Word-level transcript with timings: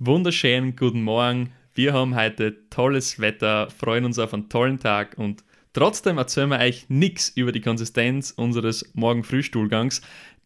Wunderschönen 0.00 0.76
guten 0.76 1.02
Morgen. 1.02 1.50
Wir 1.74 1.92
haben 1.92 2.14
heute 2.14 2.68
tolles 2.70 3.18
Wetter, 3.18 3.68
freuen 3.68 4.04
uns 4.04 4.20
auf 4.20 4.32
einen 4.32 4.48
tollen 4.48 4.78
Tag 4.78 5.18
und 5.18 5.42
trotzdem 5.72 6.18
erzählen 6.18 6.50
wir 6.50 6.60
euch 6.60 6.88
nichts 6.88 7.30
über 7.30 7.50
die 7.50 7.60
Konsistenz 7.60 8.30
unseres 8.30 8.88
Morgen-Frühstuhlgangs. 8.94 10.00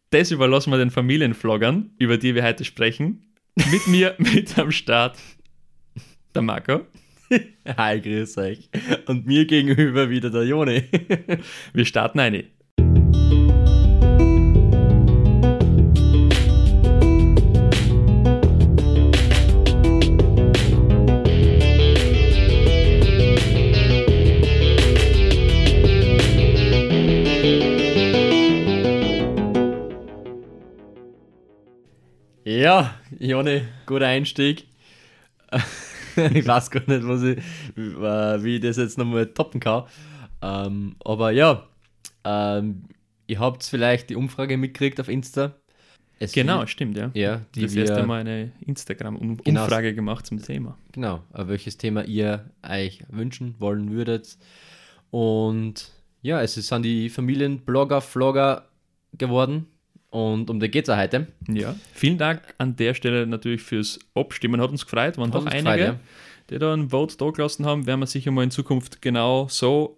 Das 0.09 0.31
überlassen 0.31 0.71
wir 0.71 0.79
den 0.79 0.89
Familienvloggern, 0.89 1.91
über 1.99 2.17
die 2.17 2.33
wir 2.33 2.43
heute 2.43 2.65
sprechen. 2.65 3.31
Mit 3.55 3.85
mir 3.85 4.15
mit 4.17 4.57
am 4.57 4.71
Start 4.71 5.19
der 6.33 6.41
Marco. 6.41 6.87
Hi, 7.77 8.01
grüß 8.01 8.39
euch. 8.39 8.71
Und 9.05 9.27
mir 9.27 9.45
gegenüber 9.45 10.09
wieder 10.09 10.31
der 10.31 10.45
Joni. 10.45 10.85
Wir 11.73 11.85
starten 11.85 12.19
eine. 12.19 12.45
Joni, 33.23 33.61
guter 33.85 34.07
Einstieg. 34.07 34.67
ich 36.15 36.45
weiß 36.45 36.69
gar 36.69 36.81
nicht, 36.87 37.07
was 37.07 37.23
ich, 37.23 37.37
wie 37.77 38.55
ich 38.55 38.61
das 38.61 38.75
jetzt 38.75 38.97
nochmal 38.97 39.27
toppen 39.27 39.61
kann. 39.61 39.85
Ähm, 40.41 40.97
aber 41.05 41.31
ja, 41.31 41.65
ähm, 42.25 42.83
ihr 43.27 43.39
habt 43.39 43.63
vielleicht 43.63 44.09
die 44.09 44.17
Umfrage 44.17 44.57
mitgekriegt 44.57 44.99
auf 44.99 45.07
Insta. 45.07 45.55
Es 46.19 46.33
genau, 46.33 46.59
will, 46.59 46.67
stimmt, 46.67 46.97
ja. 46.97 47.11
ja 47.13 47.41
die 47.55 47.61
das 47.61 47.73
wir, 47.73 47.85
erste 47.85 48.05
Mal 48.05 48.19
eine 48.19 48.51
Instagram-Umfrage 48.59 49.91
genau, 49.91 49.95
gemacht 49.95 50.25
zum 50.25 50.43
Thema. 50.43 50.77
Genau, 50.91 51.23
welches 51.31 51.77
Thema 51.77 52.03
ihr 52.03 52.51
euch 52.61 53.05
wünschen 53.07 53.55
wollen 53.59 53.91
würdet. 53.91 54.37
Und 55.11 55.93
ja, 56.21 56.41
es 56.41 56.55
sind 56.55 56.83
die 56.83 57.09
Familienblogger, 57.09 58.01
Vlogger 58.01 58.67
geworden. 59.17 59.67
Und 60.13 60.51
um 60.51 60.59
die 60.59 60.69
geht 60.69 60.87
es 60.87 60.95
heute. 60.95 61.25
Ja, 61.47 61.75
vielen 61.91 62.19
Dank 62.19 62.53
an 62.59 62.75
der 62.75 62.93
Stelle 62.93 63.25
natürlich 63.25 63.63
fürs 63.63 63.97
Abstimmen. 64.13 64.61
Hat 64.61 64.69
uns 64.69 64.85
gefreut. 64.85 65.17
Waren 65.17 65.31
doch 65.31 65.47
einige, 65.47 65.63
gefreut, 65.63 65.79
ja. 65.79 65.99
die 66.51 66.59
da 66.59 66.71
ein 66.71 66.91
Vote 66.91 67.17
da 67.17 67.31
gelassen 67.31 67.65
haben. 67.65 67.87
Werden 67.87 67.99
wir 67.99 68.05
sicher 68.05 68.29
mal 68.29 68.43
in 68.43 68.51
Zukunft 68.51 69.01
genau 69.01 69.47
so 69.49 69.97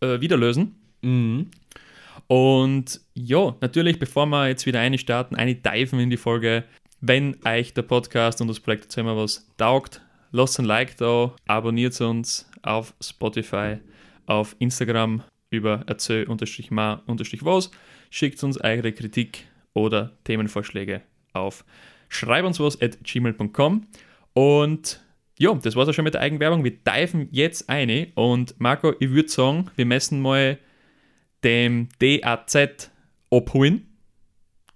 äh, 0.00 0.18
wieder 0.22 0.38
lösen. 0.38 0.76
Mhm. 1.02 1.50
Und 2.26 3.02
ja, 3.12 3.54
natürlich, 3.60 3.98
bevor 3.98 4.24
wir 4.24 4.48
jetzt 4.48 4.64
wieder 4.64 4.80
eine 4.80 4.96
starten, 4.96 5.36
eine 5.36 5.54
diven 5.56 6.00
in 6.00 6.08
die 6.08 6.16
Folge, 6.16 6.64
wenn 7.02 7.36
euch 7.44 7.74
der 7.74 7.82
Podcast 7.82 8.40
und 8.40 8.48
das 8.48 8.60
Projekt 8.60 8.84
jetzt 8.84 8.96
immer 8.96 9.14
was 9.14 9.46
taugt, 9.58 10.00
lasst 10.32 10.58
ein 10.58 10.64
Like 10.64 10.96
da, 10.96 11.34
abonniert 11.46 12.00
uns 12.00 12.50
auf 12.62 12.94
Spotify, 13.02 13.76
auf 14.24 14.56
Instagram 14.58 15.22
über 15.50 15.84
erzähl-ma-was, 15.86 17.70
schickt 18.08 18.42
uns 18.42 18.58
eure 18.58 18.92
Kritik 18.92 19.49
oder 19.74 20.16
Themenvorschläge 20.24 21.02
auf 21.32 21.64
schreib 22.10 22.44
uns 22.44 22.60
was 22.60 22.80
at 22.82 23.02
gmail.com. 23.02 23.86
Und 24.34 25.00
ja, 25.38 25.54
das 25.54 25.74
war's 25.74 25.88
auch 25.88 25.94
schon 25.94 26.04
mit 26.04 26.14
der 26.14 26.20
Eigenwerbung. 26.20 26.62
Wir 26.64 26.72
diven 26.72 27.28
jetzt 27.30 27.70
eine 27.70 28.08
und 28.14 28.60
Marco, 28.60 28.92
ich 29.00 29.10
würde 29.10 29.30
sagen, 29.30 29.70
wir 29.76 29.86
messen 29.86 30.20
mal 30.20 30.58
dem 31.42 31.88
DAZ 31.98 32.90
abholen. 33.30 33.86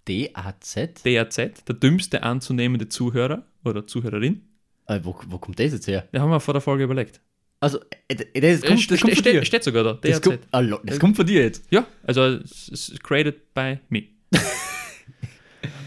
DAZ? 0.07 1.03
DAZ, 1.05 1.37
der 1.37 1.75
dümmste 1.75 2.23
anzunehmende 2.23 2.89
Zuhörer 2.89 3.45
oder 3.65 3.87
Zuhörerin. 3.87 4.43
Äh, 4.87 5.01
wo, 5.03 5.19
wo 5.27 5.39
kommt 5.39 5.59
das 5.59 5.73
jetzt 5.73 5.87
her? 5.87 6.09
Das 6.13 6.23
haben 6.23 6.31
wir 6.31 6.41
vor 6.41 6.55
der 6.55 6.61
Folge 6.61 6.85
überlegt. 6.85 7.21
Also, 7.61 7.81
äh, 8.09 8.17
das 8.41 8.63
kommt, 8.63 8.91
das 8.91 9.01
kommt 9.01 9.15
von 9.15 9.23
dir. 9.23 9.45
Steht 9.45 9.65
sogar 9.65 9.85
da, 9.85 9.93
DAZ. 9.95 10.03
Das, 10.03 10.23
kommt, 10.23 10.41
das 10.85 10.99
kommt 10.99 11.17
von 11.17 11.27
dir 11.27 11.43
jetzt? 11.43 11.65
Ja, 11.71 11.87
also 12.03 12.23
es 12.23 12.69
ist 12.69 13.03
created 13.03 13.55
by 13.55 13.79
me. 13.89 14.05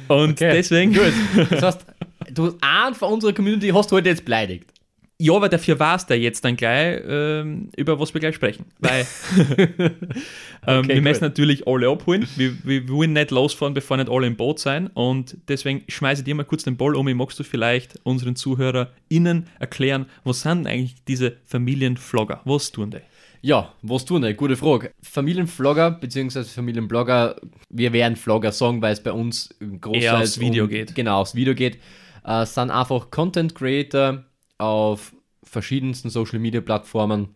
Und 0.07 0.31
okay. 0.31 0.51
deswegen. 0.53 0.93
Gut. 0.93 1.13
Das 1.49 1.61
heißt, 1.61 1.85
du 2.33 2.45
hast 2.45 2.55
einen 2.61 2.95
von 2.95 3.13
unserer 3.13 3.33
Community 3.33 3.69
hast 3.69 3.91
du 3.91 3.95
heute 3.95 4.09
jetzt 4.09 4.25
beleidigt. 4.25 4.71
Ja, 5.19 5.33
aber 5.33 5.49
dafür 5.49 5.79
war 5.79 5.95
es 5.95 6.05
da 6.05 6.13
jetzt 6.13 6.45
dann 6.45 6.55
gleich, 6.55 7.01
ähm, 7.07 7.71
über 7.75 7.99
was 7.99 8.13
wir 8.13 8.21
gleich 8.21 8.35
sprechen. 8.35 8.65
Weil 8.77 9.07
ähm, 9.79 10.79
okay, 10.79 10.93
wir 10.93 11.01
müssen 11.01 11.23
natürlich 11.23 11.65
alle 11.65 11.89
abholen. 11.89 12.27
Wir, 12.35 12.53
wir, 12.63 12.87
wollen 12.87 13.13
nicht 13.13 13.31
losfahren, 13.31 13.73
bevor 13.73 13.97
nicht 13.97 14.11
alle 14.11 14.27
im 14.27 14.35
Boot 14.35 14.59
sein. 14.59 14.87
Und 14.93 15.35
deswegen 15.47 15.83
schmeiße 15.87 16.21
ich 16.21 16.25
dir 16.25 16.35
mal 16.35 16.43
kurz 16.43 16.63
den 16.63 16.77
Ball 16.77 16.95
um. 16.95 17.11
Magst 17.13 17.39
du 17.39 17.43
vielleicht 17.43 17.99
unseren 18.03 18.35
ZuhörerInnen 18.35 19.47
erklären, 19.57 20.05
was 20.23 20.41
sind 20.41 20.67
eigentlich 20.67 20.93
diese 21.07 21.37
Familienvlogger? 21.45 22.41
Was 22.45 22.71
tun 22.71 22.91
die? 22.91 23.01
Ja, 23.47 23.73
was 23.81 24.03
tun 24.03 24.23
die? 24.23 24.33
Gute 24.33 24.57
Frage. 24.57 24.91
Familienvlogger 25.01 25.91
bzw. 25.91 26.43
Familienblogger, 26.43 27.37
wir 27.69 27.93
werden 27.93 28.17
Vlogger 28.17 28.51
sagen, 28.51 28.81
weil 28.81 28.91
es 28.91 29.01
bei 29.01 29.13
uns 29.13 29.55
großteils 29.61 30.31
aufs 30.31 30.39
Video 30.41 30.65
um, 30.65 30.69
geht. 30.69 30.95
Genau, 30.95 31.21
aufs 31.21 31.33
Video 31.33 31.55
geht. 31.55 31.79
Äh, 32.25 32.45
sind 32.45 32.71
einfach 32.71 33.09
Content 33.09 33.55
Creator 33.55 34.25
auf 34.57 35.15
verschiedensten 35.43 36.09
Social 36.09 36.39
Media 36.39 36.59
Plattformen. 36.59 37.29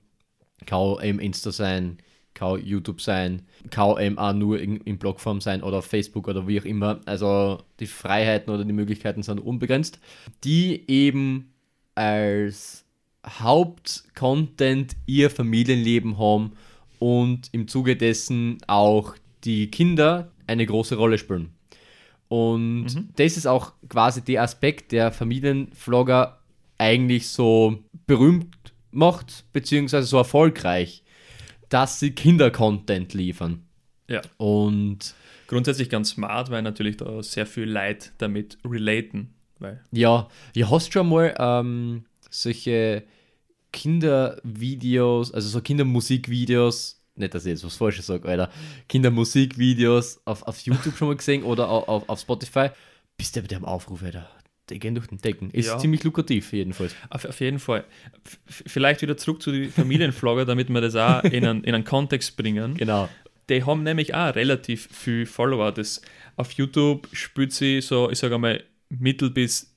Kann 0.65 0.97
eben 1.01 1.19
Insta 1.19 1.53
sein, 1.53 1.99
kann 2.33 2.61
YouTube 2.61 2.99
sein, 2.99 3.43
kann 3.69 3.97
eben 3.97 4.17
auch 4.17 4.33
nur 4.33 4.59
in, 4.59 4.81
in 4.81 4.99
Blogform 4.99 5.39
sein 5.39 5.63
oder 5.63 5.77
auf 5.77 5.85
Facebook 5.85 6.27
oder 6.27 6.45
wie 6.45 6.59
auch 6.59 6.65
immer. 6.65 6.99
Also 7.05 7.59
die 7.79 7.87
Freiheiten 7.87 8.53
oder 8.53 8.65
die 8.65 8.73
Möglichkeiten 8.73 9.23
sind 9.23 9.39
unbegrenzt. 9.39 10.01
Die 10.43 10.83
eben 10.91 11.53
als 11.95 12.80
Hauptcontent 13.25 14.95
ihr 15.05 15.29
Familienleben 15.29 16.17
haben 16.17 16.53
und 16.99 17.49
im 17.51 17.67
Zuge 17.67 17.95
dessen 17.95 18.57
auch 18.67 19.15
die 19.43 19.69
Kinder 19.69 20.31
eine 20.47 20.65
große 20.65 20.95
Rolle 20.95 21.17
spielen. 21.17 21.53
Und 22.27 22.85
mhm. 22.85 23.09
das 23.15 23.37
ist 23.37 23.45
auch 23.45 23.73
quasi 23.89 24.21
der 24.21 24.43
Aspekt, 24.43 24.91
der 24.91 25.11
Familienvlogger 25.11 26.39
eigentlich 26.77 27.27
so 27.27 27.83
berühmt 28.07 28.55
macht, 28.91 29.45
beziehungsweise 29.53 30.07
so 30.07 30.17
erfolgreich, 30.17 31.03
dass 31.69 31.99
sie 31.99 32.11
Kinder-Content 32.11 33.13
liefern. 33.13 33.63
Ja. 34.07 34.21
Und 34.37 35.13
grundsätzlich 35.47 35.89
ganz 35.89 36.11
smart, 36.11 36.49
weil 36.51 36.61
natürlich 36.61 36.97
da 36.97 37.21
sehr 37.21 37.45
viel 37.45 37.69
Leid 37.69 38.13
damit 38.17 38.57
relaten. 38.65 39.33
Weil 39.59 39.81
ja, 39.91 40.27
ihr 40.53 40.69
hast 40.69 40.91
schon 40.91 41.09
mal 41.09 41.35
ähm, 41.37 42.05
solche 42.31 43.03
Kindervideos, 43.71 45.31
also 45.31 45.47
so 45.47 45.61
Kindermusikvideos, 45.61 47.01
nicht, 47.15 47.33
dass 47.33 47.45
ich 47.45 47.51
jetzt 47.51 47.63
was 47.63 47.75
Falsches 47.75 48.07
sage, 48.07 48.27
Alter, 48.27 48.49
Kindermusikvideos 48.89 50.21
auf, 50.25 50.43
auf 50.43 50.59
YouTube 50.61 50.97
schon 50.97 51.09
mal 51.09 51.17
gesehen 51.17 51.43
oder 51.43 51.69
auf, 51.69 52.07
auf 52.09 52.19
Spotify. 52.19 52.69
Bist 53.17 53.35
du 53.35 53.41
bei 53.41 53.47
dem 53.47 53.65
Aufruf, 53.65 54.01
Alter? 54.03 54.29
Die 54.69 54.79
gehen 54.79 54.95
durch 54.95 55.07
den 55.07 55.17
Decken. 55.17 55.51
Ist 55.51 55.67
ja. 55.67 55.77
ziemlich 55.77 56.03
lukrativ, 56.03 56.53
jedenfalls. 56.53 56.95
Auf, 57.09 57.25
auf 57.25 57.39
jeden 57.41 57.59
Fall. 57.59 57.83
F 58.47 58.63
vielleicht 58.67 59.01
wieder 59.01 59.17
zurück 59.17 59.41
zu 59.41 59.51
den 59.51 59.69
Familienvlogger, 59.69 60.45
damit 60.45 60.69
wir 60.69 60.81
das 60.81 60.95
auch 60.95 61.23
in 61.25 61.45
einen, 61.45 61.63
in 61.63 61.75
einen 61.75 61.83
Kontext 61.83 62.37
bringen. 62.37 62.75
Genau. 62.75 63.09
Die 63.49 63.63
haben 63.63 63.83
nämlich 63.83 64.15
auch 64.15 64.33
relativ 64.35 64.87
viel 64.87 65.25
Follower. 65.25 65.73
Das 65.73 66.01
auf 66.37 66.53
YouTube 66.53 67.09
spielt 67.11 67.51
sie 67.51 67.81
so, 67.81 68.09
ich 68.09 68.19
sage 68.19 68.35
einmal, 68.35 68.63
mittel 68.89 69.29
bis 69.29 69.70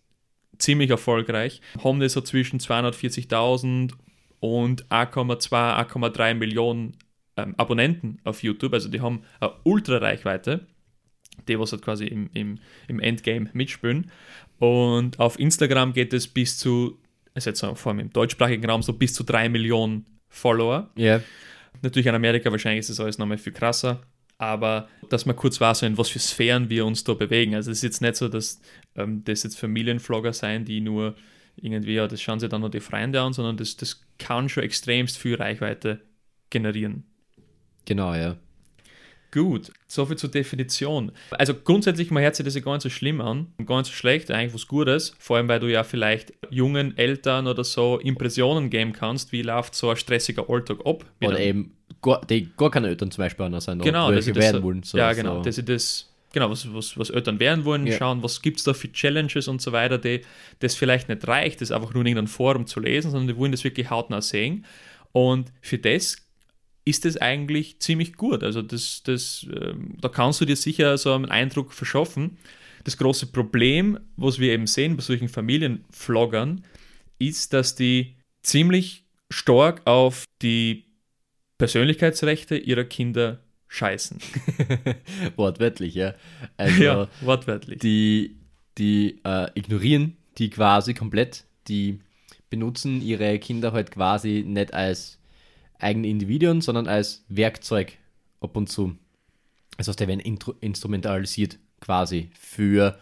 ziemlich 0.59 0.91
erfolgreich. 0.91 1.61
Haben 1.83 2.01
die 2.01 2.09
so 2.09 2.21
zwischen 2.21 2.59
240.000 2.61 3.93
und 4.41 4.87
1,2, 4.89 5.49
1,3 5.89 6.35
Millionen 6.35 6.97
ähm, 7.37 7.55
Abonnenten 7.57 8.19
auf 8.25 8.43
YouTube. 8.43 8.75
Also 8.75 8.89
die 8.89 9.01
haben 9.01 9.23
eine 9.41 9.53
Ultra-Reichweite, 9.65 10.67
die 11.49 11.59
was 11.59 11.73
halt 11.73 11.83
quasi 11.83 12.07
im, 12.07 12.31
im, 12.35 12.59
im 12.89 13.01
Endgame 13.01 13.49
mitspielen. 13.53 14.11
Und 14.59 15.19
auf 15.19 15.39
Instagram 15.39 15.93
geht 15.93 16.13
es 16.13 16.29
bis 16.29 16.59
zu, 16.59 16.99
also 17.35 17.51
jetzt 17.51 17.61
vor 17.61 17.87
allem 17.87 18.01
im 18.01 18.11
deutschsprachigen 18.11 18.69
Raum, 18.69 18.83
so 18.83 18.93
bis 18.93 19.15
zu 19.15 19.25
3 19.25 19.49
Millionen 19.49 20.07
Follower. 20.29 20.91
Ja. 20.97 21.05
Yeah. 21.05 21.23
Natürlich 21.83 22.07
in 22.07 22.15
Amerika 22.15 22.51
wahrscheinlich 22.51 22.81
ist 22.81 22.91
das 22.91 23.01
alles 23.01 23.19
nochmal 23.19 23.39
viel 23.39 23.53
krasser 23.53 24.03
aber 24.45 24.89
dass 25.11 25.27
man 25.27 25.37
kurz 25.37 25.61
weiß, 25.61 25.83
in 25.83 25.99
was 25.99 26.09
für 26.09 26.19
Sphären 26.19 26.71
wir 26.71 26.87
uns 26.87 27.05
da 27.05 27.15
bewegen. 27.15 27.55
Also 27.55 27.71
es 27.71 27.79
ist 27.79 27.85
jetzt 27.85 28.03
nicht 28.03 28.17
so, 28.17 28.29
dass 28.29 28.61
ähm, 28.97 29.23
das 29.25 29.43
jetzt 29.43 29.59
Familienvlogger 29.59 30.33
sein, 30.33 30.65
die 30.65 30.81
nur 30.81 31.15
irgendwie, 31.57 31.95
ja, 31.95 32.09
das 32.09 32.21
schauen 32.21 32.41
sie 32.41 32.49
dann 32.49 32.61
nur 32.61 32.71
die 32.71 32.81
Freunde 32.81 33.21
an, 33.21 33.33
sondern 33.33 33.57
das, 33.57 33.77
das 33.77 34.03
kann 34.19 34.49
schon 34.49 34.65
extremst 34.65 35.19
viel 35.19 35.37
Reichweite 35.37 36.01
generieren. 36.51 37.05
Genau, 37.85 38.15
ja. 38.15 38.37
Gut, 39.31 39.73
soviel 39.89 40.17
zur 40.17 40.31
Definition. 40.31 41.11
Also 41.33 41.55
grundsätzlich, 41.55 42.13
man 42.13 42.23
hört 42.23 42.37
sich 42.37 42.45
das 42.45 42.55
ja 42.55 42.61
gar 42.61 42.75
nicht 42.75 42.83
so 42.83 42.89
schlimm 42.89 43.21
an, 43.21 43.53
gar 43.67 43.79
nicht 43.79 43.89
so 43.89 43.93
schlecht, 43.93 44.31
eigentlich 44.31 44.55
was 44.55 44.69
Gutes, 44.69 45.17
vor 45.19 45.37
allem 45.37 45.49
weil 45.49 45.59
du 45.59 45.67
ja 45.67 45.83
vielleicht 45.83 46.33
jungen 46.51 46.97
Eltern 46.97 47.49
oder 47.49 47.65
so 47.65 47.99
Impressionen 47.99 48.71
geben 48.71 48.93
kannst, 48.93 49.33
wie 49.33 49.43
läuft 49.43 49.75
so 49.75 49.91
ein 49.91 49.97
stressiger 49.97 50.49
Alltag 50.49 50.87
ab. 50.87 51.05
Oder 51.21 51.41
eben 51.41 51.74
gar, 52.03 52.25
die 52.27 52.49
gar 52.57 52.71
keine 52.71 52.89
Eltern 52.89 53.11
zum 53.11 53.23
Beispiel 53.23 53.47
anders 53.47 53.65
sind, 53.65 53.83
genau, 53.83 54.11
welche 54.11 54.35
werden 54.35 54.63
wollen. 54.63 54.83
So, 54.83 54.99
ja, 54.99 55.13
genau, 55.13 55.37
so. 55.37 55.43
dass 55.43 55.57
sie 55.57 55.65
das 55.65 56.11
genau, 56.35 56.51
was, 56.51 56.73
was, 56.75 56.99
was 56.99 57.11
Eltern 57.11 57.41
werden 57.41 57.65
wollen, 57.65 57.87
Ja. 57.87 57.97
schauen, 57.97 58.23
was 58.23 58.43
gibt 58.43 58.59
es 58.59 58.65
da 58.65 58.75
für 58.75 58.93
Challenges 58.93 59.49
und 59.49 59.63
so 59.63 59.73
weiter, 59.73 59.97
die 59.97 60.21
das 60.59 60.75
vielleicht 60.75 61.09
nicht 61.09 61.27
reicht, 61.27 61.63
das 61.63 61.71
einfach 61.71 61.95
nur 61.95 62.03
in 62.03 62.09
irgendeinem 62.09 62.27
Forum 62.29 62.67
zu 62.67 62.81
lesen, 62.81 63.11
sondern 63.11 63.29
die 63.29 63.37
wollen 63.37 63.53
das 63.53 63.65
wirklich 63.65 63.89
hautnah 63.89 64.21
sehen. 64.21 64.67
Und 65.13 65.53
für 65.63 65.79
das 65.79 66.17
ist 66.85 67.07
es 67.07 67.17
eigentlich 67.17 67.81
ziemlich 67.81 68.15
gut. 68.15 68.43
Also 68.43 68.61
das, 68.61 69.03
das, 69.05 69.47
ähm, 69.59 69.97
da 70.01 70.09
kannst 70.09 70.41
du 70.41 70.45
dir 70.45 70.57
sicher 70.57 70.99
so 70.99 71.15
einen 71.15 71.27
Eindruck 71.27 71.73
verschaffen. 71.73 72.37
Das 72.83 72.99
große 72.99 73.29
Problem, 73.29 73.99
was 74.17 74.39
wir 74.39 74.53
eben 74.53 74.67
sehen 74.67 74.97
bei 74.97 75.03
solchen 75.03 75.29
Familienvloggern, 75.29 76.65
ist, 77.19 77.55
dass 77.55 77.75
die 77.75 78.17
ziemlich 78.43 79.05
stark 79.31 79.87
auf 79.87 80.25
die 80.43 80.85
Persönlichkeitsrechte 81.59 82.57
ihrer 82.57 82.85
Kinder 82.85 83.41
scheißen. 83.69 84.19
Wortwörtlich, 85.37 85.95
ja. 85.95 86.15
Also, 86.57 86.83
ja, 86.83 87.09
wortwörtlich. 87.21 87.81
die, 87.81 88.37
die 88.79 89.21
äh, 89.25 89.49
ignorieren 89.55 90.17
die 90.39 90.51
quasi 90.51 90.95
komplett. 90.95 91.45
Die 91.69 92.01
benutzen 92.51 93.01
ihre 93.03 93.39
Kinder 93.39 93.73
halt 93.73 93.91
quasi 93.91 94.45
nicht 94.47 94.75
als 94.75 95.19
eigene 95.79 96.09
Individuen, 96.09 96.61
sondern 96.61 96.87
als 96.87 97.25
Werkzeug 97.29 97.99
ab 98.41 98.57
und 98.57 98.69
zu. 98.69 98.97
Das 99.77 99.89
heißt, 99.89 100.01
die 100.01 100.09
werden 100.09 100.39
instrumentalisiert 100.61 101.59
quasi 101.81 102.31
für 102.39 102.99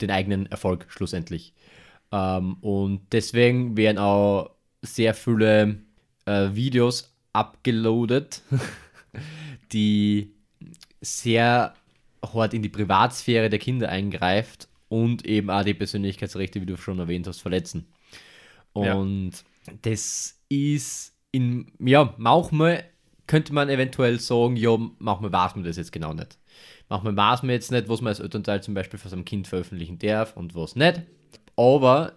den 0.00 0.10
eigenen 0.10 0.46
Erfolg 0.46 0.86
schlussendlich. 0.88 1.54
Ähm, 2.10 2.54
und 2.60 3.00
deswegen 3.12 3.76
werden 3.76 3.98
auch 3.98 4.50
sehr 4.82 5.14
viele 5.14 5.78
äh, 6.26 6.50
Videos 6.52 7.13
abgeloadet, 7.34 8.42
die 9.72 10.32
sehr 11.00 11.74
hart 12.24 12.54
in 12.54 12.62
die 12.62 12.70
Privatsphäre 12.70 13.50
der 13.50 13.58
Kinder 13.58 13.90
eingreift 13.90 14.68
und 14.88 15.26
eben 15.26 15.50
auch 15.50 15.64
die 15.64 15.74
Persönlichkeitsrechte, 15.74 16.60
wie 16.60 16.66
du 16.66 16.76
schon 16.76 16.98
erwähnt 16.98 17.26
hast, 17.26 17.40
verletzen. 17.40 17.86
Ja. 18.74 18.94
Und 18.94 19.44
das 19.82 20.40
ist 20.48 21.14
in, 21.32 21.72
ja, 21.78 22.14
manchmal 22.16 22.84
könnte 23.26 23.52
man 23.52 23.68
eventuell 23.68 24.20
sagen, 24.20 24.56
ja, 24.56 24.76
manchmal 24.98 25.32
weiß 25.32 25.56
man 25.56 25.64
das 25.64 25.76
jetzt 25.76 25.92
genau 25.92 26.12
nicht. 26.12 26.38
Manchmal 26.88 27.16
weiß 27.16 27.42
man 27.42 27.50
jetzt 27.50 27.72
nicht, 27.72 27.88
was 27.88 28.00
man 28.00 28.08
als 28.08 28.20
Elternteil 28.20 28.62
zum 28.62 28.74
Beispiel 28.74 28.98
für 28.98 29.08
sein 29.08 29.24
Kind 29.24 29.48
veröffentlichen 29.48 29.98
darf 29.98 30.36
und 30.36 30.54
was 30.54 30.76
nicht. 30.76 31.02
Aber 31.56 32.12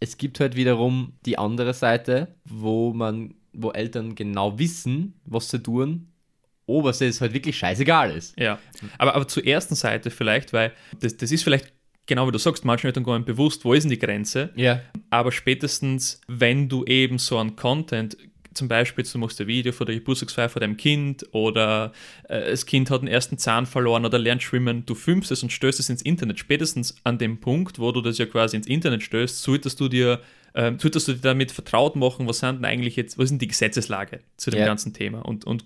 es 0.00 0.18
gibt 0.18 0.40
halt 0.40 0.56
wiederum 0.56 1.14
die 1.24 1.38
andere 1.38 1.74
Seite, 1.74 2.34
wo 2.44 2.92
man, 2.92 3.34
wo 3.52 3.70
Eltern 3.70 4.14
genau 4.14 4.58
wissen, 4.58 5.14
was 5.24 5.50
sie 5.50 5.62
tun, 5.62 6.08
aber 6.68 6.90
es 6.90 7.20
halt 7.20 7.32
wirklich 7.34 7.56
scheißegal 7.58 8.12
ist. 8.16 8.38
Ja, 8.38 8.58
aber, 8.98 9.14
aber 9.14 9.28
zur 9.28 9.44
ersten 9.46 9.74
Seite 9.74 10.10
vielleicht, 10.10 10.52
weil 10.52 10.72
das, 11.00 11.16
das 11.16 11.30
ist 11.32 11.44
vielleicht 11.44 11.72
genau 12.06 12.26
wie 12.26 12.32
du 12.32 12.38
sagst, 12.38 12.64
manchen 12.64 12.86
Eltern 12.86 13.04
gar 13.04 13.16
nicht 13.18 13.26
bewusst, 13.26 13.64
wo 13.64 13.74
ist 13.74 13.84
denn 13.84 13.90
die 13.90 13.98
Grenze, 13.98 14.50
Ja. 14.56 14.80
aber 15.10 15.30
spätestens, 15.32 16.20
wenn 16.28 16.68
du 16.68 16.84
eben 16.84 17.18
so 17.18 17.38
einen 17.38 17.56
Content, 17.56 18.16
zum 18.54 18.68
Beispiel, 18.68 19.02
du 19.10 19.18
machst 19.18 19.40
ein 19.40 19.46
Video 19.46 19.72
von 19.72 19.86
der 19.86 19.94
Geburtstagsfeier 19.96 20.48
von 20.50 20.60
deinem 20.60 20.76
Kind 20.76 21.26
oder 21.32 21.92
äh, 22.28 22.50
das 22.50 22.66
Kind 22.66 22.90
hat 22.90 23.00
den 23.00 23.08
ersten 23.08 23.38
Zahn 23.38 23.64
verloren 23.66 24.04
oder 24.04 24.18
lernt 24.18 24.42
schwimmen, 24.42 24.84
du 24.84 24.94
filmst 24.94 25.30
es 25.30 25.42
und 25.42 25.50
stößt 25.52 25.80
es 25.80 25.88
ins 25.88 26.02
Internet. 26.02 26.38
Spätestens 26.38 26.96
an 27.04 27.16
dem 27.18 27.40
Punkt, 27.40 27.78
wo 27.78 27.92
du 27.92 28.02
das 28.02 28.18
ja 28.18 28.26
quasi 28.26 28.56
ins 28.56 28.66
Internet 28.66 29.02
stößt, 29.02 29.40
solltest 29.42 29.80
du 29.80 29.88
dir, 29.88 30.20
ähm, 30.54 30.78
solltest 30.78 31.08
du 31.08 31.14
dir 31.14 31.20
damit 31.20 31.52
vertraut 31.52 31.96
machen, 31.96 32.26
was 32.28 32.38
sind 32.40 32.56
denn 32.56 32.64
eigentlich 32.64 32.96
jetzt, 32.96 33.18
was 33.18 33.24
ist 33.24 33.30
denn 33.30 33.38
die 33.38 33.48
Gesetzeslage 33.48 34.20
zu 34.36 34.50
dem 34.50 34.60
Ja. 34.60 34.66
ganzen 34.66 34.92
Thema? 34.92 35.20
Und, 35.20 35.44
und 35.44 35.64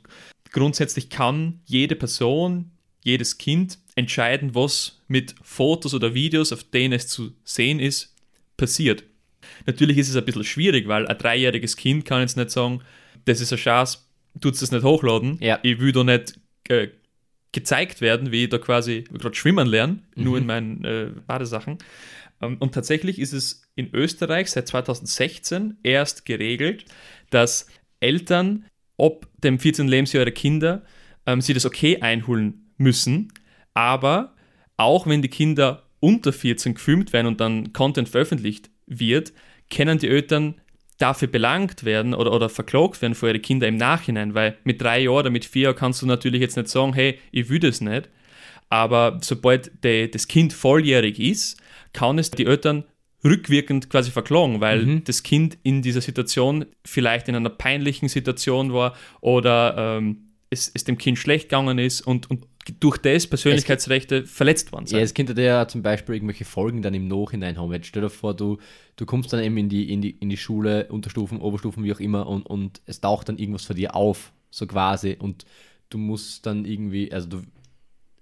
grundsätzlich 0.52 1.10
kann 1.10 1.60
jede 1.66 1.96
Person, 1.96 2.70
jedes 3.02 3.38
Kind 3.38 3.78
entscheiden, 3.94 4.54
was 4.54 5.00
mit 5.08 5.34
Fotos 5.42 5.94
oder 5.94 6.14
Videos, 6.14 6.52
auf 6.52 6.64
denen 6.64 6.92
es 6.92 7.08
zu 7.08 7.32
sehen 7.44 7.80
ist, 7.80 8.14
passiert. 8.56 9.04
Natürlich 9.66 9.98
ist 9.98 10.08
es 10.08 10.16
ein 10.16 10.24
bisschen 10.24 10.44
schwierig, 10.44 10.88
weil 10.88 11.06
ein 11.06 11.18
dreijähriges 11.18 11.76
Kind 11.76 12.04
kann 12.04 12.20
jetzt 12.20 12.36
nicht 12.36 12.50
sagen, 12.50 12.80
das 13.24 13.40
ist 13.40 13.52
ein 13.52 13.58
Schatz, 13.58 14.08
tut 14.40 14.60
das 14.60 14.70
nicht 14.72 14.84
hochladen. 14.84 15.38
Ja. 15.40 15.58
Ich 15.62 15.78
will 15.80 15.92
da 15.92 16.04
nicht 16.04 16.38
äh, 16.68 16.88
gezeigt 17.52 18.00
werden, 18.00 18.32
wie 18.32 18.44
ich 18.44 18.50
da 18.50 18.58
quasi 18.58 19.04
gerade 19.12 19.34
schwimmen 19.34 19.66
lerne, 19.66 20.00
nur 20.14 20.38
in 20.38 20.46
meinen 20.46 20.84
äh, 20.84 21.08
Badesachen. 21.26 21.78
Ähm, 22.40 22.56
und 22.58 22.74
tatsächlich 22.74 23.18
ist 23.18 23.32
es 23.32 23.62
in 23.74 23.94
Österreich 23.94 24.50
seit 24.50 24.68
2016 24.68 25.78
erst 25.82 26.24
geregelt, 26.24 26.84
dass 27.30 27.66
Eltern 28.00 28.66
ob 28.96 29.28
dem 29.42 29.58
14. 29.58 29.88
Lebensjahr 29.88 30.22
ihrer 30.24 30.32
Kinder 30.32 30.82
ähm, 31.26 31.40
sie 31.40 31.54
das 31.54 31.66
okay 31.66 32.00
einholen 32.00 32.72
müssen, 32.78 33.32
aber 33.74 34.34
auch 34.76 35.06
wenn 35.06 35.22
die 35.22 35.28
Kinder 35.28 35.84
unter 36.00 36.32
14 36.32 36.74
gefilmt 36.74 37.12
werden 37.12 37.26
und 37.26 37.40
dann 37.40 37.72
Content 37.72 38.08
veröffentlicht 38.08 38.70
wird, 38.86 39.32
können 39.70 39.98
die 39.98 40.08
Eltern 40.08 40.60
dafür 40.98 41.28
belangt 41.28 41.84
werden 41.84 42.14
oder, 42.14 42.32
oder 42.32 42.48
verklagt 42.48 43.02
werden 43.02 43.14
für 43.14 43.28
ihre 43.28 43.40
Kinder 43.40 43.68
im 43.68 43.76
Nachhinein, 43.76 44.34
weil 44.34 44.56
mit 44.64 44.80
drei 44.80 45.00
Jahren 45.00 45.16
oder 45.16 45.30
mit 45.30 45.44
vier 45.44 45.64
Jahren 45.64 45.76
kannst 45.76 46.00
du 46.00 46.06
natürlich 46.06 46.40
jetzt 46.40 46.56
nicht 46.56 46.68
sagen, 46.68 46.94
hey, 46.94 47.18
ich 47.32 47.48
will 47.48 47.58
das 47.58 47.80
nicht, 47.80 48.08
aber 48.68 49.18
sobald 49.22 49.84
de, 49.84 50.08
das 50.08 50.28
Kind 50.28 50.52
volljährig 50.52 51.20
ist, 51.20 51.60
kann 51.96 52.18
es 52.18 52.30
die 52.30 52.46
Eltern 52.46 52.84
rückwirkend 53.24 53.90
quasi 53.90 54.10
verklagen, 54.10 54.60
weil 54.60 55.00
das 55.00 55.22
Kind 55.22 55.58
in 55.64 55.82
dieser 55.82 56.00
Situation 56.00 56.66
vielleicht 56.84 57.28
in 57.28 57.34
einer 57.34 57.50
peinlichen 57.50 58.08
Situation 58.08 58.72
war 58.72 58.94
oder 59.20 59.96
ähm, 59.98 60.18
es, 60.50 60.70
es 60.72 60.84
dem 60.84 60.96
Kind 60.96 61.18
schlecht 61.18 61.48
gegangen 61.48 61.78
ist 61.78 62.02
und, 62.02 62.30
und 62.30 62.46
durch 62.80 62.98
das 62.98 63.26
Persönlichkeitsrechte 63.26 64.24
verletzt 64.26 64.72
worden 64.72 64.84
Ja, 64.84 64.90
sind. 64.90 65.00
es 65.00 65.14
könnte 65.14 65.40
ja 65.40 65.66
zum 65.68 65.82
Beispiel 65.82 66.14
irgendwelche 66.14 66.44
Folgen 66.44 66.82
dann 66.82 66.94
im 66.94 67.08
Nachhinein 67.08 67.58
haben. 67.58 67.72
Jetzt 67.72 67.86
stell 67.86 68.02
dir 68.02 68.10
vor, 68.10 68.34
du, 68.34 68.58
du 68.96 69.06
kommst 69.06 69.32
dann 69.32 69.42
eben 69.42 69.56
in 69.56 69.68
die, 69.68 69.92
in, 69.92 70.00
die, 70.02 70.10
in 70.10 70.28
die 70.28 70.36
Schule, 70.36 70.86
Unterstufen, 70.88 71.40
Oberstufen, 71.40 71.84
wie 71.84 71.92
auch 71.92 72.00
immer, 72.00 72.26
und, 72.26 72.46
und 72.46 72.80
es 72.86 73.00
taucht 73.00 73.28
dann 73.28 73.38
irgendwas 73.38 73.64
für 73.64 73.74
dir 73.74 73.94
auf, 73.94 74.32
so 74.50 74.66
quasi, 74.66 75.16
und 75.18 75.44
du 75.90 75.98
musst 75.98 76.46
dann 76.46 76.64
irgendwie, 76.64 77.12
also 77.12 77.28
du 77.28 77.42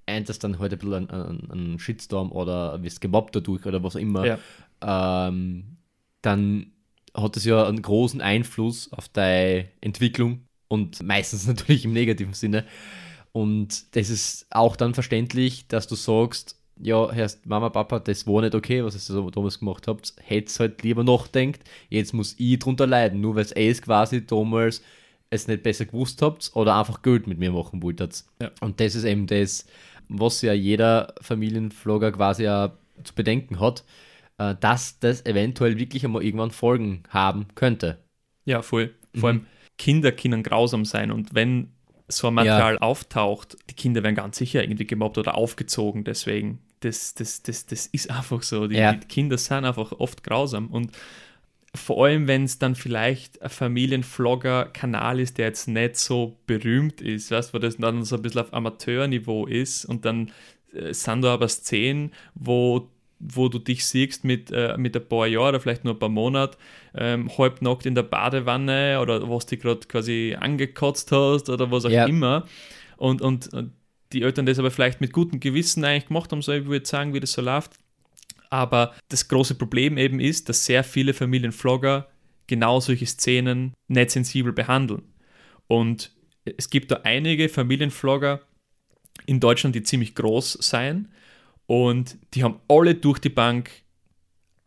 eintest 0.07 0.45
dann 0.45 0.59
heute 0.59 0.77
halt 0.77 0.85
ein 0.85 1.07
bisschen 1.07 1.11
einen, 1.11 1.51
einen 1.51 1.79
Shitstorm 1.79 2.33
oder 2.33 2.83
wirst 2.83 3.01
gemobbt 3.01 3.35
dadurch 3.37 3.65
oder 3.67 3.83
was 3.83 3.97
auch 3.97 4.01
immer, 4.01 4.25
Ja. 4.27 4.39
ähm, 5.29 5.77
dann 6.23 6.73
hat 7.17 7.37
es 7.37 7.45
ja 7.45 7.67
einen 7.67 7.83
großen 7.83 8.21
Einfluss 8.21 8.93
auf 8.93 9.09
deine 9.09 9.69
Entwicklung 9.81 10.41
und 10.69 11.03
meistens 11.03 11.47
natürlich 11.47 11.85
im 11.85 11.93
negativen 11.93 12.35
Sinne. 12.35 12.65
Und 13.33 13.97
das 13.97 14.11
ist 14.11 14.47
auch 14.51 14.77
dann 14.77 14.95
verständlich, 14.95 15.67
dass 15.69 15.87
du 15.87 15.95
sagst, 15.97 16.61
ja, 16.81 17.11
Herr 17.13 17.31
Mama, 17.45 17.69
Papa, 17.71 18.01
das 18.01 18.27
war 18.27 18.43
nicht 18.43 18.55
okay, 18.55 18.85
was 18.85 18.95
ihr 18.95 19.01
so 19.01 19.31
damals 19.31 19.59
gemacht 19.61 19.87
habt. 19.87 20.15
Hätt's 20.21 20.59
halt 20.59 20.83
lieber 20.83 21.05
nachdenkt, 21.05 21.63
jetzt 21.89 22.15
muss 22.15 22.35
ich 22.39 22.59
drunter 22.59 22.87
leiden, 22.87 23.21
nur 23.21 23.37
weil 23.37 23.47
es 23.55 23.83
quasi 23.83 24.27
damals 24.27 24.83
es 25.31 25.49
nicht 25.49 25.63
besser 25.63 25.85
gewusst 25.87 26.23
habt 26.23 26.51
oder 26.55 26.77
einfach 26.77 27.03
Geld 27.03 27.27
mit 27.27 27.39
mir 27.39 27.53
machen 27.53 27.83
wolltet. 27.83 28.25
Ja. 28.41 28.51
Und 28.61 28.81
das 28.81 28.95
ist 28.95 29.05
eben 29.05 29.27
das, 29.27 29.67
was 30.21 30.43
ja 30.43 30.53
jeder 30.53 31.15
Familienvlogger 31.21 32.13
quasi 32.13 32.45
ja 32.45 32.77
zu 33.03 33.15
bedenken 33.15 33.61
hat, 33.61 33.85
äh, 34.39 34.55
dass 34.61 34.99
das 35.01 35.25
eventuell 35.27 35.79
wirklich 35.79 36.05
einmal 36.05 36.25
irgendwann 36.25 36.51
Folgen 36.51 37.03
haben 37.09 37.47
könnte. 37.55 37.99
Ja, 38.45 38.63
voll. 38.63 38.95
Vor 39.17 39.29
allem 39.31 39.47
Kinder 39.79 40.13
können 40.13 40.43
grausam 40.43 40.85
sein 40.85 41.11
und 41.11 41.35
wenn 41.35 41.73
so 42.09 42.29
ein 42.29 42.35
Material 42.35 42.79
auftaucht, 42.79 43.57
die 43.71 43.75
Kinder 43.75 44.03
werden 44.03 44.15
ganz 44.15 44.37
sicher 44.37 44.63
irgendwie 44.63 44.87
gemobbt 44.87 45.19
oder 45.19 45.37
aufgezogen 45.37 46.05
deswegen. 46.05 46.59
Das, 46.81 47.15
das, 47.15 47.43
das, 47.43 47.67
das 47.67 47.87
ist 47.87 48.11
einfach 48.11 48.43
so. 48.43 48.67
Die, 48.67 48.77
Ja. 48.77 48.93
die 48.93 49.07
Kinder 49.07 49.39
sind 49.39 49.65
einfach 49.65 49.93
oft 49.93 50.23
grausam 50.23 50.69
und 50.69 50.93
vor 51.75 52.07
allem, 52.07 52.29
wenn 52.29 52.45
es 52.45 52.59
dann 52.59 52.75
vielleicht 52.75 53.43
ein 53.43 53.51
Familienvlogger-Kanal 53.51 55.19
ist, 55.21 55.39
der 55.39 55.47
jetzt 55.47 55.67
nicht 55.67 55.97
so 55.97 56.37
berühmt 56.47 57.01
ist, 57.01 57.31
weißt 57.31 57.53
wo 57.53 57.59
das 57.59 57.77
dann 57.77 58.05
so 58.05 58.17
ein 58.17 58.23
bisschen 58.23 58.43
auf 58.43 58.55
Amateurniveau 58.55 59.47
ist 59.47 59.85
und 59.85 60.05
dann 60.05 60.31
äh, 60.73 60.93
sind 60.93 61.23
da 61.23 61.35
aber 61.35 61.49
Szenen, 61.49 62.13
wo 62.35 62.89
wo 63.27 63.49
du 63.49 63.59
dich 63.59 63.87
siehst 63.87 64.25
mit, 64.25 64.51
äh, 64.51 64.77
mit 64.77 64.95
ein 64.95 65.09
paar 65.09 65.27
Jahren 65.27 65.51
oder 65.51 65.61
vielleicht 65.61 65.85
nur 65.85 65.95
ein 65.95 65.99
paar 65.99 66.11
Monaten, 66.11 66.57
ähm, 66.95 67.31
halbnackt 67.39 67.87
in 67.87 67.95
der 67.95 68.03
Badewanne 68.03 68.99
oder 69.01 69.31
was 69.31 69.47
dich 69.47 69.61
gerade 69.61 69.87
quasi 69.87 70.37
angekotzt 70.39 71.11
hast 71.11 71.49
oder 71.49 71.71
was 71.71 71.87
auch 71.87 71.91
Ja. 71.91 72.05
immer. 72.05 72.45
Und, 72.99 73.23
und, 73.23 73.53
und 73.55 73.73
die 74.13 74.23
Eltern 74.23 74.45
das 74.47 74.59
aber 74.59 74.71
vielleicht 74.71 75.01
mit 75.01 75.13
gutem 75.13 75.41
Gewissen 75.41 75.85
eigentlich 75.85 76.09
gemacht 76.09 76.33
haben, 76.33 76.43
so 76.43 76.53
ich 76.53 76.67
würde 76.67 76.87
sagen, 76.87 77.15
wie 77.15 77.21
das 77.21 77.33
so 77.33 77.41
läuft. 77.41 77.73
Aber 78.55 78.95
das 79.09 79.27
große 79.27 79.57
Problem 79.57 79.99
eben 79.99 80.21
ist, 80.21 80.49
dass 80.49 80.65
sehr 80.65 80.85
viele 80.85 81.13
Familienvlogger 81.13 82.07
genau 82.47 82.79
solche 82.79 83.05
Szenen 83.05 83.75
nicht 83.89 84.13
sensibel 84.13 84.53
behandeln. 84.53 85.03
Und 85.67 86.13
es 86.45 86.71
gibt 86.71 86.93
da 86.93 87.01
einige 87.03 87.49
Familienvlogger 87.49 88.43
in 89.27 89.41
Deutschland, 89.41 89.75
die 89.75 89.83
ziemlich 89.83 90.15
groß 90.15 90.59
sein 90.61 91.09
und 91.67 92.17
die 92.35 92.45
haben 92.45 92.61
alle 92.69 92.95
durch 92.95 93.19
die 93.19 93.29
Bank 93.29 93.71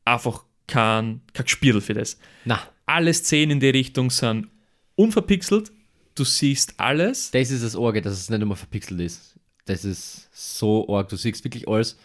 einfach 0.04 0.44
kein, 0.68 1.22
kein 1.32 1.46
Gespürl 1.46 1.80
für 1.80 1.94
das. 1.94 2.20
Na, 2.44 2.60
Alle 2.86 3.14
Szenen 3.14 3.52
in 3.52 3.60
die 3.62 3.70
Richtung 3.70 4.10
sind 4.10 4.50
unverpixelt, 4.96 5.72
du 6.16 6.26
siehst 6.26 6.78
alles. 6.78 7.32
das 7.32 7.52
ist 7.52 7.64
das 7.64 7.78
Orge, 7.78 8.02
dass 8.02 8.14
es 8.14 8.30
nicht 8.30 8.42
immer 8.42 8.58
verpixelt 8.58 9.00
ist. 9.00 9.40
Das 9.64 9.86
ist 9.86 10.28
so 10.34 10.94
arg. 10.94 11.08
Du 11.08 11.16
siehst 11.16 11.42
wirklich 11.46 11.70
alles. 11.70 11.98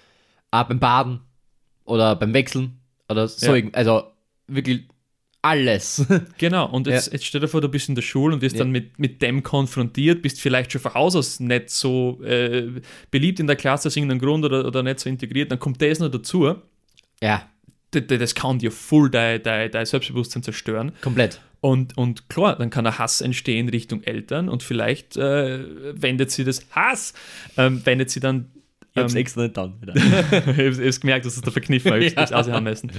Auch 0.53 0.69
beim 0.69 0.79
Baden 0.79 1.21
oder 1.85 2.17
beim 2.17 2.33
Wechseln 2.35 2.79
oder 3.09 3.29
so. 3.29 3.55
Ja. 3.55 3.63
Also 3.73 4.05
wirklich 4.47 4.83
alles. 5.43 6.07
Genau, 6.39 6.69
und 6.71 6.87
jetzt, 6.87 7.13
jetzt 7.13 7.25
stell 7.25 7.41
dir 7.41 7.49
vor, 7.49 7.61
du 7.61 7.69
bist 7.69 7.89
in 7.89 7.95
der 7.97 8.03
Schule 8.03 8.35
und 8.35 8.43
wirst 8.43 8.55
Ja. 8.57 8.61
dann 8.61 8.71
mit, 8.71 8.99
mit 8.99 9.21
dem 9.23 9.43
konfrontiert, 9.43 10.23
bist 10.23 10.41
vielleicht 10.41 10.71
schon 10.73 10.81
von 10.81 10.95
Haus 10.95 11.17
aus 11.17 11.41
nicht 11.41 11.71
so 11.71 12.21
äh, 12.23 12.69
beliebt 13.11 13.41
in 13.41 13.47
der 13.49 13.57
Klasse 13.57 13.89
aus 13.89 13.97
irgendeinem 13.97 14.21
Grund 14.21 14.45
oder, 14.45 14.65
oder 14.67 14.83
nicht 14.85 15.01
so 15.01 15.09
integriert, 15.09 15.51
dann 15.51 15.59
kommt 15.59 15.83
das 15.83 15.99
noch 15.99 16.11
dazu. 16.11 16.55
ja, 17.21 17.49
Das, 17.91 18.03
das 18.07 18.35
kann 18.37 18.59
dir 18.61 18.71
voll 18.71 19.11
dein, 19.11 19.43
dein, 19.43 19.71
dein 19.71 19.85
Selbstbewusstsein 19.87 20.43
zerstören. 20.45 20.93
komplett. 21.01 21.41
Und, 21.61 21.97
und 21.97 22.29
klar, 22.29 22.57
dann 22.57 22.71
kann 22.71 22.87
ein 22.87 22.99
Hass 22.99 23.21
entstehen 23.21 23.69
Richtung 23.69 24.03
Eltern 24.03 24.49
und 24.49 24.63
vielleicht 24.65 25.17
äh, 25.17 25.61
wendet 26.01 26.31
sie 26.33 26.43
das 26.45 26.67
Hass, 26.71 27.15
ähm, 27.57 27.81
wendet 27.85 28.11
sie 28.11 28.19
dann. 28.21 28.51
Ähm, 28.95 29.17
extra 29.17 29.43
nicht 29.43 29.57
dann. 29.57 29.75
Wieder. 29.81 29.95
ich 29.97 30.03
habe 30.05 31.01
gemerkt, 31.01 31.27
dass 31.27 31.37
es 31.37 31.43
der 31.43 31.53
Verkniffen 31.53 31.93
ich 32.01 32.13
Ja. 32.17 32.23
das 32.23 32.33
aushauen 32.33 32.65
müssen. 32.65 32.93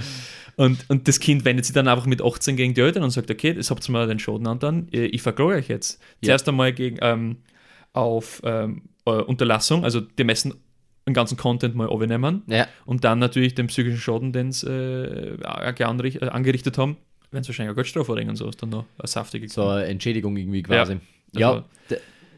Und, 0.56 0.84
und 0.88 1.08
das 1.08 1.20
Kind 1.20 1.44
wendet 1.44 1.64
sich 1.64 1.74
dann 1.74 1.88
einfach 1.88 2.06
mit 2.06 2.22
18 2.22 2.56
gegen 2.56 2.74
die 2.74 2.80
Eltern 2.80 3.02
und 3.02 3.10
sagt, 3.10 3.30
okay, 3.30 3.54
das 3.54 3.70
habt 3.70 3.88
ihr 3.88 3.92
mal 3.92 4.06
den 4.06 4.18
Schaden 4.18 4.46
an, 4.46 4.88
ich 4.90 5.22
verklage 5.22 5.54
euch 5.54 5.68
jetzt. 5.68 6.00
Ja. 6.20 6.28
Zuerst 6.28 6.48
einmal 6.48 6.72
gegen, 6.72 6.98
ähm, 7.00 7.36
auf 7.92 8.40
ähm, 8.44 8.82
äh, 9.06 9.10
Unterlassung, 9.10 9.84
also 9.84 10.00
die 10.00 10.24
messen 10.24 10.54
den 11.06 11.14
ganzen 11.14 11.36
Content 11.36 11.74
mal 11.74 11.88
abnehmen 11.90 12.42
ja, 12.46 12.66
und 12.86 13.04
dann 13.04 13.18
natürlich 13.18 13.54
den 13.54 13.66
psychischen 13.66 13.98
Schaden, 13.98 14.32
den 14.32 14.52
sie 14.52 14.66
äh, 14.66 15.34
äh, 15.34 16.28
angerichtet 16.28 16.78
haben, 16.78 16.96
wenn 17.30 17.42
sie 17.42 17.48
wahrscheinlich 17.48 17.72
auch 17.72 17.76
Geldstrafe 17.76 18.12
und 18.12 18.36
so, 18.36 18.48
ist 18.48 18.62
dann 18.62 18.70
noch 18.70 18.86
eine 18.98 19.06
saftige 19.06 19.48
so 19.48 19.66
eine 19.66 19.84
Entschädigung 19.86 20.36
irgendwie 20.36 20.62
quasi. 20.62 20.96
Ja, 21.36 21.50
Also- 21.52 21.64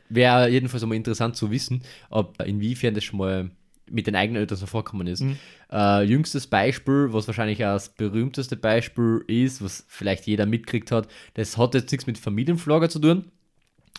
wäre 0.09 0.49
jedenfalls 0.49 0.83
einmal 0.83 0.97
interessant 0.97 1.37
zu 1.37 1.51
wissen, 1.51 1.83
ob 2.11 2.41
inwiefern 2.43 2.95
das 2.95 3.05
schon 3.05 3.19
mal 3.19 3.51
mit 3.91 4.07
den 4.07 4.17
eigenen 4.17 4.41
Eltern 4.41 4.59
so 4.59 4.67
vorkommen 4.67 5.07
ist. 5.07 5.23
Mhm. 5.23 5.37
Äh, 5.71 6.03
jüngstes 6.03 6.47
Beispiel, 6.47 7.09
was 7.11 7.27
wahrscheinlich 7.27 7.65
auch 7.65 7.75
das 7.75 7.89
berühmteste 7.89 8.57
Beispiel 8.57 9.25
ist, 9.27 9.63
was 9.63 9.85
vielleicht 9.89 10.27
jeder 10.27 10.47
mitkriegt 10.47 10.91
hat, 10.91 11.09
das 11.35 11.57
hat 11.57 11.75
jetzt 11.75 11.91
nichts 11.93 12.07
mit 12.07 12.19
Familienflagger 12.19 12.89
zu 12.89 12.99
tun, 12.99 13.27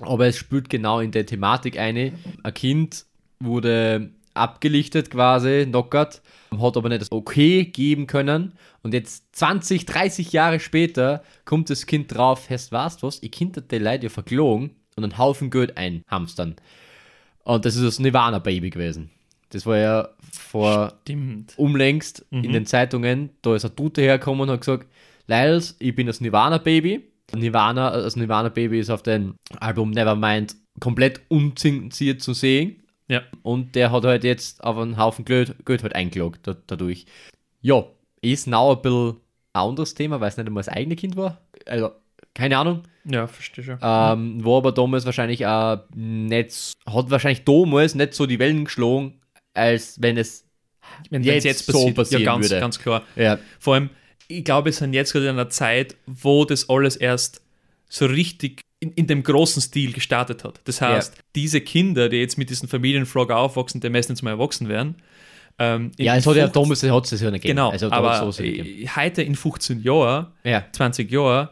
aber 0.02 0.28
es 0.28 0.38
spielt 0.38 0.70
genau 0.70 1.00
in 1.00 1.12
der 1.12 1.26
Thematik 1.26 1.80
eine. 1.80 2.14
Ein 2.44 2.54
Kind 2.54 3.06
wurde 3.40 4.12
abgelichtet 4.34 5.10
quasi, 5.10 5.66
knockert, 5.68 6.22
hat 6.52 6.78
aber 6.78 6.90
nicht 6.90 7.02
das 7.02 7.12
Okay 7.12 7.66
geben 7.66 8.08
können 8.08 8.54
und 8.84 8.94
jetzt 8.94 9.36
20, 9.36 9.86
30 9.86 10.32
Jahre 10.32 10.60
später 10.60 11.24
kommt 11.46 11.70
das 11.70 11.86
Kind 11.86 12.14
drauf, 12.14 12.50
heißt, 12.50 12.72
weißt 12.72 13.02
du 13.02 13.08
was, 13.08 13.24
ich 13.24 13.32
Kind 13.32 13.58
hat 13.58 13.72
die 13.72 13.80
Leute 13.80 14.04
ja 14.04 14.10
verklogen 14.10 14.72
und 14.98 15.04
einen 15.04 15.18
Haufen 15.18 15.50
Geld 15.50 15.78
einhamstern. 15.78 16.56
Und 17.44 17.64
das 17.64 17.76
ist 17.76 17.86
das 17.86 18.00
Nirvana-Baby 18.00 18.72
gewesen. 18.72 19.10
Das 19.52 19.66
war 19.66 19.78
ja 19.78 20.10
vor 20.32 20.94
Stimmt. 21.04 21.54
umlängst 21.58 22.26
in 22.32 22.52
den 22.52 22.66
Zeitungen, 22.66 23.30
da 23.42 23.56
ist 23.56 23.64
ein 23.64 23.76
Tute 23.76 24.02
hergekommen 24.02 24.42
und 24.42 24.50
hat 24.50 24.60
gesagt, 24.60 24.88
Lyles, 25.28 25.76
ich 25.80 25.96
bin 25.96 26.08
das 26.08 26.20
Nirvana-Baby. 26.20 27.08
Nirvana, 27.34 27.92
das 27.92 28.16
Nirvana-Baby 28.16 28.80
ist 28.80 28.90
auf 28.90 29.04
dem 29.04 29.36
Album 29.60 29.92
Nevermind 29.92 30.56
komplett 30.80 31.22
unzensiert 31.30 32.22
zu 32.22 32.34
sehen. 32.34 32.84
Ja. 33.08 33.22
Und 33.44 33.76
der 33.76 33.92
hat 33.92 34.04
halt 34.04 34.24
jetzt 34.26 34.64
auf 34.64 34.78
einen 34.78 34.98
Haufen 34.98 35.24
Geld, 35.24 35.56
Geld 35.66 35.84
halt 35.84 35.96
eingeloggt 35.96 36.46
da, 36.46 36.56
dadurch. 36.68 37.06
Ja, 37.62 37.86
ist 38.22 38.48
now 38.48 38.76
ein 38.76 38.82
bisschen 38.82 39.22
ein 39.54 39.62
anderes 39.62 39.94
Thema, 39.94 40.20
weil 40.20 40.30
es 40.30 40.38
nicht 40.38 40.48
einmal 40.48 40.64
das 40.64 40.74
eigene 40.74 40.96
Kind 40.96 41.16
war. 41.16 41.42
Also, 41.66 41.92
keine 42.34 42.58
Ahnung. 42.58 42.84
Ja, 43.10 43.28
verstehe 43.28 43.64
schon. 43.64 43.78
Ähm, 43.82 44.44
war 44.44 44.58
aber 44.58 44.72
damals 44.72 45.06
wahrscheinlich 45.06 45.46
auch 45.46 45.80
nicht, 45.96 46.74
hat 46.86 47.10
wahrscheinlich 47.10 47.44
damals 47.46 47.96
nicht 47.96 48.14
so 48.14 48.26
die 48.26 48.40
Wellen 48.40 48.66
geschlagen, 48.66 49.20
als 49.54 50.02
wenn 50.02 50.18
es 50.18 50.46
Wenn 51.10 51.24
jetzt 51.24 51.46
wenn's 51.46 51.66
so 51.66 51.92
passieren 51.92 52.24
ja, 52.24 52.34
ganz, 52.34 52.50
würde. 52.50 52.60
ganz 52.60 52.80
klar. 52.80 53.04
ja, 53.16 53.40
Vor 53.60 53.76
allem, 53.76 53.90
ich 54.28 54.44
glaube, 54.44 54.66
wir 54.66 54.74
sind 54.74 54.94
jetzt 54.94 55.14
gerade 55.14 55.26
in 55.26 55.32
einer 55.32 55.50
Zeit, 55.50 55.96
wo 56.06 56.44
das 56.46 56.70
alles 56.70 56.96
erst 56.98 57.42
so 57.90 58.06
richtig 58.06 58.62
in, 58.80 58.92
in 58.92 59.08
dem 59.08 59.24
großen 59.24 59.62
Stil 59.62 59.94
gestartet 59.94 60.44
hat. 60.44 60.60
Das 60.66 60.82
heißt, 60.82 61.16
diese 61.36 61.62
Kinder, 61.62 62.10
die 62.10 62.18
jetzt 62.18 62.38
mit 62.38 62.50
diesen 62.50 62.68
Familienvlog 62.68 63.32
aufwachsen, 63.32 63.82
die 63.82 63.90
meistens 63.90 64.22
mal 64.22 64.32
erwachsen 64.32 64.70
werden. 64.70 64.96
Ähm, 65.60 65.92
ja, 65.98 66.16
es 66.16 66.28
hat 66.28 66.36
ja 66.36 66.44
15 66.44 66.62
damals 66.62 66.84
hat 66.84 67.12
es 67.12 67.22
ja 67.22 67.32
nicht 67.32 67.42
gegeben. 67.42 67.58
Genau, 67.58 67.72
also, 67.72 67.90
aber 67.90 68.32
äh, 68.40 68.88
heute 68.96 69.24
in 69.24 69.36
15 69.36 69.82
Jahren, 69.82 70.28
Ja, 70.44 70.64
20 70.72 71.10
Jahren, 71.12 71.50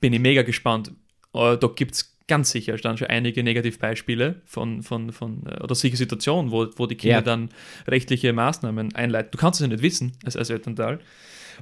bin 0.00 0.12
ich 0.12 0.20
mega 0.20 0.42
gespannt. 0.42 0.92
Äh, 1.34 1.56
da 1.56 1.66
gibt 1.68 1.94
es 1.94 2.16
ganz 2.26 2.50
sicher 2.52 2.76
dann 2.76 2.96
schon 2.96 3.08
einige 3.08 3.42
Negativbeispiele 3.42 4.40
von, 4.44 4.82
von, 4.82 5.12
von 5.12 5.42
äh, 5.46 5.62
oder 5.62 5.74
solche 5.74 5.96
Situationen, 5.96 6.52
wo, 6.52 6.66
wo 6.76 6.86
die 6.86 6.94
Kinder 6.94 7.16
Ja. 7.16 7.22
dann 7.22 7.48
rechtliche 7.88 8.32
Maßnahmen 8.32 8.94
einleiten. 8.94 9.30
Du 9.32 9.38
kannst 9.38 9.60
es 9.60 9.64
ja 9.66 9.68
nicht 9.72 9.82
wissen 9.82 10.12
als, 10.24 10.36
als 10.36 10.50
Elternteil. 10.50 11.00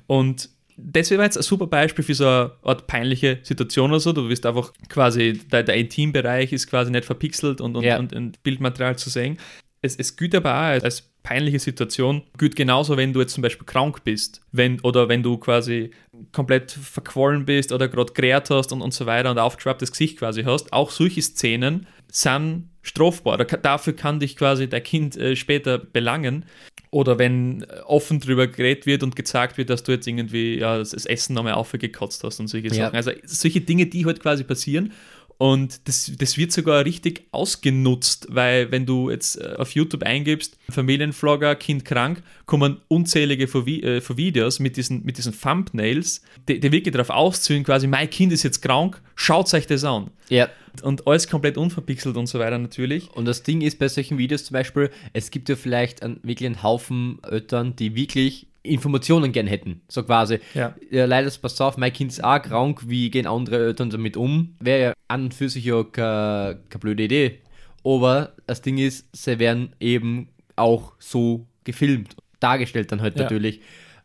Und 0.06 0.50
das 0.76 1.10
wäre 1.10 1.22
jetzt 1.24 1.36
ein 1.36 1.42
super 1.42 1.66
Beispiel 1.66 2.04
für 2.04 2.14
so 2.14 2.24
eine 2.26 2.52
Art 2.62 2.86
peinliche 2.86 3.40
Situation 3.42 3.90
oder 3.90 4.00
so. 4.00 4.12
Du 4.12 4.28
wirst 4.28 4.46
einfach 4.46 4.72
quasi, 4.88 5.40
der, 5.50 5.64
der 5.64 5.74
Intimbereich 5.76 6.52
ist 6.52 6.68
quasi 6.68 6.90
nicht 6.92 7.04
verpixelt 7.04 7.60
und, 7.60 7.74
und, 7.76 7.82
Ja. 7.84 7.98
und, 7.98 8.12
und 8.12 8.42
Bildmaterial 8.44 8.96
zu 8.96 9.10
sehen. 9.10 9.38
Es, 9.80 9.96
es 9.96 10.16
gilt 10.16 10.34
aber 10.34 10.50
auch 10.54 10.62
als, 10.64 10.84
als 10.84 11.10
peinliche 11.22 11.58
Situation, 11.58 12.22
gilt 12.36 12.56
genauso, 12.56 12.96
wenn 12.96 13.12
du 13.12 13.20
jetzt 13.20 13.34
zum 13.34 13.42
Beispiel 13.42 13.66
krank 13.66 14.04
bist, 14.04 14.40
wenn, 14.52 14.80
oder 14.80 15.08
wenn 15.08 15.22
du 15.22 15.36
quasi 15.38 15.90
komplett 16.32 16.72
verquollen 16.72 17.44
bist 17.44 17.72
oder 17.72 17.88
gerade 17.88 18.12
gerät 18.12 18.50
hast 18.50 18.72
und, 18.72 18.82
und 18.82 18.94
so 18.94 19.06
weiter 19.06 19.30
und 19.30 19.38
aufgeschraubtes 19.38 19.92
Gesicht 19.92 20.18
quasi 20.18 20.42
hast. 20.44 20.72
Auch 20.72 20.90
solche 20.90 21.22
Szenen 21.22 21.86
sind 22.10 22.68
strafbar. 22.82 23.38
Dafür 23.38 23.94
kann 23.94 24.20
dich 24.20 24.36
quasi 24.36 24.68
dein 24.68 24.82
Kind 24.82 25.16
äh, 25.16 25.36
später 25.36 25.78
belangen. 25.78 26.44
Oder 26.90 27.18
wenn 27.18 27.62
äh, 27.62 27.80
offen 27.84 28.18
drüber 28.18 28.46
geredet 28.46 28.86
wird 28.86 29.02
und 29.02 29.14
gezeigt 29.14 29.58
wird, 29.58 29.68
dass 29.68 29.82
du 29.82 29.92
jetzt 29.92 30.06
irgendwie 30.06 30.58
ja, 30.58 30.78
das 30.78 30.90
das 30.90 31.04
Essen 31.04 31.34
nochmal 31.34 31.52
aufgekotzt 31.52 32.24
hast 32.24 32.40
und 32.40 32.48
solche 32.48 32.68
Ja. 32.68 32.86
Sachen. 32.86 32.96
Also 32.96 33.10
solche 33.24 33.60
Dinge, 33.60 33.86
die 33.86 34.06
halt 34.06 34.20
quasi 34.20 34.44
passieren. 34.44 34.92
Und 35.38 35.86
das, 35.86 36.12
das 36.18 36.36
wird 36.36 36.50
sogar 36.50 36.84
richtig 36.84 37.28
ausgenutzt, 37.30 38.26
weil 38.28 38.72
wenn 38.72 38.86
du 38.86 39.08
jetzt 39.08 39.40
äh, 39.40 39.54
auf 39.56 39.70
YouTube 39.70 40.02
eingibst, 40.02 40.58
Familienvlogger, 40.68 41.54
Kind 41.54 41.84
krank, 41.84 42.24
kommen 42.44 42.78
unzählige 42.88 43.46
von, 43.46 43.66
äh, 43.66 44.00
Videos 44.16 44.58
mit 44.58 44.76
diesen, 44.76 45.04
mit 45.04 45.16
diesen 45.16 45.38
Thumbnails, 45.40 46.22
die, 46.48 46.58
die 46.58 46.72
wirklich 46.72 46.92
darauf 46.92 47.10
ausziehen, 47.10 47.62
quasi, 47.62 47.86
mein 47.86 48.10
Kind 48.10 48.32
ist 48.32 48.42
jetzt 48.42 48.62
krank, 48.62 49.00
schaut 49.14 49.52
euch 49.54 49.68
das 49.68 49.84
an. 49.84 50.10
ja. 50.28 50.48
Und 50.82 51.08
alles 51.08 51.28
komplett 51.28 51.56
unverpixelt 51.56 52.16
und 52.16 52.26
so 52.26 52.38
weiter 52.38 52.58
natürlich. 52.58 53.10
Und 53.10 53.24
das 53.24 53.42
Ding 53.42 53.62
ist 53.62 53.80
bei 53.80 53.88
solchen 53.88 54.16
Videos 54.18 54.44
zum 54.44 54.54
Beispiel, 54.54 54.90
es 55.12 55.30
gibt 55.32 55.48
ja 55.48 55.56
vielleicht 55.56 56.02
einen, 56.04 56.20
wirklich 56.22 56.46
einen 56.46 56.62
Haufen 56.62 57.18
Eltern, 57.24 57.74
die 57.74 57.96
wirklich 57.96 58.47
Informationen 58.68 59.32
gern 59.32 59.46
hätten. 59.46 59.80
So 59.88 60.02
quasi, 60.02 60.38
Ja. 60.54 60.74
ja, 60.90 61.04
leider, 61.06 61.30
pass 61.40 61.60
auf, 61.60 61.76
mein 61.76 61.92
Kind 61.92 62.12
ist 62.12 62.22
auch 62.22 62.40
krank, 62.42 62.82
wie 62.86 63.10
gehen 63.10 63.26
andere 63.26 63.56
Eltern 63.66 63.90
damit 63.90 64.16
um? 64.16 64.54
Wäre 64.60 64.82
ja 64.82 64.92
an 65.08 65.24
und 65.24 65.34
für 65.34 65.48
sich 65.48 65.64
ja 65.64 65.82
keine, 65.84 66.60
keine 66.68 66.80
blöde 66.80 67.02
Idee. 67.04 67.38
Aber 67.84 68.34
das 68.46 68.60
Ding 68.62 68.78
ist, 68.78 69.06
sie 69.16 69.38
werden 69.38 69.74
eben 69.80 70.28
auch 70.56 70.92
so 70.98 71.46
gefilmt, 71.64 72.16
dargestellt 72.40 72.92
dann 72.92 73.00
halt 73.00 73.16
Ja. 73.16 73.22
natürlich. 73.24 73.60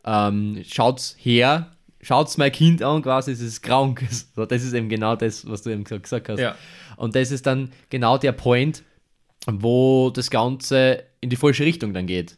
Ähm, 0.05 0.61
schaut's 0.67 1.15
her, 1.19 1.75
schaut's 2.01 2.37
mein 2.37 2.51
Kind 2.51 2.83
an, 2.83 3.01
quasi, 3.01 3.31
es 3.31 3.41
ist 3.41 3.61
krank. 3.61 4.03
So, 4.35 4.45
das 4.45 4.63
ist 4.63 4.73
eben 4.73 4.89
genau 4.89 5.15
das, 5.15 5.47
was 5.49 5.61
du 5.63 5.69
eben 5.71 5.83
gesagt 5.83 6.03
gesagt 6.03 6.29
hast. 6.29 6.39
Ja. 6.39 6.55
Und 6.97 7.15
das 7.15 7.31
ist 7.31 7.45
dann 7.45 7.71
genau 7.89 8.17
der 8.17 8.31
Point, 8.33 8.83
wo 9.49 10.09
das 10.09 10.29
Ganze 10.29 11.03
in 11.21 11.29
die 11.29 11.35
falsche 11.35 11.65
Richtung 11.65 11.93
dann 11.93 12.07
geht. 12.07 12.37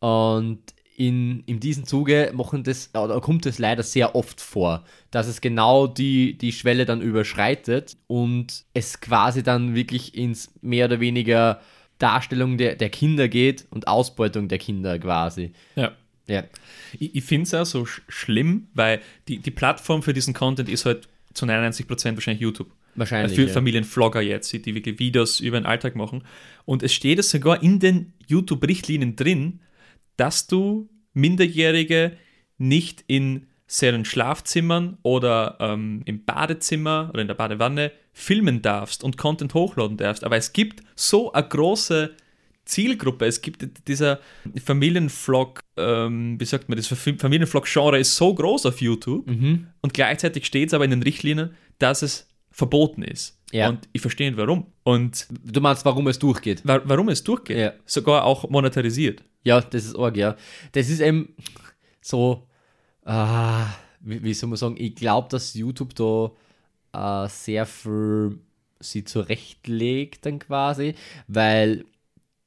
Und 0.00 0.60
in, 0.96 1.42
in 1.46 1.60
diesem 1.60 1.84
Zuge 1.84 2.32
machen 2.34 2.64
das, 2.64 2.90
oder 2.94 3.20
kommt 3.20 3.44
es 3.44 3.58
leider 3.58 3.82
sehr 3.82 4.14
oft 4.14 4.40
vor, 4.40 4.84
dass 5.10 5.26
es 5.26 5.42
genau 5.42 5.86
die, 5.86 6.38
die 6.38 6.52
Schwelle 6.52 6.86
dann 6.86 7.02
überschreitet 7.02 7.96
und 8.06 8.64
es 8.72 9.00
quasi 9.00 9.42
dann 9.42 9.74
wirklich 9.74 10.16
ins 10.16 10.52
mehr 10.62 10.86
oder 10.86 10.98
weniger 10.98 11.60
Darstellung 11.98 12.56
der, 12.56 12.76
der 12.76 12.88
Kinder 12.88 13.28
geht 13.28 13.66
und 13.70 13.88
Ausbeutung 13.88 14.48
der 14.48 14.58
Kinder 14.58 14.98
quasi. 14.98 15.52
Ja. 15.74 15.92
Ja, 16.28 16.42
Ich, 16.98 17.14
ich 17.14 17.22
finde 17.22 17.44
es 17.44 17.54
auch 17.54 17.64
so 17.64 17.86
sch 17.86 18.02
schlimm, 18.08 18.66
weil 18.74 19.00
die, 19.28 19.38
die 19.38 19.52
Plattform 19.52 20.02
für 20.02 20.12
diesen 20.12 20.34
Content 20.34 20.68
ist 20.68 20.84
halt 20.84 21.08
zu 21.34 21.46
99% 21.46 21.88
wahrscheinlich 22.16 22.40
YouTube. 22.40 22.68
wahrscheinlich. 22.96 23.36
für 23.36 23.46
ja. 23.46 23.52
Familienvlogger 23.52 24.22
jetzt, 24.22 24.52
die 24.52 24.74
wirklich 24.74 24.98
Videos 24.98 25.38
über 25.38 25.60
den 25.60 25.66
Alltag 25.66 25.94
machen. 25.94 26.24
Und 26.64 26.82
es 26.82 26.92
steht 26.92 27.20
es 27.20 27.30
sogar 27.30 27.62
in 27.62 27.78
den 27.78 28.12
YouTube-Richtlinien 28.26 29.14
drin, 29.14 29.60
dass 30.16 30.46
du 30.46 30.88
Minderjährige 31.12 32.16
nicht 32.58 33.04
in 33.06 33.46
seinen 33.66 34.04
Schlafzimmern 34.04 34.98
oder 35.02 35.56
ähm, 35.60 36.02
im 36.04 36.24
Badezimmer 36.24 37.10
oder 37.12 37.22
in 37.22 37.28
der 37.28 37.34
Badewanne 37.34 37.90
filmen 38.12 38.62
darfst 38.62 39.02
und 39.02 39.18
Content 39.18 39.54
hochladen 39.54 39.96
darfst. 39.96 40.24
Aber 40.24 40.36
es 40.36 40.52
gibt 40.52 40.82
so 40.94 41.32
eine 41.32 41.48
große 41.48 42.14
Zielgruppe. 42.64 43.26
Es 43.26 43.42
gibt 43.42 43.88
dieser 43.88 44.20
Familienvlog, 44.64 45.60
ähm, 45.76 46.38
wie 46.38 46.44
sagt 46.44 46.68
man, 46.68 46.76
das 46.76 46.86
Familienvlog-Genre 46.88 47.98
ist 47.98 48.14
so 48.16 48.34
groß 48.34 48.66
auf 48.66 48.80
YouTube 48.80 49.26
Mhm. 49.26 49.66
und 49.82 49.94
gleichzeitig 49.94 50.46
steht 50.46 50.68
es 50.68 50.74
aber 50.74 50.84
in 50.84 50.90
den 50.90 51.02
Richtlinien, 51.02 51.50
dass 51.78 52.02
es 52.02 52.28
verboten 52.50 53.02
ist. 53.02 53.38
Ja. 53.56 53.70
Und 53.70 53.88
ich 53.92 54.02
verstehe 54.02 54.30
nicht 54.30 54.38
warum. 54.38 54.66
Und 54.82 55.26
Du 55.42 55.60
meinst, 55.60 55.84
warum 55.84 56.06
es 56.08 56.18
durchgeht? 56.18 56.60
wa 56.64 56.80
warum 56.84 57.08
es 57.08 57.24
durchgeht. 57.24 57.56
Ja. 57.56 57.72
Sogar 57.86 58.24
auch 58.24 58.48
monetarisiert. 58.50 59.24
Ja, 59.44 59.60
das 59.60 59.86
ist 59.86 59.96
arg, 59.96 60.16
ja. 60.16 60.36
Das 60.72 60.90
ist 60.90 61.00
eben 61.00 61.34
so, 62.02 62.46
ah, 63.04 63.66
wie, 64.00 64.22
wie 64.22 64.34
soll 64.34 64.50
man 64.50 64.58
sagen, 64.58 64.76
ich 64.78 64.94
glaube, 64.94 65.28
dass 65.30 65.54
YouTube 65.54 65.94
da 65.94 67.24
äh, 67.24 67.28
sehr 67.28 67.64
viel 67.64 68.40
sie 68.78 69.04
zurechtlegt 69.04 70.26
dann 70.26 70.38
quasi, 70.38 70.94
weil 71.28 71.86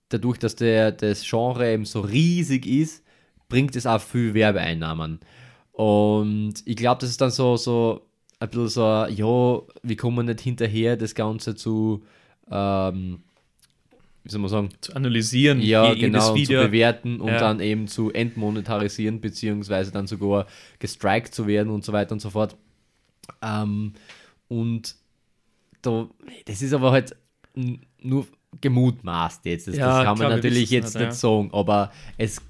dadurch, 0.09 0.37
dass 0.37 0.55
der, 0.55 0.91
das 0.91 1.27
Genre 1.27 1.73
eben 1.73 1.85
so 1.85 2.01
riesig 2.01 2.67
ist, 2.67 3.03
bringt 3.47 3.75
es 3.75 3.87
auch 3.87 3.99
viel 3.99 4.35
Werbeeinnahmen. 4.35 5.21
Und 5.71 6.53
ich 6.65 6.75
glaube, 6.75 7.01
das 7.01 7.09
ist 7.09 7.21
dann 7.21 7.31
so, 7.31 7.57
so 7.57 8.08
ein 8.39 8.49
bisschen 8.49 8.69
so, 8.69 8.81
ja, 8.81 9.61
wir 9.83 9.97
kommen 9.97 10.25
nicht 10.25 10.41
hinterher, 10.41 10.95
das 10.97 11.13
Ganze 11.15 11.55
zu, 11.55 12.03
ähm, 12.49 13.21
wie 14.23 14.29
soll 14.29 14.41
man 14.41 14.49
sagen, 14.49 14.69
Zu 14.81 14.95
analysieren, 14.95 15.61
ja, 15.61 15.93
genau, 15.93 16.35
zu 16.35 16.47
bewerten 16.47 17.19
und 17.19 17.29
Ja. 17.29 17.39
dann 17.39 17.59
eben 17.59 17.87
zu 17.87 18.11
entmonetarisieren, 18.11 19.19
beziehungsweise 19.21 19.91
dann 19.91 20.07
sogar 20.07 20.45
gestrikt 20.79 21.33
zu 21.33 21.47
werden 21.47 21.69
und 21.69 21.83
so 21.83 21.91
weiter 21.93 22.13
und 22.13 22.21
so 22.21 22.29
fort. 22.29 22.55
Ähm, 23.41 23.93
und 24.47 24.95
da, 25.81 26.09
das 26.45 26.61
ist 26.61 26.73
aber 26.73 26.91
halt 26.91 27.15
nur 28.01 28.27
gemutmaßt 28.61 29.45
jetzt. 29.45 29.67
Das, 29.67 29.75
Ja, 29.75 29.87
das 29.87 29.95
kann 29.97 30.05
man 30.05 30.17
klar, 30.17 30.29
wir 30.31 30.35
natürlich 30.37 30.69
jetzt 30.69 30.95
nicht, 30.95 31.07
nicht 31.07 31.13
sagen, 31.17 31.49
aber 31.53 31.91
es, 32.17 32.41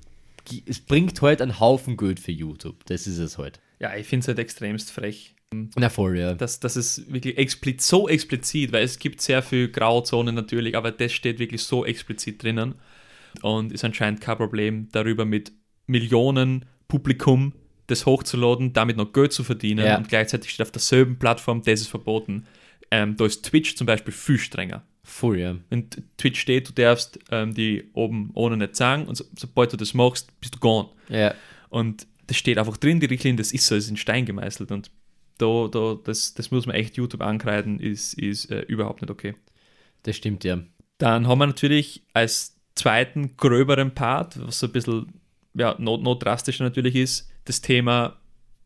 es 0.66 0.80
bringt 0.80 1.22
halt 1.22 1.42
einen 1.42 1.60
Haufen 1.60 1.98
Geld 1.98 2.20
für 2.20 2.32
YouTube. 2.32 2.86
Das 2.86 3.08
ist 3.08 3.18
es 3.18 3.38
halt. 3.38 3.60
Ja, 3.80 3.96
ich 3.96 4.08
finde 4.08 4.22
es 4.24 4.28
halt 4.28 4.40
extremst 4.40 4.92
frech. 4.92 5.36
Na 5.76 5.90
voll, 5.90 6.18
ja. 6.20 6.34
Das, 6.36 6.60
das 6.60 6.76
ist 6.78 7.12
wirklich 7.12 7.38
explizit, 7.38 7.82
so 7.82 8.08
explizit, 8.08 8.72
weil 8.72 8.84
es 8.84 9.00
gibt 9.00 9.20
sehr 9.22 9.42
viel 9.42 9.70
Grauzonen 9.70 10.36
natürlich, 10.36 10.78
aber 10.78 10.92
das 10.92 11.12
steht 11.12 11.40
wirklich 11.40 11.64
so 11.64 11.86
explizit 11.86 12.44
drinnen 12.44 12.76
und 13.42 13.72
ist 13.72 13.84
anscheinend 13.84 14.22
kein 14.22 14.38
Problem, 14.38 14.90
darüber 14.92 15.26
mit 15.26 15.52
Millionen 15.88 16.66
Publikum 16.88 17.54
das 17.88 18.06
hochzuladen, 18.06 18.74
damit 18.74 18.98
noch 18.98 19.12
Geld 19.12 19.34
zu 19.34 19.44
verdienen 19.44 19.86
Ja. 19.86 19.98
und 19.98 20.08
gleichzeitig 20.08 20.52
steht 20.52 20.68
auf 20.68 20.72
derselben 20.72 21.18
Plattform, 21.18 21.64
das 21.64 21.82
ist 21.82 21.88
verboten. 21.88 22.46
Ähm, 22.92 23.16
da 23.18 23.26
ist 23.26 23.44
Twitch 23.46 23.76
zum 23.76 23.88
Beispiel 23.88 24.14
viel 24.14 24.38
strenger. 24.38 24.84
Voll, 25.04 25.40
ja. 25.40 25.56
Wenn 25.70 25.90
Twitch 26.18 26.40
steht, 26.40 26.70
du 26.70 26.74
darfst 26.74 27.18
ähm, 27.32 27.56
die 27.56 27.90
oben 27.94 28.30
ohne 28.36 28.58
nicht 28.58 28.76
sagen 28.76 29.06
und 29.08 29.16
so, 29.16 29.26
sobald 29.36 29.74
du 29.74 29.78
das 29.78 29.96
machst, 29.96 30.40
bist 30.40 30.56
du 30.56 30.60
gone. 30.60 30.90
Ja, 31.10 31.34
Und 31.70 32.06
das 32.28 32.38
steht 32.38 32.60
einfach 32.60 32.78
drin, 32.78 33.00
die 33.00 33.08
Richtlinie, 33.08 33.38
das 33.38 33.52
ist 33.52 33.66
so, 33.66 33.76
ist 33.76 33.90
in 33.90 33.98
Stein 33.98 34.26
gemeißelt. 34.26 34.72
Und 34.72 34.92
da, 35.40 35.68
da, 35.72 35.98
das, 36.04 36.34
das 36.36 36.52
muss 36.52 36.68
man 36.68 36.76
echt 36.76 36.98
YouTube 36.98 37.22
ankreiden, 37.22 37.80
ist, 37.80 38.14
ist 38.14 38.52
äh, 38.52 38.62
überhaupt 38.62 39.02
nicht 39.02 39.10
okay. 39.12 39.36
das 40.04 40.16
stimmt, 40.16 40.44
ja. 40.44 40.60
Dann 41.00 41.28
haben 41.28 41.40
wir 41.40 41.48
natürlich 41.48 42.04
als 42.14 42.58
zweiten 42.76 43.36
gröberen 43.38 43.94
Part, 43.96 44.40
was 44.46 44.60
so 44.60 44.68
ein 44.68 44.74
bisschen 44.74 45.14
ja, 45.54 45.76
not, 45.80 46.04
not 46.04 46.24
drastischer 46.24 46.64
natürlich 46.64 46.96
ist, 46.96 47.30
das 47.46 47.62
Thema, 47.62 48.18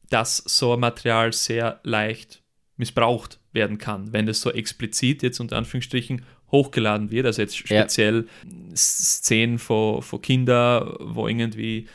dass 0.10 0.38
so 0.38 0.74
ein 0.74 0.80
Material 0.80 1.32
sehr 1.32 1.80
leicht 1.84 2.44
missbraucht 2.78 3.40
werden 3.52 3.78
kann, 3.78 4.12
wenn 4.14 4.26
das 4.26 4.42
so 4.42 4.52
explizit 4.52 5.24
jetzt 5.24 5.40
unter 5.40 5.58
Anführungsstrichen 5.58 6.24
hochgeladen 6.52 7.12
wird. 7.12 7.26
Also 7.26 7.42
jetzt 7.42 7.58
Ja. 7.70 7.82
speziell 7.84 8.28
Szenen 8.76 9.60
von, 9.60 10.02
von 10.02 10.22
Kindern, 10.22 10.96
wo 11.00 11.28
irgendwie 11.28 11.88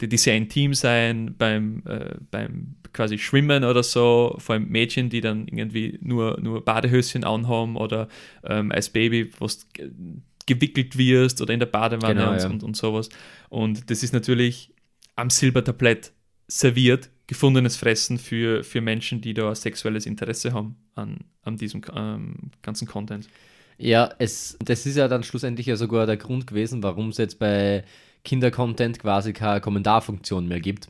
die, 0.00 0.08
die 0.08 0.18
sehr 0.18 0.36
intim 0.36 0.74
sein 0.74 1.34
beim, 1.36 1.82
äh, 1.86 2.14
beim 2.30 2.74
quasi 2.92 3.18
Schwimmen 3.18 3.64
oder 3.64 3.82
so, 3.82 4.36
vor 4.38 4.54
allem 4.54 4.68
Mädchen, 4.68 5.08
die 5.08 5.20
dann 5.20 5.48
irgendwie 5.48 5.98
nur, 6.02 6.38
nur 6.40 6.64
Badehöschen 6.64 7.24
anhaben 7.24 7.76
oder 7.76 8.08
ähm, 8.44 8.70
als 8.72 8.90
Baby, 8.90 9.30
was 9.38 9.66
ge- 9.72 9.90
gewickelt 10.46 10.98
wirst 10.98 11.40
oder 11.40 11.54
in 11.54 11.60
der 11.60 11.66
Badewanne 11.66 12.14
Genau, 12.14 12.32
und, 12.32 12.38
ja. 12.40 12.46
und, 12.48 12.62
und 12.62 12.76
sowas. 12.76 13.08
Und 13.48 13.90
das 13.90 14.02
ist 14.02 14.12
natürlich 14.12 14.74
am 15.16 15.30
Silbertablett 15.30 16.12
serviert, 16.48 17.10
gefundenes 17.26 17.76
Fressen 17.76 18.18
für, 18.18 18.62
für 18.64 18.80
Menschen, 18.80 19.20
die 19.20 19.34
da 19.34 19.48
ein 19.48 19.54
sexuelles 19.54 20.04
Interesse 20.06 20.52
haben 20.52 20.76
an, 20.94 21.18
an 21.42 21.56
diesem 21.56 21.80
ähm, 21.94 22.34
ganzen 22.60 22.86
Content. 22.86 23.28
Ja, 23.78 24.10
es, 24.18 24.58
das 24.64 24.84
ist 24.84 24.96
ja 24.96 25.08
dann 25.08 25.22
schlussendlich 25.22 25.66
ja 25.66 25.76
sogar 25.76 26.06
der 26.06 26.16
Grund 26.18 26.46
gewesen, 26.46 26.82
warum 26.82 27.08
es 27.08 27.18
jetzt 27.18 27.38
bei 27.38 27.84
Kindercontent 28.24 28.98
quasi 28.98 29.32
keine 29.32 29.60
Kommentarfunktion 29.60 30.46
mehr 30.46 30.60
gibt. 30.60 30.88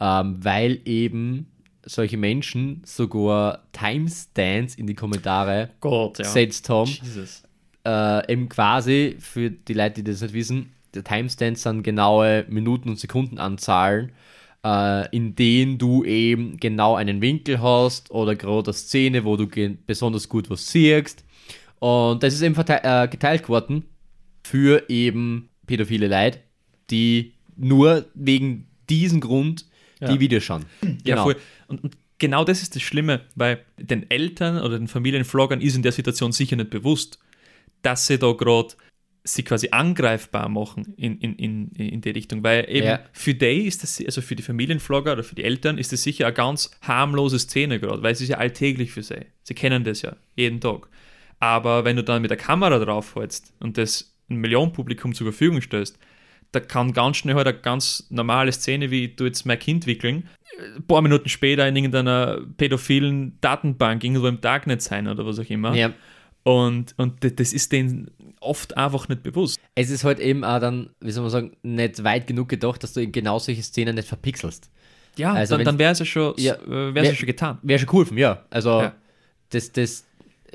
Ähm, 0.00 0.42
weil 0.42 0.80
eben 0.84 1.46
solche 1.84 2.16
Menschen 2.16 2.82
sogar 2.84 3.64
Timestamps 3.72 4.74
in 4.74 4.86
die 4.86 4.94
Kommentare 4.94 5.70
Gott, 5.80 6.18
ja. 6.18 6.24
gesetzt 6.24 6.68
haben. 6.68 6.90
Jesus. 6.90 7.42
Äh, 7.84 8.32
eben 8.32 8.48
quasi, 8.48 9.16
für 9.18 9.50
die 9.50 9.74
Leute, 9.74 10.02
die 10.02 10.10
das 10.10 10.20
nicht 10.20 10.34
wissen, 10.34 10.72
der 10.94 11.04
Timestamps 11.04 11.62
sind 11.62 11.82
genaue 11.82 12.44
Minuten- 12.48 12.90
und 12.90 12.98
Sekundenanzahlen, 12.98 14.12
äh, 14.64 15.16
in 15.16 15.34
denen 15.34 15.78
du 15.78 16.04
eben 16.04 16.56
genau 16.58 16.96
einen 16.96 17.20
Winkel 17.22 17.60
hast 17.62 18.10
oder 18.10 18.34
gerade 18.34 18.70
eine 18.70 18.74
Szene, 18.74 19.24
wo 19.24 19.36
du 19.36 19.46
besonders 19.86 20.28
gut 20.28 20.50
was 20.50 20.66
siehst. 20.66 21.24
Und 21.78 22.22
das 22.22 22.34
ist 22.34 22.42
eben 22.42 22.54
äh, 22.56 23.08
geteilt 23.08 23.48
worden 23.48 23.84
für 24.42 24.88
eben 24.90 25.48
pädophile 25.66 26.08
Leute, 26.08 26.40
die 26.90 27.32
nur 27.56 28.06
wegen 28.14 28.66
diesem 28.88 29.20
Grund 29.20 29.66
Ja. 30.00 30.12
die 30.12 30.20
Videos 30.20 30.44
schauen. 30.44 30.64
Ja, 30.82 30.88
Genau. 31.14 31.22
voll. 31.24 31.36
Und, 31.68 31.84
und 31.84 31.96
genau 32.18 32.44
das 32.44 32.62
ist 32.62 32.74
das 32.74 32.82
Schlimme, 32.82 33.22
weil 33.34 33.64
den 33.78 34.10
Eltern 34.10 34.58
oder 34.58 34.78
den 34.78 34.88
Familienvloggern 34.88 35.60
ist 35.60 35.76
in 35.76 35.82
der 35.82 35.92
Situation 35.92 36.32
sicher 36.32 36.56
nicht 36.56 36.70
bewusst, 36.70 37.18
dass 37.82 38.06
sie 38.06 38.18
da 38.18 38.32
gerade 38.32 38.74
sie 39.22 39.42
quasi 39.42 39.68
angreifbar 39.70 40.48
machen 40.48 40.94
in, 40.96 41.18
in, 41.18 41.34
in, 41.34 41.68
in 41.72 42.00
die 42.00 42.08
Richtung. 42.10 42.42
Weil 42.42 42.64
eben 42.70 42.86
Ja. 42.86 43.00
für 43.12 43.34
die 43.34 43.66
ist 43.66 43.82
das, 43.82 44.02
also 44.04 44.22
für 44.22 44.34
die 44.34 44.42
Familienvlogger 44.42 45.12
oder 45.12 45.22
für 45.22 45.34
die 45.34 45.44
Eltern 45.44 45.76
ist 45.76 45.92
das 45.92 46.02
sicher 46.02 46.24
eine 46.26 46.34
ganz 46.34 46.70
harmlose 46.80 47.38
Szene 47.38 47.78
gerade, 47.80 48.02
weil 48.02 48.12
es 48.12 48.22
ist 48.22 48.28
ja 48.28 48.38
alltäglich 48.38 48.92
für 48.92 49.02
sie. 49.02 49.26
Sie 49.42 49.54
kennen 49.54 49.84
das 49.84 50.00
ja 50.02 50.16
jeden 50.36 50.60
Tag. 50.60 50.88
Aber 51.38 51.84
wenn 51.84 51.96
du 51.96 52.02
dann 52.04 52.22
mit 52.22 52.30
der 52.30 52.38
Kamera 52.38 52.78
draufhältst 52.78 53.52
und 53.60 53.76
das 53.76 54.14
ein 54.30 54.36
Millionenpublikum 54.36 55.14
zur 55.14 55.26
Verfügung 55.26 55.60
stellst, 55.60 55.98
da 56.52 56.60
kann 56.60 56.92
ganz 56.92 57.18
schnell 57.18 57.34
halt 57.36 57.46
eine 57.46 57.58
ganz 57.58 58.06
normale 58.10 58.52
Szene, 58.52 58.90
wie 58.90 59.08
du 59.08 59.24
jetzt 59.24 59.46
mein 59.46 59.58
Kind 59.58 59.86
wickeln, 59.86 60.28
ein 60.76 60.82
paar 60.86 61.00
Minuten 61.02 61.28
später 61.28 61.66
in 61.68 61.76
irgendeiner 61.76 62.40
pädophilen 62.56 63.38
Datenbank 63.40 64.02
irgendwo 64.04 64.26
im 64.26 64.40
Darknet 64.40 64.82
sein 64.82 65.06
oder 65.08 65.24
was 65.24 65.38
auch 65.38 65.48
immer. 65.48 65.74
Ja. 65.74 65.92
Und, 66.42 66.94
und 66.96 67.22
das 67.38 67.52
ist 67.52 67.70
denen 67.72 68.10
oft 68.40 68.76
einfach 68.76 69.08
nicht 69.08 69.22
bewusst. 69.22 69.58
Es 69.74 69.90
ist 69.90 70.04
halt 70.04 70.18
eben 70.18 70.42
auch 70.42 70.58
dann, 70.58 70.90
wie 71.00 71.10
soll 71.10 71.22
man 71.22 71.30
sagen, 71.30 71.52
nicht 71.62 72.02
weit 72.02 72.26
genug 72.26 72.48
gedacht, 72.48 72.82
dass 72.82 72.94
du 72.94 73.00
eben 73.00 73.12
genau 73.12 73.38
solche 73.38 73.62
Szenen 73.62 73.94
nicht 73.94 74.08
verpixelst. 74.08 74.70
Ja, 75.16 75.34
Also 75.34 75.56
dann, 75.56 75.64
dann 75.66 75.78
wäre 75.78 75.92
es 75.92 75.98
ja 75.98 76.04
schon, 76.06 76.34
Ja. 76.38 76.54
äh, 76.54 76.94
wär's 76.94 77.06
ja 77.06 77.12
Wär- 77.12 77.14
schon 77.14 77.26
getan. 77.26 77.58
Wäre 77.62 77.78
schon 77.78 77.88
cool, 77.92 78.06
ja. 78.18 78.44
Also, 78.50 78.80
Ja. 78.80 78.94
das, 79.50 79.72
das 79.72 80.06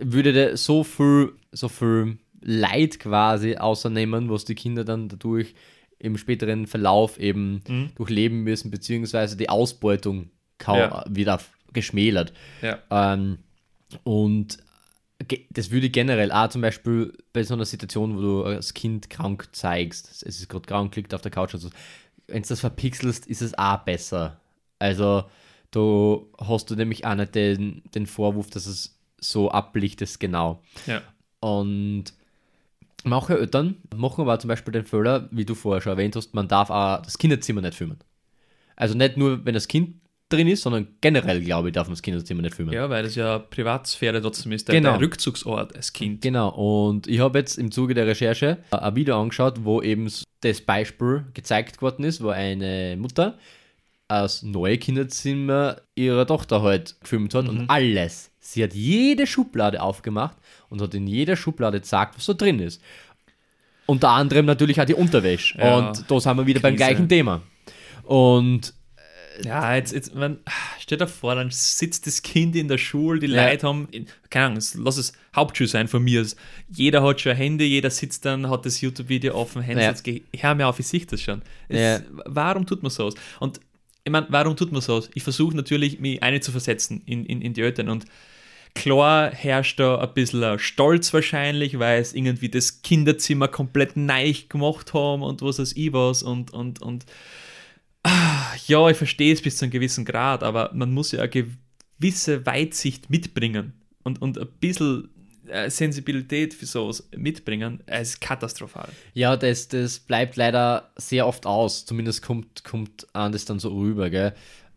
würde 0.02 0.34
dir 0.34 0.58
so 0.58 0.84
viel, 0.84 1.34
so 1.52 1.70
viel 1.70 2.18
Leid 2.42 3.00
quasi 3.00 3.56
außernehmen, 3.58 4.30
was 4.30 4.46
die 4.46 4.56
Kinder 4.56 4.84
dann 4.84 5.08
dadurch 5.08 5.54
im 6.00 6.18
späteren 6.18 6.68
Verlauf 6.68 7.20
eben 7.20 7.62
Mhm. 7.68 7.90
durchleben 7.96 8.44
müssen, 8.44 8.72
beziehungsweise 8.72 9.38
die 9.38 9.50
Ausbeutung 9.50 10.30
kaum 10.58 10.78
Ja. 10.78 11.06
wieder 11.10 11.40
geschmälert. 11.74 12.34
Ja. 12.62 12.80
Ähm, 12.92 13.40
und 14.04 14.58
das 15.52 15.72
würde 15.72 15.90
generell 15.90 16.32
auch 16.32 16.50
zum 16.50 16.62
Beispiel 16.62 17.18
bei 17.32 17.44
so 17.44 17.54
einer 17.54 17.66
Situation, 17.66 18.18
wo 18.18 18.22
du 18.22 18.44
als 18.44 18.74
Kind 18.74 19.10
krank 19.10 19.48
zeigst, 19.54 20.08
es 20.10 20.40
ist 20.40 20.50
gerade 20.50 20.66
krank, 20.68 20.96
liegt 20.96 21.14
auf 21.14 21.22
der 21.22 21.32
Couch 21.32 21.54
und 21.54 21.60
so, 21.62 21.70
wenn 22.28 22.42
du 22.44 22.50
das 22.50 22.60
verpixelst, 22.60 23.26
ist 23.28 23.42
es 23.42 23.58
auch 23.58 23.78
besser. 23.80 24.40
Also 24.80 25.24
da 25.72 26.18
hast 26.40 26.70
du 26.70 26.76
nämlich 26.76 27.06
auch 27.06 27.16
nicht 27.16 27.34
den, 27.36 27.84
den 27.94 28.06
Vorwurf, 28.08 28.50
dass 28.50 28.66
es 28.66 29.00
so 29.20 29.50
ablichtest, 29.52 30.20
genau. 30.20 30.62
Ja. 30.86 31.02
Und 31.40 32.06
manche 33.06 33.38
Eltern 33.40 33.76
machen 33.96 34.22
aber 34.22 34.38
zum 34.40 34.48
Beispiel 34.50 34.72
den 34.74 34.86
Fehler, 34.86 35.28
wie 35.32 35.46
du 35.46 35.56
vorher 35.56 35.82
schon 35.82 35.92
erwähnt 35.94 36.16
hast, 36.16 36.34
man 36.34 36.48
darf 36.48 36.70
auch 36.70 37.02
das 37.02 37.18
Kinderzimmer 37.18 37.62
nicht 37.62 37.76
filmen. 37.76 37.98
Also 38.76 38.96
nicht 38.96 39.18
nur, 39.18 39.46
wenn 39.46 39.54
das 39.54 39.68
Kind 39.68 39.96
drin 40.30 40.48
ist, 40.48 40.64
sondern 40.64 40.88
generell, 41.02 41.42
glaube 41.42 41.70
ich, 41.70 41.74
darf 41.74 41.88
man 41.88 41.94
das 41.94 42.02
Kinderzimmer 42.02 42.42
nicht 42.42 42.56
filmen. 42.56 42.74
ja, 42.74 42.90
weil 42.90 43.04
das 43.04 43.16
ja 43.16 43.38
Privatsphäre 43.40 44.22
trotzdem 44.22 44.52
ist, 44.52 44.68
der, 44.68 44.76
Genau. 44.76 44.92
der 44.94 45.02
Rückzugsort 45.02 45.76
als 45.76 45.94
Kind. 45.94 46.22
Genau, 46.22 46.50
und 46.50 47.08
ich 47.08 47.20
habe 47.20 47.38
jetzt 47.40 47.58
im 47.58 47.72
Zuge 47.72 47.94
der 47.94 48.08
Recherche 48.08 48.58
ein 48.72 48.96
Video 48.96 49.22
angeschaut, 49.22 49.64
wo 49.64 49.82
eben 49.82 50.12
das 50.42 50.62
Beispiel 50.62 51.26
gezeigt 51.34 51.82
worden 51.82 52.04
ist, 52.06 52.24
wo 52.24 52.30
eine 52.30 52.98
Mutter 52.98 53.38
das 54.08 54.44
neue 54.44 54.78
Kinderzimmer 54.78 55.78
ihrer 55.96 56.28
Tochter 56.28 56.62
halt 56.62 56.96
gefilmt 57.02 57.34
hat 57.34 57.48
und 57.48 57.70
alles. 57.70 58.32
Sie 58.46 58.64
hat 58.64 58.74
jede 58.74 59.26
Schublade 59.26 59.82
aufgemacht 59.82 60.38
und 60.70 60.80
hat 60.80 60.94
in 60.94 61.08
jeder 61.08 61.36
Schublade 61.36 61.82
gesagt, 61.82 62.16
was 62.16 62.28
da 62.28 62.34
drin 62.34 62.60
ist. 62.60 62.80
Unter 63.88 64.10
anderem 64.10 64.46
natürlich 64.46 64.80
auch 64.80 64.86
die 64.86 64.94
Unterwäsche. 64.94 65.58
Ja, 65.58 65.78
und 65.78 66.10
da 66.10 66.20
sind 66.20 66.38
wir 66.38 66.46
wieder 66.46 66.60
beim 66.60 66.76
Krise. 66.76 66.90
gleichen 66.90 67.10
Thema. 67.10 67.42
Und 68.04 68.74
Ja, 69.44 69.76
jetzt, 69.76 69.94
jetzt 69.94 70.14
man, 70.14 70.40
Stell 70.80 71.00
dir 71.00 71.08
vor, 71.08 71.34
dann 71.34 71.50
sitzt 71.50 72.06
das 72.06 72.22
Kind 72.22 72.56
in 72.56 72.68
der 72.68 72.78
Schule, 72.78 73.20
die 73.20 73.28
ja. 73.28 73.50
Leute 73.50 73.68
haben, 73.68 73.88
keine 74.30 74.46
Ahnung, 74.46 74.64
lass 74.76 74.98
es 74.98 75.14
Hauptschule 75.36 75.68
sein 75.68 75.88
von 75.88 76.04
mir. 76.04 76.26
Jeder 76.70 77.02
hat 77.02 77.22
schon 77.22 77.36
Handy, 77.36 77.66
jeder 77.66 77.90
sitzt 77.90 78.26
dann, 78.26 78.48
hat 78.50 78.68
das 78.68 78.80
YouTube-Video 78.82 79.34
offen, 79.34 79.64
Handy, 79.64 79.84
ja. 79.84 79.94
hör 80.38 80.54
mir 80.54 80.68
auf, 80.68 80.80
ich 80.80 80.88
sehe 80.88 81.04
das 81.04 81.20
schon. 81.20 81.42
Es, 81.68 81.80
ja. 81.80 82.00
Warum 82.26 82.68
tut 82.68 82.84
man 82.84 82.92
sowas? 82.92 83.16
Und 83.40 83.60
ich 84.04 84.12
meine, 84.12 84.28
warum 84.30 84.56
tut 84.56 84.72
man 84.72 84.82
sowas? 84.82 85.10
Ich 85.16 85.24
versuche 85.24 85.56
natürlich, 85.56 86.00
mich 86.00 86.22
eine 86.22 86.40
zu 86.40 86.52
versetzen 86.52 87.02
in, 87.08 87.26
in, 87.26 87.42
in 87.42 87.54
die 87.54 87.62
Eltern 87.62 87.90
und 87.90 88.06
klar 88.76 89.32
herrscht 89.32 89.80
da 89.80 89.98
ein 90.00 90.14
bisschen 90.14 90.60
Stolz 90.60 91.14
wahrscheinlich, 91.14 91.80
weil 91.80 92.02
es 92.02 92.14
irgendwie 92.14 92.50
das 92.50 92.82
Kinderzimmer 92.84 93.48
komplett 93.48 93.98
neu 93.98 94.34
gemacht 94.50 94.94
haben 94.94 95.24
und 95.24 95.42
was 95.42 95.58
weiß 95.58 95.74
ich 95.76 95.92
was 95.94 96.22
und, 96.22 96.54
und, 96.54 96.82
und 96.82 97.06
ah, 98.04 98.54
ja, 98.68 98.88
ich 98.90 98.98
verstehe 98.98 99.34
es 99.34 99.42
bis 99.42 99.58
zu 99.58 99.66
einem 99.66 99.72
gewissen 99.72 100.06
Grad, 100.06 100.44
aber 100.44 100.72
man 100.74 100.94
muss 100.94 101.12
ja 101.12 101.22
eine 101.22 101.30
gewisse 101.30 102.46
Weitsicht 102.46 103.10
mitbringen 103.10 103.74
und, 104.04 104.22
und 104.22 104.38
ein 104.38 104.48
bisschen 104.60 105.10
äh, 105.48 105.70
Sensibilität 105.70 106.54
für 106.54 106.66
sowas 106.66 107.08
mitbringen, 107.16 107.82
es 107.86 108.10
ist 108.10 108.22
katastrophal. 108.22 108.90
Ja, 109.14 109.38
das, 109.38 109.68
das 109.68 110.00
bleibt 110.00 110.36
leider 110.36 110.92
sehr 110.96 111.28
oft 111.28 111.46
aus. 111.46 111.86
Zumindest 111.86 112.22
kommt, 112.22 112.64
kommt 112.64 113.08
an 113.14 113.32
das 113.32 113.46
dann 113.46 113.60
so 113.60 113.70
rüber, 113.78 114.10
gell? 114.10 114.34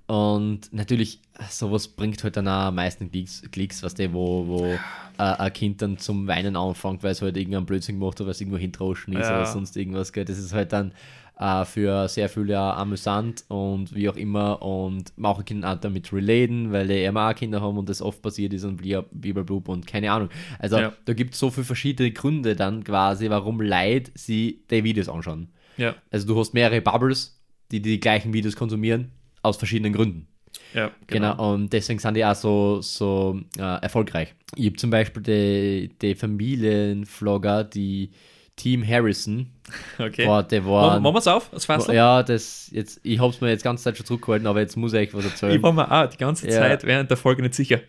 Und 0.09 0.73
natürlich, 0.73 1.21
sowas 1.51 1.87
bringt 1.87 2.25
halt 2.25 2.39
dann 2.39 2.49
auch 2.49 2.69
am 2.69 2.77
meisten 2.77 3.13
Klicks, 3.13 3.43
Klicks 3.53 3.83
was 3.83 3.95
der, 3.95 4.15
wo, 4.15 4.47
wo 4.47 4.65
äh, 4.65 4.79
ein 5.19 5.53
Kind 5.53 5.83
dann 5.83 5.99
zum 5.99 6.27
Weinen 6.27 6.57
anfängt, 6.57 7.03
weil 7.03 7.11
es 7.11 7.21
halt 7.21 7.37
irgendeinen 7.37 7.67
Blödsinn 7.67 8.01
gemacht 8.01 8.19
hat, 8.19 8.27
weil 8.27 8.31
es 8.31 8.41
irgendwo 8.41 8.57
hintroschen 8.57 9.13
ist 9.13 9.29
ja. 9.29 9.37
oder 9.37 9.45
sonst 9.45 9.77
irgendwas. 9.77 10.15
Gell? 10.15 10.25
Das 10.25 10.39
ist 10.39 10.55
halt 10.55 10.73
dann 10.73 10.93
äh, 11.39 11.67
für 11.67 12.09
sehr 12.09 12.31
viele 12.31 12.59
amüsant 12.59 13.45
und 13.49 13.95
wie 13.95 14.09
auch 14.09 14.17
immer. 14.17 14.63
Und 14.63 15.13
manche 15.17 15.45
Kinder 15.45 15.75
auch 15.75 15.79
damit 15.79 16.11
relaten, 16.11 16.73
weil 16.73 16.89
die 16.89 17.05
immer 17.05 17.29
auch 17.29 17.35
Kinder 17.35 17.61
haben 17.61 17.77
und 17.77 17.91
das 17.91 18.01
oft 18.01 18.23
passiert 18.23 18.55
ist 18.55 18.65
und 18.65 18.79
blablabla 18.79 19.75
und 19.75 19.87
keine 19.87 20.11
Ahnung. 20.11 20.31
Also 20.59 20.79
ja. 20.79 20.95
da 21.05 21.13
gibt 21.13 21.35
es 21.35 21.41
so 21.41 21.51
viele 21.51 21.67
verschiedene 21.67 22.13
Gründe 22.13 22.57
dann 22.57 22.83
quasi, 22.83 23.29
warum 23.29 23.61
Leute 23.61 24.11
sie 24.15 24.65
die 24.71 24.85
Videos 24.85 25.11
anschauen. 25.11 25.49
Ja. 25.77 25.97
Also 26.11 26.27
du 26.27 26.41
hast 26.41 26.55
mehrere 26.55 26.81
Bubbles, 26.81 27.39
die 27.71 27.83
die 27.83 28.01
gleichen 28.01 28.33
Videos 28.33 28.57
konsumieren 28.57 29.13
aus 29.49 29.57
verschiedenen 29.57 29.93
Gründen. 29.93 30.29
Ja, 30.75 30.91
genau. 31.07 31.33
genau. 31.33 31.55
Und 31.55 31.73
deswegen 31.73 31.99
sind 31.99 32.15
die 32.15 32.25
auch 32.25 32.35
so, 32.35 32.81
so 32.81 33.41
äh, 33.59 33.83
erfolgreich. 33.83 34.35
Ich 34.55 34.67
habe 34.67 34.77
zum 34.77 34.91
Beispiel 34.91 35.23
die, 35.23 35.91
die 36.01 36.15
Familienvlogger, 36.15 37.65
die 37.65 38.11
Team 38.57 38.87
Harrison. 38.87 39.47
Okay. 39.99 40.25
Boah, 40.25 40.43
der 40.43 40.65
war. 40.65 40.99
Machen 40.99 41.15
wir 41.15 41.19
es 41.19 41.27
auf? 41.27 41.51
Das 41.51 41.67
Fassel? 41.67 41.95
Ja, 41.95 42.23
das 42.23 42.71
jetzt, 42.73 43.01
ich 43.03 43.19
habe 43.19 43.31
es 43.35 43.41
mir 43.43 43.51
jetzt 43.51 43.65
ganze 43.65 43.85
Zeit 43.85 43.99
schon 43.99 44.07
zurückgehalten, 44.07 44.47
aber 44.47 44.61
jetzt 44.61 44.79
muss 44.79 44.95
ich 44.95 45.13
was 45.13 45.27
erzählen. 45.27 45.57
Ich 45.57 45.63
war 45.63 45.73
mir 45.73 45.91
auch 45.91 46.07
die 46.07 46.17
ganze 46.17 46.47
ja. 46.47 46.55
Zeit 46.55 46.85
während 46.85 47.11
der 47.11 47.19
Folge 47.19 47.43
nicht 47.43 47.55
sicher. 47.55 47.81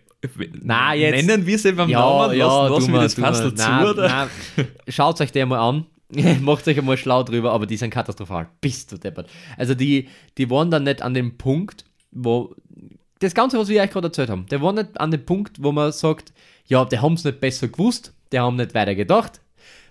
Nein, 0.61 0.99
jetzt. 0.99 1.25
Nennen 1.25 1.45
wir 1.45 1.57
sie 1.57 1.71
beim 1.71 1.87
ja, 1.87 1.99
Namen? 1.99 2.37
Ja, 2.37 2.67
lassen 2.67 2.91
wir 2.91 2.99
das 2.99 3.13
Fassel 3.13 3.53
zu? 3.53 3.71
Oder? 3.89 4.09
Nein. 4.09 4.67
Schaut 4.89 5.21
euch 5.21 5.31
den 5.31 5.47
mal 5.47 5.59
an. 5.59 5.85
Macht 6.41 6.67
euch 6.67 6.77
einmal 6.77 6.97
schlau 6.97 7.23
drüber, 7.23 7.51
aber 7.51 7.65
die 7.65 7.77
sind 7.77 7.91
katastrophal. 7.91 8.49
Bist 8.61 8.91
du 8.91 8.97
deppert. 8.97 9.29
Also 9.57 9.75
die, 9.75 10.07
die 10.37 10.49
waren 10.49 10.71
dann 10.71 10.83
nicht 10.83 11.01
an 11.01 11.13
dem 11.13 11.37
Punkt, 11.37 11.85
wo. 12.11 12.55
Das 13.19 13.35
Ganze, 13.35 13.59
was 13.59 13.67
wir 13.67 13.81
euch 13.81 13.91
gerade 13.91 14.07
erzählt 14.07 14.29
haben, 14.29 14.45
der 14.47 14.61
war 14.61 14.71
nicht 14.71 14.99
an 14.99 15.11
dem 15.11 15.25
Punkt, 15.25 15.61
wo 15.61 15.73
man 15.73 15.91
sagt, 15.91 16.31
ja, 16.65 16.85
die 16.85 16.99
haben 16.99 17.15
es 17.15 17.25
nicht 17.25 17.41
besser 17.41 17.67
gewusst, 17.67 18.13
die 18.31 18.39
haben 18.39 18.55
nicht 18.55 18.73
weiter 18.73 18.95
gedacht, 18.95 19.41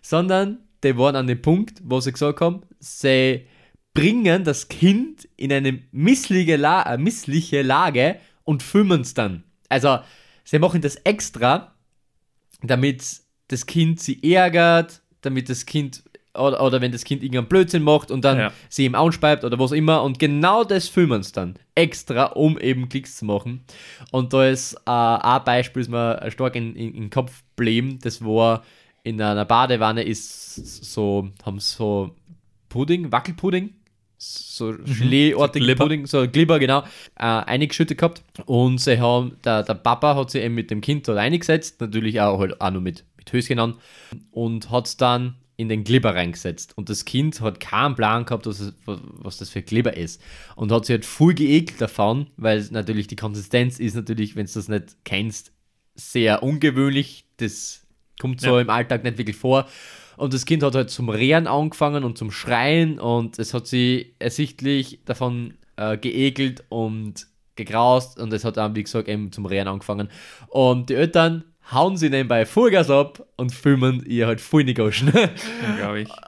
sondern 0.01 0.61
die 0.83 0.97
waren 0.97 1.15
an 1.15 1.27
dem 1.27 1.43
Punkt, 1.43 1.83
wo 1.85 2.01
sie 2.01 2.13
gesagt 2.13 2.41
haben, 2.41 2.63
sie 2.79 3.47
bringen 3.93 4.45
das 4.45 4.69
Kind 4.69 5.29
in 5.37 5.53
eine 5.53 5.83
missliche, 5.91 6.57
La 6.57 6.83
äh, 6.83 6.97
missliche 6.97 7.63
Lage 7.63 8.19
und 8.45 8.63
filmen 8.63 9.03
es 9.03 9.13
dann. 9.13 9.45
Also, 9.69 9.99
sie 10.45 10.59
machen 10.59 10.81
das 10.81 10.97
extra, 10.97 11.75
damit 12.63 13.05
das 13.49 13.67
Kind 13.67 14.01
sie 14.01 14.23
ärgert, 14.23 15.03
damit 15.23 15.49
das 15.49 15.67
Kind 15.67 16.03
oder, 16.35 16.63
oder 16.63 16.81
wenn 16.81 16.93
das 16.93 17.05
Kind 17.05 17.23
irgendeinen 17.23 17.49
Blödsinn 17.49 17.83
macht 17.83 18.11
und 18.11 18.25
dann 18.25 18.39
ja. 18.39 18.53
sie 18.69 18.85
ihm 18.85 18.95
anspeibt 18.95 19.45
oder 19.45 19.59
was 19.59 19.73
immer 19.73 20.03
und 20.03 20.19
genau 20.19 20.65
das 20.65 20.89
filmen 20.89 21.23
sie 21.23 21.33
dann 21.33 21.57
extra, 21.75 22.27
um 22.27 22.59
eben 22.59 22.89
Klicks 22.89 23.17
zu 23.17 23.25
machen. 23.25 23.65
Und 24.11 24.33
da 24.33 24.47
ist 24.47 24.75
äh, 24.87 24.91
ein 24.91 25.45
Beispiel, 25.45 25.83
das 25.83 25.89
mir 25.89 26.31
stark 26.31 26.57
in, 26.57 26.75
in, 26.77 26.95
in 26.95 27.01
den 27.05 27.11
Kopf 27.11 27.43
blieb, 27.57 28.03
das 28.03 28.25
war 28.25 28.63
in 29.05 29.21
einer 29.23 29.45
Badewanne 29.45 30.03
ist 30.03 30.85
so, 30.85 31.31
haben 31.45 31.61
so 31.61 32.15
Pudding, 32.69 33.11
Wackelpudding, 33.11 33.71
so 34.19 34.73
mhm. 34.73 34.85
Gelee-artigen 34.85 35.77
Pudding, 35.77 36.07
so 36.07 36.29
Glibber, 36.29 36.59
genau, 36.59 36.81
äh, 37.17 37.25
eingeschüttet 37.25 37.99
gehabt. 37.99 38.23
Und 38.47 38.79
sie 38.79 39.01
haben, 39.01 39.37
der, 39.45 39.63
der 39.63 39.75
Papa 39.75 40.15
hat 40.17 40.31
sich 40.31 40.43
eben 40.43 40.55
mit 40.55 40.71
dem 40.71 40.81
Kind 40.81 41.09
dort 41.09 41.19
eingesetzt, 41.19 41.81
natürlich 41.81 42.21
auch, 42.21 42.39
halt 42.39 42.61
auch 42.61 42.71
nur 42.71 42.83
mit, 42.83 43.05
mit 43.29 43.33
Höschen 43.33 43.59
an, 43.59 43.75
und 44.31 44.71
hat 44.71 44.87
es 44.87 44.97
dann 44.97 45.37
in 45.57 45.69
den 45.69 45.83
Glibber 45.83 46.15
reingesetzt. 46.15 46.77
Und 46.77 46.89
das 46.89 47.05
Kind 47.05 47.41
hat 47.41 47.59
keinen 47.59 47.97
Plan 47.97 48.25
gehabt, 48.25 48.47
was, 48.47 48.73
was 48.85 49.39
das 49.39 49.51
für 49.51 49.63
Glibber 49.63 49.97
ist. 49.97 50.23
Und 50.55 50.71
hat 50.71 50.87
sich 50.87 50.95
halt 50.95 51.05
voll 51.05 51.35
geekelt 51.35 51.81
davon, 51.81 52.29
weil 52.37 52.65
natürlich 52.71 53.09
die 53.09 53.17
Konsistenz 53.17 53.81
ist 53.81 53.95
natürlich, 53.95 54.37
wenn 54.37 54.47
du 54.47 54.53
das 54.53 54.69
nicht 54.69 54.97
kennst, 55.05 55.53
sehr 55.97 56.45
ungewöhnlich. 56.45 57.25
Das 57.39 57.89
Kommt 58.19 58.41
so 58.41 58.57
ja. 58.57 58.63
im 58.63 58.71
Alltag 58.71 59.05
nicht 59.05 59.19
wirklich 59.19 59.37
vor. 59.37 59.67
Und 60.17 60.35
das 60.35 60.45
Kind 60.45 60.63
hat 60.63 60.75
halt 60.75 60.91
zum 60.91 61.09
Rehren 61.09 61.47
angefangen 61.47 62.03
und 62.03 62.19
zum 62.19 62.31
Schreien 62.31 62.99
und 62.99 63.39
es 63.39 63.55
hat 63.55 63.69
sie 63.69 64.15
ersichtlich 64.19 65.01
davon 65.05 65.55
äh, 65.77 65.97
geekelt 65.97 66.65
und 66.69 67.29
gegraust 67.55 68.19
und 68.19 68.33
es 68.33 68.45
hat 68.45 68.57
dann, 68.57 68.75
wie 68.75 68.83
gesagt, 68.83 69.09
eben 69.09 69.31
zum 69.31 69.47
Rehren 69.47 69.69
angefangen. 69.69 70.09
Und 70.49 70.91
die 70.91 70.95
Eltern 70.95 71.45
hauen 71.73 71.97
sie 71.97 72.11
nebenbei 72.11 72.47
Vollgas 72.47 72.91
ab 72.91 73.27
und 73.37 73.53
filmen 73.53 74.05
ihr 74.07 74.27
halt 74.27 74.41
voll 74.41 74.63
in 74.63 74.69
die 74.69 74.75
Goschen. 74.75 75.09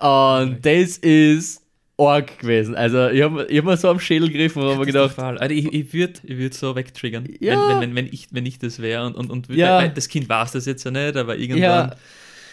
Und 0.01 0.67
das 0.67 0.99
ist 0.99 1.63
arg 2.01 2.39
gewesen. 2.39 2.75
Also 2.75 3.09
ich 3.09 3.23
habe 3.23 3.47
ich 3.49 3.59
hab 3.59 3.65
mir 3.65 3.77
so 3.77 3.91
am 3.91 4.01
Schädel 4.01 4.29
gegriffen 4.29 4.63
und 4.63 4.69
habe 4.69 4.81
mir 4.81 4.87
gedacht. 4.87 5.19
Also 5.19 5.55
ich, 5.55 5.73
ich 5.73 5.93
würde 5.93 6.15
ich 6.23 6.37
würd 6.37 6.55
so 6.55 6.75
wegtriggern, 6.75 7.29
ja. 7.41 7.69
wenn, 7.69 7.81
wenn, 7.81 7.95
wenn, 7.95 8.07
ich, 8.07 8.29
wenn 8.31 8.47
ich 8.47 8.59
das 8.59 8.81
wäre. 8.81 9.07
Und, 9.07 9.17
und, 9.17 9.31
und 9.31 9.49
ja. 9.51 9.87
das 9.89 10.09
Kind 10.09 10.29
weiß 10.29 10.53
das 10.53 10.67
jetzt 10.67 10.85
ja 10.85 10.91
nicht, 10.91 11.17
aber 11.17 11.37
irgendwann. 11.37 11.63
Ja. 11.63 11.97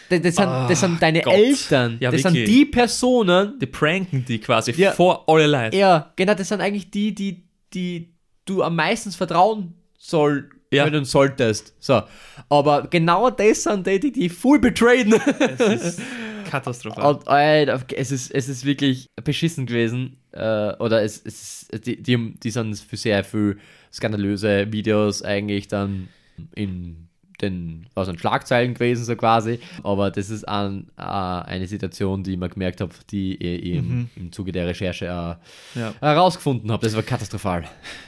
Das, 0.09 0.21
das, 0.21 0.35
sind, 0.35 0.47
das 0.69 0.79
sind 0.79 1.01
deine 1.01 1.21
Gott. 1.21 1.33
Eltern. 1.33 1.97
Ja, 1.99 2.11
das 2.11 2.23
wirklich. 2.23 2.45
sind 2.45 2.55
die 2.55 2.65
Personen. 2.65 3.59
Die 3.59 3.65
pranken 3.65 4.23
die 4.23 4.39
quasi 4.39 4.71
ja, 4.71 4.93
vor 4.93 5.27
alle 5.27 5.47
Leute. 5.47 5.75
Ja, 5.75 6.13
genau, 6.15 6.33
das 6.33 6.47
sind 6.47 6.61
eigentlich 6.61 6.89
die, 6.91 7.13
die, 7.13 7.43
die 7.73 8.13
du 8.45 8.63
am 8.63 8.77
meisten 8.77 9.11
vertrauen 9.11 9.73
soll, 9.97 10.49
ja. 10.71 10.85
wenn 10.85 10.93
du 10.93 11.05
solltest. 11.05 11.73
So. 11.79 12.03
Aber 12.49 12.87
genau 12.89 13.29
das 13.29 13.63
sind 13.63 13.87
die, 13.87 13.99
die 13.99 14.11
die 14.11 14.29
full 14.29 14.59
betrayen. 14.59 15.13
Es 15.39 15.59
ist 15.59 16.01
katastrophal. 16.49 17.15
Und, 17.15 17.27
Alter, 17.27 17.81
es, 17.95 18.11
ist, 18.11 18.31
es 18.31 18.49
ist 18.49 18.65
wirklich 18.65 19.07
beschissen 19.23 19.65
gewesen. 19.65 20.17
Äh, 20.31 20.73
oder 20.77 21.03
es, 21.03 21.21
es 21.25 21.67
die, 21.85 22.01
die, 22.01 22.33
die 22.35 22.51
sind 22.51 22.77
für 22.77 22.97
sehr 22.97 23.23
viel 23.23 23.57
skandalöse 23.91 24.71
Videos 24.71 25.23
eigentlich 25.23 25.67
dann 25.67 26.09
in 26.55 27.06
den 27.41 27.87
was 27.93 28.09
an 28.09 28.17
Schlagzeilen 28.17 28.73
gewesen, 28.73 29.05
so 29.05 29.15
quasi. 29.15 29.59
Aber 29.83 30.11
das 30.11 30.29
ist 30.29 30.47
ein, 30.47 30.87
äh, 30.97 31.01
eine 31.01 31.67
Situation, 31.67 32.23
die 32.23 32.33
ich 32.33 32.37
mir 32.37 32.49
gemerkt 32.49 32.81
habe, 32.81 32.93
die 33.09 33.35
ich 33.35 33.75
im, 33.75 33.87
mhm. 33.87 34.09
im 34.15 34.31
Zuge 34.31 34.51
der 34.51 34.67
Recherche 34.67 35.05
äh, 35.05 35.79
ja. 35.79 35.93
herausgefunden 35.99 36.71
habe. 36.71 36.85
Das 36.85 36.95
war 36.95 37.03
katastrophal. 37.03 37.65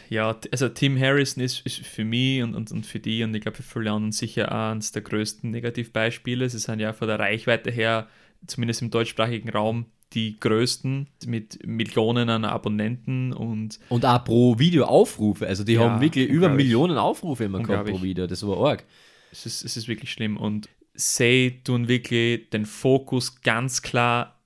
Ja, 0.10 0.36
also 0.52 0.70
Tim 0.70 1.00
Harrison 1.00 1.44
ist, 1.44 1.66
ist 1.66 1.86
für 1.86 2.04
mich 2.04 2.42
und, 2.42 2.56
und, 2.56 2.72
und 2.72 2.86
für 2.86 3.00
die 3.00 3.24
und 3.24 3.34
ich 3.36 3.42
glaube 3.42 3.58
für 3.58 3.64
viele 3.64 3.92
anderen 3.92 4.12
sicher 4.12 4.52
eines 4.52 4.92
der 4.92 5.02
größten 5.02 5.52
Negativbeispiele. 5.52 6.50
Sie 6.50 6.60
sind 6.60 6.80
ja 6.80 6.94
von 6.94 7.08
der 7.08 7.20
Reichweite 7.20 7.72
her, 7.72 8.08
zumindest 8.48 8.82
im 8.82 8.90
deutschsprachigen 8.90 9.50
Raum, 9.50 9.86
die 10.14 10.40
größten 10.40 11.08
mit 11.28 11.66
Millionen 11.66 12.30
an 12.30 12.46
Abonnenten 12.46 13.32
und. 13.34 13.80
Und 13.90 14.06
auch 14.06 14.24
pro 14.24 14.58
Video 14.58 14.86
Aufrufe. 14.86 15.48
Also 15.48 15.64
die 15.64 15.74
ja, 15.74 15.82
haben 15.82 16.02
wirklich 16.02 16.28
über 16.28 16.50
Millionen 16.50 16.98
Aufrufe 16.98 17.44
immer 17.44 17.62
gehabt 17.62 17.90
pro 17.90 18.02
Video. 18.02 18.26
Das 18.26 18.46
war 18.46 18.58
arg. 18.58 18.84
Es 19.32 19.46
ist, 19.46 19.64
es 19.64 19.78
ist 19.78 19.88
wirklich 19.88 20.12
schlimm. 20.12 20.38
Und 20.38 20.70
sie 20.94 21.62
tun 21.64 21.88
wirklich 21.88 22.50
den 22.50 22.66
Fokus 22.66 23.42
ganz 23.42 23.82
klar 23.82 24.40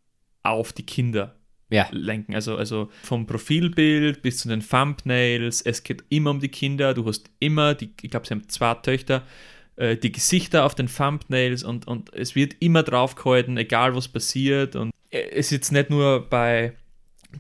auf 0.44 0.74
die 0.74 0.86
Kinder 0.86 1.36
ja. 1.70 1.88
lenken. 1.92 2.36
Also, 2.36 2.56
also 2.56 2.90
vom 3.04 3.26
Profilbild 3.26 4.22
bis 4.22 4.38
zu 4.38 4.48
den 4.48 4.62
Thumbnails. 4.62 5.62
Es 5.62 5.84
geht 5.84 6.04
immer 6.10 6.32
um 6.32 6.40
die 6.40 6.50
Kinder. 6.50 6.94
Du 6.94 7.06
hast 7.06 7.30
immer, 7.40 7.74
die, 7.74 7.90
ich 8.02 8.12
glaube, 8.12 8.28
sie 8.28 8.34
haben 8.34 8.48
zwei 8.50 8.76
Töchter, 8.76 9.24
äh, 9.76 9.98
die 9.98 10.12
Gesichter 10.12 10.66
auf 10.66 10.76
den 10.76 10.88
Thumbnails 10.88 11.64
und, 11.64 11.88
und 11.88 12.14
es 12.14 12.36
wird 12.36 12.56
immer 12.60 12.84
drauf 12.84 13.16
gehalten, 13.16 13.58
egal 13.58 13.96
was 13.96 14.08
passiert. 14.08 14.76
Und 14.76 14.92
äh, 15.10 15.22
es 15.32 15.48
ist 15.48 15.52
jetzt 15.52 15.72
nicht 15.72 15.90
nur 15.90 16.30
bei 16.30 16.74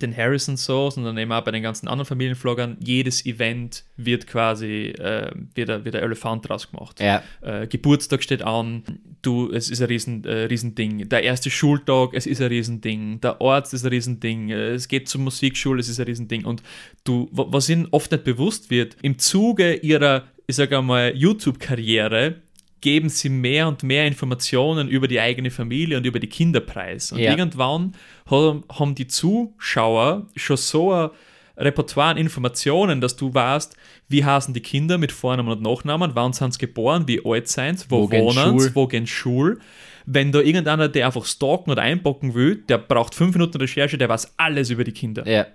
den 0.01 0.15
Harrisons 0.15 0.65
so, 0.65 0.89
sondern 0.89 1.17
eben 1.17 1.31
auch 1.31 1.43
bei 1.43 1.51
den 1.51 1.63
ganzen 1.63 1.87
anderen 1.87 2.07
Familienvloggern, 2.07 2.77
jedes 2.79 3.25
Event 3.25 3.83
wird 3.97 4.27
quasi, 4.27 4.87
äh, 4.97 5.31
wird, 5.55 5.69
ein, 5.69 5.85
wird 5.85 5.95
ein 5.95 6.03
Elefant 6.03 6.47
draus 6.49 6.69
gemacht. 6.71 6.99
Ja. 6.99 7.23
Äh, 7.41 7.67
Geburtstag 7.67 8.23
steht 8.23 8.41
an, 8.41 8.83
du, 9.21 9.51
es 9.51 9.69
ist 9.69 9.81
ein 9.81 9.87
riesen, 9.87 10.23
äh, 10.25 10.45
Riesending. 10.45 11.07
Der 11.09 11.23
erste 11.23 11.49
Schultag, 11.49 12.09
es 12.13 12.25
ist 12.25 12.41
ein 12.41 12.47
Riesending. 12.47 13.21
Der 13.21 13.41
Arzt 13.41 13.73
ist 13.73 13.85
ein 13.85 13.89
Riesending. 13.89 14.49
Äh, 14.49 14.71
Es 14.73 14.87
geht 14.87 15.07
zur 15.07 15.21
Musikschule, 15.21 15.79
es 15.79 15.89
ist 15.89 15.99
ein 15.99 16.05
Riesending. 16.05 16.45
Und 16.45 16.63
du, 17.03 17.29
wa- 17.31 17.45
was 17.49 17.69
ihnen 17.69 17.87
oft 17.91 18.11
nicht 18.11 18.23
bewusst 18.23 18.69
wird, 18.69 18.97
im 19.01 19.17
Zuge 19.19 19.75
ihrer, 19.75 20.23
ich 20.47 20.55
sage 20.55 20.77
einmal, 20.77 21.15
YouTube-Karriere 21.15 22.35
geben 22.83 23.07
sie 23.07 23.29
mehr 23.29 23.69
und 23.69 23.81
mehr 23.81 24.05
Informationen 24.05 24.89
über 24.89 25.07
die 25.07 25.19
eigene 25.21 25.49
Familie 25.51 25.95
und 25.95 26.05
über 26.05 26.19
die 26.19 26.27
Kinderpreis. 26.27 27.13
Und 27.13 27.19
Ja. 27.19 27.31
irgendwann 27.31 27.93
haben, 28.29 28.93
die 28.93 29.07
Zuschauer 29.07 30.27
schon 30.35 30.57
so 30.57 30.91
ein 30.91 31.09
Repertoire 31.57 32.09
an 32.09 32.17
Informationen, 32.17 32.99
dass 32.99 33.15
du 33.15 33.33
weißt, 33.33 33.77
wie 34.09 34.25
heißen 34.25 34.53
die 34.53 34.59
Kinder 34.59 34.97
mit 34.97 35.13
Vornamen 35.13 35.49
und 35.53 35.61
Nachnamen, 35.61 36.11
wann 36.13 36.33
sind 36.33 36.53
sie 36.53 36.59
geboren, 36.59 37.07
wie 37.07 37.21
alt 37.25 37.47
sind 37.47 37.79
sie, 37.79 37.85
wo, 37.89 38.01
Wo 38.01 38.11
wohnen 38.11 38.59
sie, 38.59 38.75
wo 38.75 38.85
gehen 38.85 39.07
Schul. 39.07 39.59
Wenn 40.05 40.33
da 40.33 40.41
irgendeiner, 40.41 40.89
der 40.89 41.05
einfach 41.05 41.25
stalken 41.25 41.71
oder 41.71 41.83
einbocken 41.83 42.33
will, 42.33 42.57
der 42.67 42.79
braucht 42.79 43.15
fünf 43.15 43.33
Minuten 43.33 43.59
Recherche, 43.59 43.97
der 43.97 44.09
weiß 44.09 44.33
alles 44.35 44.69
über 44.71 44.83
die 44.83 44.91
Kinder. 44.91 45.25
Ja. 45.25 45.45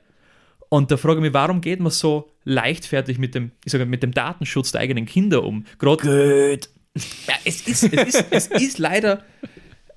Und 0.71 0.91
da 0.91 0.97
frage 0.97 1.17
ich 1.19 1.23
mich, 1.23 1.35
warum 1.35 1.61
geht 1.61 1.81
man 1.81 1.93
so 1.93 2.31
leichtfertig 2.45 3.19
mit 3.19 3.35
dem, 3.35 3.51
ich 3.67 3.73
sage, 3.73 3.85
mit 3.85 4.03
dem 4.03 4.13
Datenschutz 4.13 4.73
der 4.73 4.81
eigenen 4.81 5.05
Kinder 5.05 5.45
um? 5.45 5.65
Gerade 5.79 6.57
Gut. 6.57 6.71
Ja, 6.97 7.35
es 7.45 7.63
ist, 7.63 7.85
es 7.85 8.15
ist, 8.15 8.27
es 8.31 8.47
ist 8.49 8.79
leider. 8.79 9.25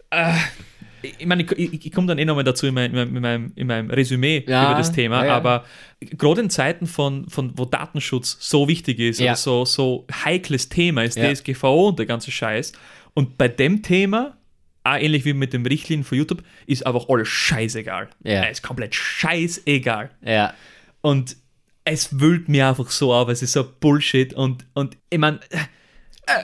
Äh, 0.10 0.34
ich 1.02 1.26
meine, 1.26 1.44
ich, 1.44 1.86
ich, 1.86 1.92
komme 1.92 2.08
dann 2.08 2.20
eh 2.20 2.26
nochmal 2.26 2.44
dazu 2.44 2.68
in, 2.68 2.74
mein, 2.74 2.94
in, 2.94 3.22
meinem, 3.22 3.52
in 3.56 3.68
meinem 3.68 3.90
Resümee 3.90 4.44
Ja, 4.48 4.70
über 4.70 4.78
das 4.78 4.92
Thema, 4.92 5.26
ja, 5.26 5.36
aber 5.36 5.66
gerade 6.00 6.42
in 6.42 6.50
Zeiten 6.50 6.86
von, 6.86 7.28
von 7.28 7.58
wo 7.58 7.66
Datenschutz 7.66 8.38
so 8.40 8.68
wichtig 8.68 9.00
ist 9.00 9.20
Ja. 9.20 9.36
so, 9.36 9.66
so 9.66 10.06
heikles 10.26 10.70
Thema 10.70 11.04
ist. 11.04 11.18
DSGVO 11.18 11.90
und 11.90 12.00
der 12.00 12.06
ganze 12.06 12.32
Scheiß. 12.32 12.74
Und 13.14 13.38
bei 13.38 13.48
dem 13.48 13.82
Thema, 13.82 14.38
auch 14.84 14.96
ähnlich 14.96 15.26
wie 15.26 15.34
mit 15.34 15.54
dem 15.54 15.66
Richtlinien 15.66 16.04
von 16.04 16.18
YouTube, 16.18 16.44
ist 16.68 16.86
einfach 16.86 17.10
alles 17.10 17.28
scheißegal. 17.28 18.10
Ja. 18.24 18.44
Es 18.44 18.60
ist 18.60 18.64
komplett 18.64 18.96
scheißegal. 18.96 20.12
Ja. 20.24 20.54
Und 21.02 21.36
es 21.84 22.20
wühlt 22.20 22.48
mir 22.48 22.68
einfach 22.68 22.92
so 22.92 23.14
auf, 23.14 23.28
es 23.30 23.42
ist 23.42 23.54
so 23.54 23.68
Bullshit 23.80 24.34
und, 24.34 24.66
und 24.74 24.98
ich 25.10 25.18
meine, 25.18 25.40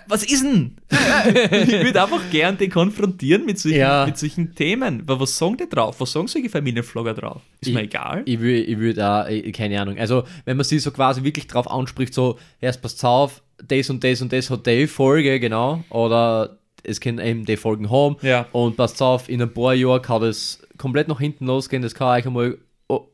was 0.08 0.24
ist 0.24 0.44
denn? 0.44 0.76
ich 0.90 1.72
würde 1.84 2.02
einfach 2.02 2.22
gern 2.32 2.58
den 2.58 2.70
konfrontieren 2.70 3.46
mit 3.46 3.60
solchen, 3.60 3.80
Ja. 3.80 4.06
mit 4.06 4.18
solchen 4.18 4.54
Themen. 4.56 5.02
Aber 5.02 5.20
was 5.20 5.38
sagen 5.38 5.58
die 5.58 5.68
drauf? 5.70 6.00
Was 6.00 6.12
sagen 6.12 6.28
solche 6.28 6.50
Familienvlogger 6.50 7.14
drauf? 7.14 7.42
Ist 7.62 7.74
mir 7.74 7.82
egal. 7.84 8.24
Ich 8.26 8.40
würde 8.40 8.60
ich 8.62 8.78
würd 8.78 9.00
auch, 9.00 9.28
ich- 9.28 9.54
keine 9.54 9.80
Ahnung. 9.82 9.98
Also, 9.98 10.24
wenn 10.46 10.58
man 10.58 10.64
sie 10.64 10.80
so 10.80 10.92
quasi 10.92 11.24
wirklich 11.24 11.48
drauf 11.48 11.70
anspricht, 11.70 12.14
so, 12.14 12.38
erst 12.62 12.82
passt 12.82 13.04
auf, 13.04 13.42
das 13.68 13.90
und 13.90 14.04
das 14.04 14.22
und 14.22 14.32
das 14.34 14.50
hat 14.50 14.66
die 14.68 14.88
Folge, 14.88 15.40
genau. 15.40 15.84
Oder 15.90 16.58
es 16.84 17.02
können 17.02 17.20
eben 17.20 17.44
die 17.46 17.58
Folgen 17.58 17.90
haben. 17.90 18.16
Ja. 18.22 18.46
Und 18.52 18.78
passt 18.78 19.02
auf, 19.02 19.30
in 19.30 19.42
ein 19.42 19.54
paar 19.54 19.74
Jahren 19.74 20.02
kann 20.02 20.22
das 20.22 20.62
komplett 20.78 21.08
nach 21.08 21.20
hinten 21.20 21.48
losgehen. 21.48 21.82
Das 21.82 21.96
kann 21.96 22.20
euch 22.20 22.26
einmal 22.28 22.58
oh, 22.88 23.08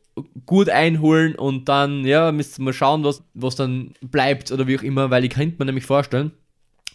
gut 0.46 0.70
einholen 0.70 1.34
und 1.36 1.70
dann, 1.70 2.06
ja, 2.06 2.32
müsst 2.32 2.60
ihr 2.60 2.64
mal 2.64 2.74
schauen, 2.74 3.04
was, 3.04 3.24
was 3.34 3.56
dann 3.56 3.94
bleibt 4.02 4.52
oder 4.52 4.68
wie 4.68 4.78
auch 4.78 4.84
immer, 4.84 5.10
weil 5.10 5.24
ich 5.24 5.32
könnte 5.32 5.56
mir 5.60 5.66
nämlich 5.66 5.86
vorstellen, 5.86 6.32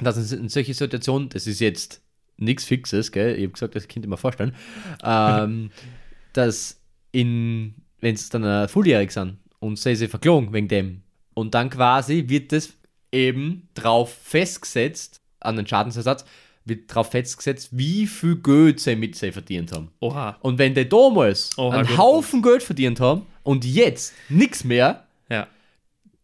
dass 0.05 0.33
in, 0.33 0.41
in 0.41 0.49
solche 0.49 0.75
Situationen, 0.75 1.29
das 1.29 1.47
ist 1.47 1.61
jetzt 1.61 2.03
nichts 2.37 2.65
Fixes, 2.65 3.13
gell? 3.13 3.35
Ich 3.35 3.43
habe 3.43 3.53
gesagt, 3.53 3.75
das 3.75 3.89
könnte 3.89 4.07
ich 4.07 4.11
mir 4.11 4.17
vorstellen, 4.17 4.55
ähm, 5.03 5.71
dass 6.33 6.81
in, 7.13 7.75
wenn 8.01 8.15
es 8.15 8.29
dann 8.29 8.45
äh, 8.45 8.69
volljährig 8.69 9.11
sind 9.11 9.39
und 9.59 9.79
sie 9.79 9.97
sich 9.97 10.11
verklagen 10.11 10.53
wegen 10.53 10.69
dem 10.69 11.03
und 11.35 11.55
dann 11.55 11.71
quasi 11.71 12.25
wird 12.29 12.53
das 12.53 12.73
eben 13.13 13.69
drauf 13.75 14.13
festgesetzt, 14.23 15.21
an 15.41 15.57
den 15.57 15.67
Schadensersatz, 15.67 16.25
wird 16.65 16.95
drauf 16.95 17.11
festgesetzt, 17.11 17.71
wie 17.73 18.07
viel 18.07 18.37
Geld 18.37 18.81
sie 18.81 18.95
mit 18.95 19.17
sie 19.17 19.33
verdient 19.33 19.73
haben. 19.73 19.91
Oha. 20.01 20.37
Und 20.41 20.59
wenn 20.59 20.75
die 20.75 20.89
damals 20.89 21.57
Oha, 21.57 21.79
einen 21.79 21.89
gut. 21.89 21.97
Haufen 21.97 22.43
Geld 22.43 22.63
verdient 22.63 23.01
haben 23.01 23.23
und 23.43 23.65
jetzt 23.65 24.13
nichts 24.29 24.65
mehr, 24.65 25.07
Ja. 25.31 25.47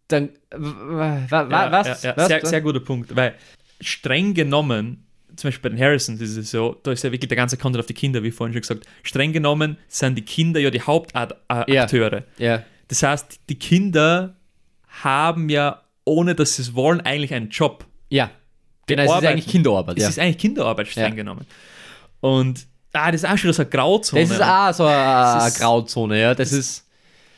dann 0.08 0.30
ja, 0.52 1.28
was? 1.72 2.02
ja, 2.02 2.10
ja. 2.10 2.16
was? 2.16 2.28
Sehr, 2.28 2.44
sehr 2.46 2.60
guter 2.60 2.80
Punkt, 2.80 3.14
weil 3.16 3.34
streng 3.80 4.34
genommen, 4.34 5.06
zum 5.36 5.48
Beispiel 5.48 5.70
bei 5.70 5.76
den 5.76 5.84
Harrisons 5.84 6.20
ist 6.20 6.36
es 6.36 6.50
so, 6.50 6.76
da 6.82 6.92
ist 6.92 7.02
ja 7.04 7.10
wirklich 7.12 7.28
der 7.28 7.36
ganze 7.36 7.56
Content 7.56 7.80
auf 7.80 7.86
die 7.86 7.94
Kinder, 7.94 8.22
wie 8.22 8.30
vorhin 8.30 8.52
schon 8.54 8.60
gesagt. 8.62 8.86
Streng 9.02 9.32
genommen 9.32 9.76
sind 9.88 10.16
die 10.16 10.22
Kinder 10.22 10.60
ja 10.60 10.70
die 10.70 10.78
Ja. 10.78 10.86
Hauptakteure. 10.86 12.24
Ja, 12.38 12.62
Das 12.88 13.02
heißt, 13.02 13.40
die 13.48 13.58
Kinder 13.58 14.36
haben 15.02 15.48
ja, 15.48 15.82
ohne 16.04 16.34
dass 16.34 16.56
sie 16.56 16.62
es 16.62 16.74
wollen, 16.74 17.00
eigentlich 17.00 17.34
einen 17.34 17.50
Job. 17.50 17.84
ja. 18.10 18.30
Genau, 18.86 19.02
es 19.04 19.22
ist 19.22 19.26
eigentlich 19.26 19.46
Kinderarbeit. 19.46 19.96
Es 19.96 20.02
Ja. 20.02 20.08
ist 20.10 20.18
eigentlich 20.18 20.36
Kinderarbeit 20.38 20.88
streng 20.88 21.04
Ja. 21.04 21.14
genommen. 21.14 21.46
Und 22.20 22.66
ah, 22.92 23.10
das 23.10 23.22
ist 23.22 23.30
auch 23.30 23.38
schon 23.38 23.50
so 23.54 23.62
eine 23.62 23.70
Grauzone. 23.70 24.20
Das 24.22 24.30
ist 24.30 24.42
auch 24.42 24.72
so 24.74 24.84
eine, 24.84 24.94
Das 24.96 25.42
eine 25.56 25.64
Grauzone, 25.64 26.20
ja. 26.20 26.34
Das 26.34 26.52
ist, 26.52 26.86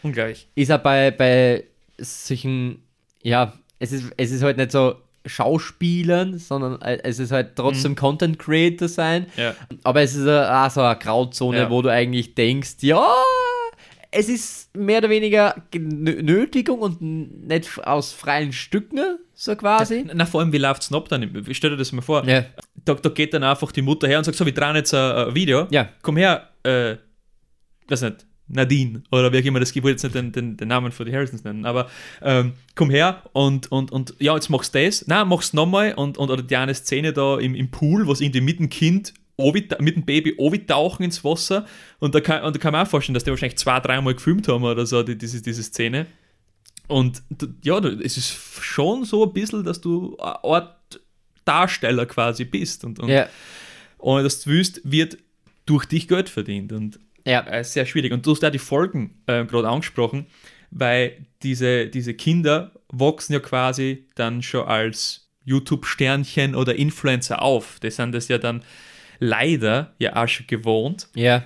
ungleich. 0.02 0.48
ist 0.56 0.72
auch 0.72 0.78
bei, 0.80 1.12
bei 1.12 1.62
solchen, 1.98 2.82
ja, 3.22 3.52
es 3.78 3.92
ist, 3.92 4.06
es 4.16 4.32
ist 4.32 4.42
halt 4.42 4.56
nicht 4.56 4.72
so 4.72 4.96
Schauspielern, 5.26 6.38
sondern 6.38 6.80
es 6.82 7.18
ist 7.18 7.32
halt 7.32 7.56
trotzdem 7.56 7.94
Content 7.96 8.38
Creator 8.38 8.88
sein. 8.88 9.26
Ja. 9.36 9.54
Aber 9.82 10.00
es 10.02 10.14
ist 10.14 10.26
äh, 10.26 10.44
auch 10.46 10.70
so 10.70 10.80
eine 10.80 10.98
Grauzone, 10.98 11.58
Ja. 11.58 11.70
wo 11.70 11.82
du 11.82 11.90
eigentlich 11.90 12.34
denkst, 12.34 12.76
ja, 12.80 13.06
es 14.10 14.28
ist 14.28 14.74
mehr 14.76 14.98
oder 14.98 15.10
weniger 15.10 15.54
Nötigung 15.74 16.78
und 16.80 17.00
nicht 17.02 17.86
aus 17.86 18.12
freien 18.12 18.52
Stücken, 18.52 19.18
so 19.34 19.54
quasi. 19.56 20.06
Na, 20.14 20.24
vor 20.24 20.40
allem, 20.40 20.52
wie 20.52 20.58
läuft 20.58 20.82
es 20.82 20.92
ab 20.92 21.08
dann? 21.08 21.44
Stell 21.50 21.70
dir 21.70 21.76
das 21.76 21.92
mal 21.92 22.02
vor. 22.02 22.24
Ja. 22.26 22.44
Da, 22.84 22.94
da 22.94 23.08
geht 23.10 23.34
dann 23.34 23.42
einfach 23.42 23.72
die 23.72 23.82
Mutter 23.82 24.08
her 24.08 24.18
und 24.18 24.24
sagt: 24.24 24.36
So, 24.38 24.46
wir 24.46 24.54
drehen 24.54 24.76
jetzt 24.76 24.94
ein, 24.94 25.28
ein 25.28 25.34
Video. 25.34 25.66
Ja. 25.70 25.88
Komm 26.02 26.16
her, 26.16 26.48
äh, 26.62 26.96
weiß 27.88 28.02
nicht, 28.02 28.25
Nadine 28.48 29.02
oder 29.10 29.32
wie 29.32 29.38
auch 29.38 29.44
immer 29.44 29.60
das 29.60 29.72
gibt, 29.72 29.86
ich 29.86 29.92
jetzt 29.92 30.02
nicht 30.04 30.14
den, 30.14 30.32
den, 30.32 30.56
den 30.56 30.68
Namen 30.68 30.92
von 30.92 31.06
die 31.06 31.12
Harrisons 31.12 31.44
nennen, 31.44 31.64
aber 31.64 31.88
ähm, 32.22 32.52
komm 32.74 32.90
her 32.90 33.22
und, 33.32 33.70
und, 33.72 33.90
und 33.90 34.14
ja, 34.18 34.34
jetzt 34.34 34.50
machst 34.50 34.74
du 34.74 34.84
das, 34.84 35.06
nein, 35.06 35.26
machst 35.28 35.52
nochmal 35.54 35.94
und, 35.94 36.16
und 36.18 36.30
oder 36.30 36.42
die 36.42 36.56
eine 36.56 36.74
Szene 36.74 37.12
da 37.12 37.38
im, 37.38 37.54
im 37.54 37.70
Pool, 37.70 38.06
was 38.06 38.20
irgendwie 38.20 38.40
mit 38.40 38.58
dem 38.58 38.68
Kind 38.68 39.14
mit 39.38 39.96
dem 39.96 40.04
Baby 40.06 40.34
tauchen 40.66 41.02
ins 41.02 41.22
Wasser. 41.22 41.66
Und 41.98 42.14
da, 42.14 42.20
kann, 42.20 42.42
und 42.42 42.56
da 42.56 42.58
kann 42.58 42.72
man 42.72 42.86
auch 42.86 42.88
vorstellen, 42.90 43.12
dass 43.12 43.24
die 43.24 43.30
wahrscheinlich 43.30 43.58
zwei, 43.58 43.80
dreimal 43.80 44.14
gefilmt 44.14 44.48
haben 44.48 44.64
oder 44.64 44.86
so, 44.86 45.02
die, 45.02 45.18
diese, 45.18 45.42
diese 45.42 45.62
Szene. 45.62 46.06
Und 46.88 47.22
ja, 47.62 47.78
es 47.78 48.16
ist 48.16 48.30
schon 48.62 49.04
so 49.04 49.26
ein 49.26 49.34
bisschen, 49.34 49.62
dass 49.62 49.82
du 49.82 50.16
eine 50.16 50.42
Art 50.42 51.00
Darsteller 51.44 52.06
quasi 52.06 52.46
bist. 52.46 52.82
Und, 52.84 52.98
und 52.98 53.10
Ja. 53.10 53.28
ohne 53.98 54.22
dass 54.22 54.40
du 54.40 54.50
wüsst, 54.50 54.80
wird 54.84 55.18
durch 55.66 55.84
dich 55.84 56.08
Geld 56.08 56.30
verdient. 56.30 56.72
Und 56.72 56.98
Ja. 57.26 57.46
äh, 57.46 57.62
sehr 57.64 57.84
schwierig. 57.84 58.12
Und 58.12 58.24
du 58.24 58.30
hast 58.32 58.40
da 58.42 58.48
die 58.50 58.58
Folgen 58.58 59.22
äh, 59.26 59.44
gerade 59.44 59.68
angesprochen, 59.68 60.26
weil 60.70 61.26
diese, 61.42 61.88
diese 61.88 62.14
Kinder 62.14 62.72
wachsen 62.88 63.34
ja 63.34 63.40
quasi 63.40 64.06
dann 64.14 64.42
schon 64.42 64.66
als 64.66 65.28
YouTube-Sternchen 65.44 66.54
oder 66.54 66.74
Influencer 66.76 67.42
auf. 67.42 67.78
Die 67.80 67.90
sind 67.90 68.12
das 68.12 68.28
ja 68.28 68.38
dann 68.38 68.62
leider 69.18 69.94
ja 69.98 70.16
auch 70.16 70.28
schon 70.28 70.46
gewohnt, 70.46 71.08
Ja. 71.14 71.44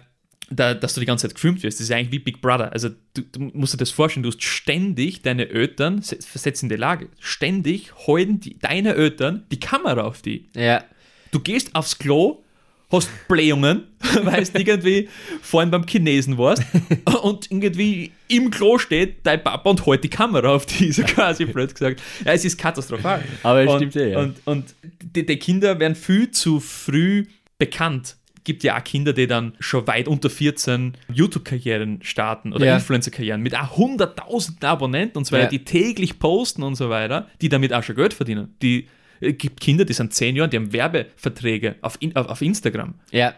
da, 0.50 0.74
dass 0.74 0.94
du 0.94 1.00
die 1.00 1.06
ganze 1.06 1.28
Zeit 1.28 1.34
gefilmt 1.34 1.62
wirst. 1.62 1.78
Das 1.78 1.84
ist 1.84 1.90
ja 1.90 1.96
eigentlich 1.96 2.12
wie 2.12 2.18
Big 2.18 2.40
Brother. 2.42 2.72
Also 2.72 2.88
du, 3.14 3.22
du 3.22 3.40
musst 3.54 3.74
dir 3.74 3.78
das 3.78 3.90
vorstellen, 3.90 4.22
du 4.24 4.30
hast 4.30 4.42
ständig 4.42 5.22
deine 5.22 5.48
Eltern, 5.48 6.02
se- 6.02 6.18
versetzt 6.20 6.62
in 6.62 6.68
die 6.68 6.76
Lage, 6.76 7.08
ständig 7.20 7.92
halten 8.06 8.40
die, 8.40 8.58
deine 8.58 8.94
Eltern 8.94 9.44
die 9.52 9.60
Kamera 9.60 10.02
auf 10.02 10.22
die. 10.22 10.48
Ja. 10.56 10.84
Du 11.30 11.38
gehst 11.40 11.74
aufs 11.76 11.98
Klo, 11.98 12.42
hast 12.90 13.08
Blähungen, 13.28 13.84
weil 14.22 14.44
du 14.44 14.58
irgendwie 14.58 15.08
vorhin 15.42 15.70
beim 15.70 15.86
Chinesen 15.86 16.36
warst 16.38 16.62
und 17.22 17.50
irgendwie 17.50 18.10
im 18.28 18.50
Klo 18.50 18.78
steht 18.78 19.18
dein 19.24 19.42
Papa 19.42 19.70
und 19.70 19.86
hält 19.86 20.04
die 20.04 20.08
Kamera 20.10 20.48
auf 20.48 20.66
die, 20.66 20.92
so 20.92 21.02
quasi 21.02 21.44
blöd 21.46 21.74
gesagt. 21.74 22.02
Ja, 22.24 22.32
es 22.32 22.44
ist 22.44 22.58
katastrophal. 22.58 23.22
Aber 23.42 23.62
es 23.62 23.70
und, 23.70 23.76
stimmt 23.78 23.96
eh, 23.96 24.12
ja. 24.12 24.18
Und, 24.20 24.36
und 24.44 24.74
die, 25.02 25.24
die 25.24 25.36
Kinder 25.36 25.78
werden 25.78 25.94
viel 25.94 26.30
zu 26.30 26.60
früh 26.60 27.26
bekannt. 27.58 28.16
Gibt 28.42 28.64
ja 28.64 28.78
auch 28.78 28.82
Kinder, 28.84 29.12
die 29.12 29.26
dann 29.26 29.52
schon 29.60 29.86
weit 29.86 30.08
unter 30.08 30.30
14 30.30 30.94
YouTube-Karrieren 31.12 32.00
starten 32.02 32.52
oder 32.54 32.64
Ja. 32.64 32.74
Influencer-Karrieren 32.76 33.42
mit 33.42 33.54
auch 33.54 33.76
hunderttausenden 33.76 34.66
Abonnenten 34.68 35.18
und 35.18 35.26
so 35.26 35.32
weiter, 35.32 35.44
Ja. 35.44 35.50
die 35.50 35.64
täglich 35.64 36.18
posten 36.18 36.62
und 36.62 36.74
so 36.74 36.88
weiter, 36.88 37.28
die 37.42 37.50
damit 37.50 37.72
auch 37.74 37.82
schon 37.82 37.96
Geld 37.96 38.14
verdienen. 38.14 38.56
Die 38.62 38.88
es 39.20 39.36
gibt 39.38 39.60
Kinder, 39.60 39.84
die 39.84 39.92
sind 39.92 40.12
zehn 40.14 40.34
Jahre, 40.36 40.48
die 40.48 40.56
haben 40.56 40.72
Werbeverträge 40.72 41.76
auf, 41.82 41.98
auf, 42.14 42.42
Instagram. 42.42 42.94
Ja. 43.10 43.34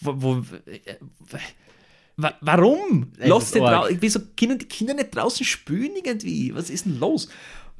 Wo, 0.00 0.14
wo, 0.16 0.36
äh, 0.66 0.94
wa- 2.16 2.34
warum? 2.40 3.12
Lass 3.18 3.52
drau- 3.52 3.88
Wieso 4.00 4.20
können 4.36 4.58
die 4.58 4.66
Kinder 4.66 4.94
nicht 4.94 5.14
draußen 5.14 5.44
spülen 5.46 5.92
irgendwie? 6.02 6.54
Was 6.54 6.70
ist 6.70 6.84
denn 6.86 6.98
los? 6.98 7.28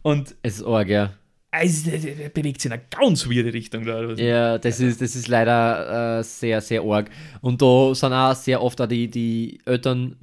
Und 0.02 0.34
Es 0.42 0.56
ist 0.58 0.64
arg, 0.64 0.88
ja. 0.88 1.12
also, 1.50 1.90
der- 1.90 2.28
bewegt 2.30 2.60
sich 2.60 2.70
in 2.70 2.72
eine 2.78 2.82
ganz 2.90 3.26
weirde 3.28 3.52
Richtung. 3.52 3.84
Da. 3.84 4.02
Ja, 4.14 4.58
das 4.58 4.80
ist, 4.80 5.00
das 5.00 5.16
ist 5.16 5.28
leider 5.28 6.18
äh, 6.18 6.22
sehr, 6.24 6.60
sehr 6.60 6.82
arg. 6.82 7.10
Und 7.40 7.60
da 7.62 7.94
sind 7.94 8.12
auch 8.12 8.34
sehr 8.34 8.62
oft 8.62 8.80
auch 8.80 8.86
die, 8.86 9.08
die 9.08 9.58
Eltern 9.64 10.16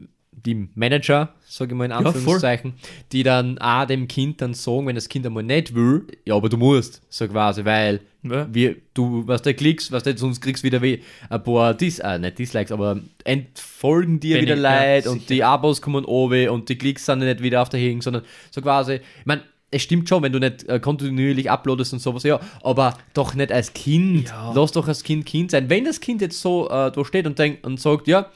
die 0.46 0.68
Manager, 0.76 1.34
sage 1.48 1.74
ich 1.74 1.78
mal 1.78 1.86
in. 1.86 1.92
Anführungszeichen, 1.92 2.74
die 3.12 3.24
dann 3.24 3.58
auch 3.58 3.86
dem 3.86 4.08
Kind 4.08 4.42
dann 4.42 4.54
sagen, 4.54 4.88
wenn 4.88 4.96
das 4.96 5.10
Kind 5.10 5.26
einmal 5.26 5.44
nicht 5.44 5.74
will, 5.76 6.06
ja, 6.26 6.36
aber 6.36 6.50
du 6.50 6.58
musst, 6.58 7.02
so 7.10 7.28
quasi, 7.28 7.66
weil 7.66 8.02
Ja. 8.24 8.48
wir, 8.52 8.76
du, 8.94 9.24
was 9.28 9.42
du 9.44 9.54
klickst, 9.54 9.92
was 9.92 10.04
du 10.04 10.18
sonst 10.18 10.42
kriegst 10.42 10.64
wieder 10.64 10.82
wie 10.82 11.02
ein 11.30 11.44
paar 11.44 11.74
Dis, 11.74 12.00
äh, 12.00 12.18
nicht 12.20 12.40
Dislikes, 12.40 12.72
aber 12.72 13.00
entfolgen 13.24 14.20
dir 14.20 14.36
Wenn 14.38 14.44
wieder 14.44 14.56
ich- 14.56 14.62
ja, 14.62 14.70
Leid 14.70 15.08
und 15.08 15.22
sicher. 15.22 15.34
die 15.34 15.44
Abos 15.44 15.82
kommen 15.82 16.06
oben 16.06 16.50
und 16.50 16.70
die 16.70 16.78
Klicks 16.78 17.06
sind 17.06 17.20
nicht 17.20 17.42
wieder 17.42 17.62
auf 17.62 17.70
der 17.70 17.80
Hing, 17.80 18.02
sondern 18.02 18.24
so 18.52 18.62
quasi, 18.62 18.96
ich 18.96 19.26
meine, 19.26 19.42
es 19.72 19.82
stimmt 19.82 20.08
schon, 20.08 20.24
wenn 20.24 20.32
du 20.32 20.40
nicht 20.40 20.68
äh, 20.70 20.80
kontinuierlich 20.80 21.50
uploadest 21.52 21.94
und 21.94 22.00
sowas, 22.00 22.24
ja, 22.24 22.40
aber 22.64 22.98
doch 23.14 23.34
nicht 23.36 23.52
als 23.52 23.74
Kind. 23.74 24.30
Ja. 24.30 24.54
Lass 24.56 24.72
doch 24.72 24.88
als 24.88 25.04
Kind 25.04 25.26
Kind 25.26 25.52
sein. 25.52 25.70
Wenn 25.70 25.84
das 25.86 26.00
Kind 26.00 26.22
jetzt 26.22 26.40
so 26.40 26.68
äh, 26.70 26.92
da 26.92 27.04
steht 27.04 27.26
und 27.28 27.38
denkt 27.40 27.66
und 27.66 27.80
sagt, 27.80 28.08
ja, 28.08 28.30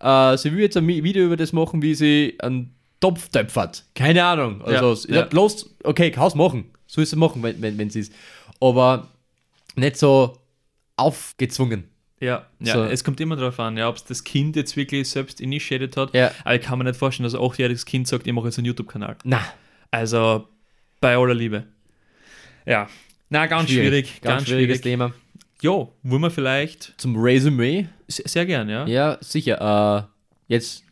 äh, 0.00 0.36
sie 0.36 0.52
will 0.52 0.60
jetzt 0.60 0.76
ein 0.76 0.86
Video 0.86 1.24
über 1.26 1.36
das 1.36 1.52
machen, 1.52 1.82
wie 1.82 1.94
sie 1.94 2.36
einen 2.40 2.74
Topf 3.00 3.28
töpfert. 3.28 3.84
Keine 3.94 4.24
Ahnung. 4.24 4.62
Also, 4.62 5.08
Ja, 5.08 5.16
ja, 5.16 5.22
ja. 5.22 5.28
los, 5.32 5.74
okay, 5.84 6.10
kannst 6.10 6.36
machen. 6.36 6.70
Soll 6.86 7.06
sie 7.06 7.16
machen, 7.16 7.42
wenn, 7.42 7.60
wenn, 7.60 7.78
wenn 7.78 7.90
sie 7.90 8.00
ist. 8.00 8.12
Aber 8.60 9.08
nicht 9.76 9.96
so 9.96 10.38
aufgezwungen. 10.96 11.84
Ja, 12.20 12.46
ja 12.58 12.74
So. 12.74 12.82
es 12.84 13.04
kommt 13.04 13.20
immer 13.20 13.36
darauf 13.36 13.60
an, 13.60 13.76
ja, 13.76 13.88
ob 13.88 13.96
es 13.96 14.04
das 14.04 14.24
Kind 14.24 14.56
jetzt 14.56 14.76
wirklich 14.76 15.08
selbst 15.08 15.40
initiated 15.40 15.96
hat. 15.96 16.14
Ja. 16.14 16.32
Aber 16.44 16.56
ich 16.56 16.62
kann 16.62 16.78
mir 16.78 16.84
nicht 16.84 16.96
vorstellen, 16.98 17.24
dass 17.24 17.34
ein 17.34 17.40
achtjähriges 17.40 17.84
Kind 17.84 18.08
sagt, 18.08 18.26
ich 18.26 18.32
mache 18.32 18.46
jetzt 18.46 18.58
einen 18.58 18.66
YouTube-Kanal. 18.66 19.16
Na, 19.24 19.40
Also 19.90 20.48
bei 21.00 21.16
aller 21.16 21.34
Liebe. 21.34 21.64
Ja, 22.66 22.88
na, 23.30 23.46
ganz 23.46 23.70
schwierig. 23.70 24.20
Ganz, 24.20 24.48
schwieriges 24.48 24.80
Thema. 24.80 25.12
Jo, 25.60 25.92
wollen 26.02 26.22
wir 26.22 26.30
vielleicht. 26.30 26.94
Zum 26.98 27.16
Resümee. 27.16 27.88
Sehr, 28.06 28.28
sehr 28.28 28.46
gern, 28.46 28.68
ja. 28.68 28.86
Ja, 28.86 29.18
sicher. 29.20 30.06
Äh, 30.48 30.52
jetzt 30.52 30.84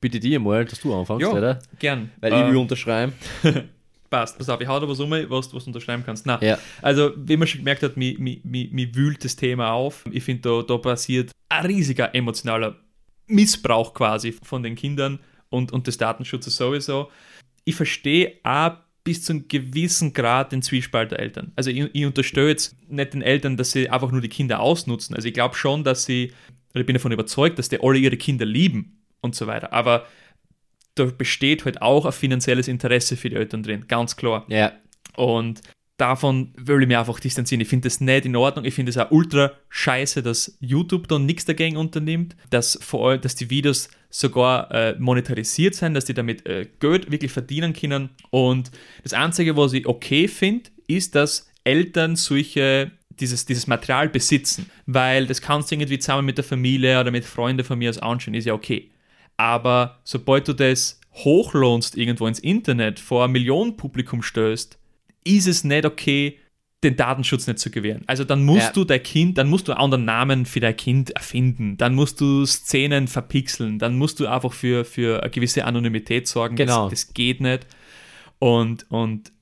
bitte 0.00 0.18
dir 0.18 0.40
mal, 0.40 0.64
dass 0.64 0.80
du 0.80 0.94
anfängst, 0.94 1.22
Jo, 1.22 1.32
oder? 1.36 1.58
gern. 1.78 2.10
Weil 2.20 2.32
Äh, 2.32 2.40
ich 2.42 2.48
will 2.50 2.56
unterschreiben. 2.56 3.12
Passt, 4.10 4.38
pass 4.38 4.48
auf, 4.48 4.58
ich 4.60 4.66
hau 4.66 4.80
da 4.80 4.88
was 4.88 5.00
um, 5.00 5.10
was, 5.10 5.52
was 5.54 5.64
du 5.64 5.68
unterschreiben 5.70 6.02
kannst. 6.04 6.24
Na, 6.24 6.42
Ja. 6.42 6.58
also, 6.80 7.12
wie 7.16 7.36
man 7.36 7.46
schon 7.46 7.58
gemerkt 7.60 7.82
hat, 7.82 7.96
mir, 7.96 8.18
mir, 8.18 8.38
mir, 8.42 8.68
mir 8.70 8.94
wühlt 8.94 9.22
das 9.22 9.36
Thema 9.36 9.72
auf. 9.72 10.04
Ich 10.10 10.24
finde, 10.24 10.42
da, 10.48 10.62
da 10.62 10.78
passiert 10.78 11.30
ein 11.50 11.66
riesiger 11.66 12.14
emotionaler 12.14 12.76
Missbrauch 13.26 13.92
quasi 13.92 14.32
von 14.42 14.62
den 14.62 14.74
Kindern 14.76 15.18
und, 15.50 15.72
und 15.72 15.86
des 15.86 15.98
Datenschutzes 15.98 16.56
sowieso. 16.56 17.10
Ich 17.64 17.74
verstehe 17.74 18.32
auch 18.42 18.72
bis 19.04 19.24
zu 19.24 19.32
einem 19.32 19.48
gewissen 19.48 20.12
Grad 20.12 20.52
den 20.52 20.62
Zwiespalt 20.62 21.12
der 21.12 21.20
Eltern. 21.20 21.52
Also 21.56 21.70
ich, 21.70 21.88
ich 21.92 22.04
unterstelle 22.04 22.48
jetzt 22.48 22.76
nicht 22.88 23.14
den 23.14 23.22
Eltern, 23.22 23.56
dass 23.56 23.72
sie 23.72 23.88
einfach 23.88 24.10
nur 24.10 24.20
die 24.20 24.28
Kinder 24.28 24.60
ausnutzen. 24.60 25.16
Also 25.16 25.28
ich 25.28 25.34
glaube 25.34 25.54
schon, 25.54 25.84
dass 25.84 26.04
sie, 26.04 26.32
oder 26.70 26.80
ich 26.80 26.86
bin 26.86 26.94
davon 26.94 27.12
überzeugt, 27.12 27.58
dass 27.58 27.68
die 27.68 27.80
alle 27.80 27.98
ihre 27.98 28.16
Kinder 28.16 28.44
lieben 28.44 29.02
und 29.20 29.34
so 29.34 29.46
weiter. 29.46 29.72
Aber 29.72 30.06
da 30.94 31.04
besteht 31.04 31.64
halt 31.64 31.80
auch 31.80 32.04
ein 32.04 32.12
finanzielles 32.12 32.68
Interesse 32.68 33.16
für 33.16 33.30
die 33.30 33.36
Eltern 33.36 33.62
drin, 33.62 33.86
ganz 33.88 34.16
klar. 34.16 34.44
Ja. 34.48 34.72
Und 35.16 35.62
davon 35.96 36.52
will 36.56 36.80
ich 36.82 36.88
mich 36.88 36.96
einfach 36.96 37.20
distanzieren. 37.20 37.60
Ich 37.60 37.68
finde 37.68 37.88
das 37.88 38.00
nicht 38.00 38.24
in 38.24 38.36
Ordnung. 38.36 38.64
Ich 38.64 38.74
finde 38.74 38.90
es 38.90 38.98
auch 38.98 39.10
ultra 39.10 39.52
scheiße, 39.68 40.22
dass 40.22 40.56
YouTube 40.60 41.08
da 41.08 41.18
nichts 41.18 41.44
dagegen 41.44 41.76
unternimmt, 41.76 42.36
dass 42.50 42.78
vor 42.80 43.10
allem, 43.10 43.20
dass 43.20 43.34
die 43.34 43.50
Videos 43.50 43.88
sogar 44.10 44.70
äh, 44.72 44.96
monetarisiert 44.98 45.74
sind, 45.74 45.94
dass 45.94 46.04
die 46.04 46.14
damit 46.14 46.46
äh, 46.46 46.66
Geld 46.80 47.10
wirklich 47.10 47.32
verdienen 47.32 47.72
können. 47.72 48.10
Und 48.30 48.70
das 49.02 49.12
Einzige, 49.12 49.56
was 49.56 49.72
ich 49.72 49.86
okay 49.86 50.28
finde, 50.28 50.70
ist, 50.86 51.14
dass 51.14 51.50
Eltern 51.64 52.16
solche 52.16 52.92
dieses, 53.20 53.46
dieses 53.46 53.66
Material 53.66 54.08
besitzen, 54.08 54.70
weil 54.86 55.26
das 55.26 55.42
kannst 55.42 55.70
du 55.70 55.74
irgendwie 55.74 55.98
zusammen 55.98 56.24
mit 56.24 56.38
der 56.38 56.44
Familie 56.44 57.00
oder 57.00 57.10
mit 57.10 57.24
Freunden 57.24 57.64
von 57.64 57.78
mir 57.78 57.90
aus 57.90 57.98
anschauen, 57.98 58.34
ist 58.34 58.46
ja 58.46 58.54
okay. 58.54 58.90
Aber 59.36 59.98
sobald 60.04 60.48
du 60.48 60.52
das 60.52 61.00
hochlohnst 61.14 61.96
irgendwo 61.96 62.26
ins 62.26 62.38
Internet 62.38 63.00
vor 63.00 63.24
ein 63.24 63.32
Millionenpublikum 63.32 64.22
stößt, 64.22 64.78
ist 65.24 65.46
es 65.46 65.64
nicht 65.64 65.84
okay, 65.84 66.38
den 66.84 66.96
Datenschutz 66.96 67.46
nicht 67.48 67.58
zu 67.58 67.70
gewähren. 67.70 68.04
Also 68.06 68.22
dann 68.24 68.44
musst 68.44 68.66
Ja. 68.68 68.72
du 68.72 68.84
dein 68.84 69.02
Kind, 69.02 69.36
dann 69.36 69.48
musst 69.48 69.66
du 69.66 69.72
einen 69.72 69.80
anderen 69.80 70.04
Namen 70.04 70.46
für 70.46 70.60
dein 70.60 70.76
Kind 70.76 71.10
erfinden, 71.10 71.76
dann 71.76 71.94
musst 71.94 72.20
du 72.20 72.44
Szenen 72.46 73.08
verpixeln, 73.08 73.78
dann 73.80 73.96
musst 73.96 74.20
du 74.20 74.26
einfach 74.28 74.52
für, 74.52 74.84
für 74.84 75.20
eine 75.22 75.30
gewisse 75.30 75.64
Anonymität 75.64 76.28
sorgen. 76.28 76.54
Genau. 76.56 76.88
Das, 76.88 77.06
das 77.06 77.14
geht 77.14 77.40
nicht. 77.40 77.66
Und, 78.38 78.88
und 78.90 79.32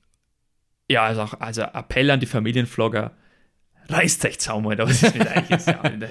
ja, 0.89 1.03
also 1.03 1.21
auch 1.21 1.39
also 1.39 1.61
Appell 1.61 2.09
an 2.09 2.19
die 2.19 2.25
Familienvlogger, 2.25 3.11
reißt 3.89 4.25
euch 4.25 4.39
zusammen, 4.39 4.67
Alter. 4.69 4.87
Was 4.89 5.03
ist 5.03 5.15
mit 5.15 5.27
euch 5.27 5.49
jetzt? 5.49 5.67
Ja, 5.67 5.81
ein 5.81 6.01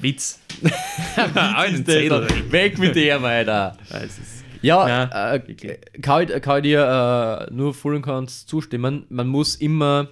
Witz. 0.00 0.40
Ein 1.34 1.76
Zettel. 1.84 2.26
Weg 2.52 2.78
mit 2.78 2.96
dem, 2.96 3.24
Alter. 3.24 3.76
Ja, 4.62 4.88
Ja, 4.88 5.34
äh, 5.34 5.40
kann, 6.00 6.22
ich, 6.28 6.42
kann 6.42 6.56
ich 6.58 6.62
dir 6.62 7.48
äh, 7.50 7.52
nur 7.54 7.74
voll 7.74 7.96
und 7.96 8.02
ganz 8.02 8.46
zustimmen. 8.46 9.04
Man 9.10 9.26
muss 9.28 9.56
immer, 9.56 10.08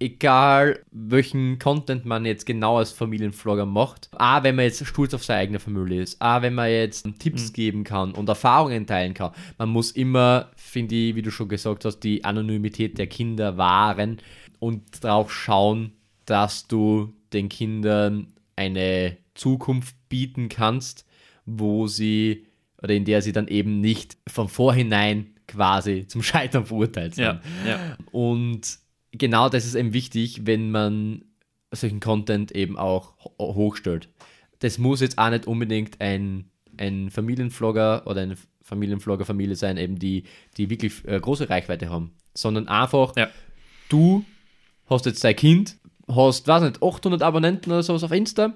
egal 0.00 0.80
welchen 0.90 1.58
Content 1.58 2.04
man 2.04 2.24
jetzt 2.24 2.46
genau 2.46 2.78
als 2.78 2.92
Familienvlogger 2.92 3.66
macht, 3.66 4.08
auch 4.12 4.42
wenn 4.42 4.54
man 4.54 4.64
jetzt 4.64 4.84
stolz 4.86 5.12
auf 5.14 5.24
seine 5.24 5.40
eigene 5.40 5.58
Familie 5.58 6.02
ist, 6.02 6.20
auch 6.20 6.42
wenn 6.42 6.54
man 6.54 6.70
jetzt 6.70 7.06
Tipps 7.18 7.52
geben 7.52 7.84
kann 7.84 8.12
und 8.12 8.28
Erfahrungen 8.28 8.86
teilen 8.86 9.14
kann, 9.14 9.32
man 9.58 9.68
muss 9.68 9.90
immer, 9.90 10.50
finde 10.56 10.94
ich, 10.94 11.14
wie 11.16 11.22
du 11.22 11.30
schon 11.30 11.48
gesagt 11.48 11.84
hast, 11.84 12.00
die 12.00 12.24
Anonymität 12.24 12.98
der 12.98 13.08
Kinder 13.08 13.56
wahren 13.56 14.18
und 14.60 15.04
darauf 15.04 15.32
schauen, 15.32 15.92
dass 16.26 16.68
du 16.68 17.12
den 17.32 17.48
Kindern 17.48 18.28
eine 18.56 19.16
Zukunft 19.34 19.96
bieten 20.08 20.48
kannst, 20.48 21.06
wo 21.44 21.86
sie 21.86 22.46
oder 22.80 22.94
in 22.94 23.04
der 23.04 23.22
sie 23.22 23.32
dann 23.32 23.48
eben 23.48 23.80
nicht 23.80 24.16
von 24.28 24.48
vorhinein 24.48 25.34
quasi 25.48 26.06
zum 26.06 26.22
Scheitern 26.22 26.66
verurteilt 26.66 27.16
sind. 27.16 27.24
Ja, 27.24 27.40
ja. 27.66 27.96
Und 28.12 28.78
genau 29.12 29.48
das 29.48 29.64
ist 29.66 29.74
eben 29.74 29.92
wichtig, 29.92 30.46
wenn 30.46 30.70
man 30.70 31.24
solchen 31.70 32.00
Content 32.00 32.52
eben 32.52 32.78
auch 32.78 33.12
ho- 33.24 33.54
hochstellt. 33.54 34.08
Das 34.60 34.78
muss 34.78 35.00
jetzt 35.00 35.18
auch 35.18 35.30
nicht 35.30 35.46
unbedingt 35.46 36.00
ein, 36.00 36.50
ein 36.76 37.10
Familienvlogger 37.10 38.06
oder 38.06 38.22
eine 38.22 38.36
Familienvlogger-Familie 38.62 39.56
sein, 39.56 39.76
eben 39.76 39.98
die, 39.98 40.24
die 40.56 40.70
wirklich 40.70 41.06
äh, 41.06 41.18
große 41.20 41.48
Reichweite 41.48 41.88
haben, 41.90 42.12
sondern 42.34 42.68
einfach, 42.68 43.14
Ja. 43.16 43.28
du 43.88 44.24
hast 44.88 45.06
jetzt 45.06 45.22
dein 45.24 45.36
Kind, 45.36 45.76
hast, 46.08 46.46
weiß 46.48 46.62
nicht, 46.62 46.82
800 46.82 47.22
Abonnenten 47.22 47.70
oder 47.72 47.82
sowas 47.82 48.02
auf 48.04 48.12
Insta 48.12 48.54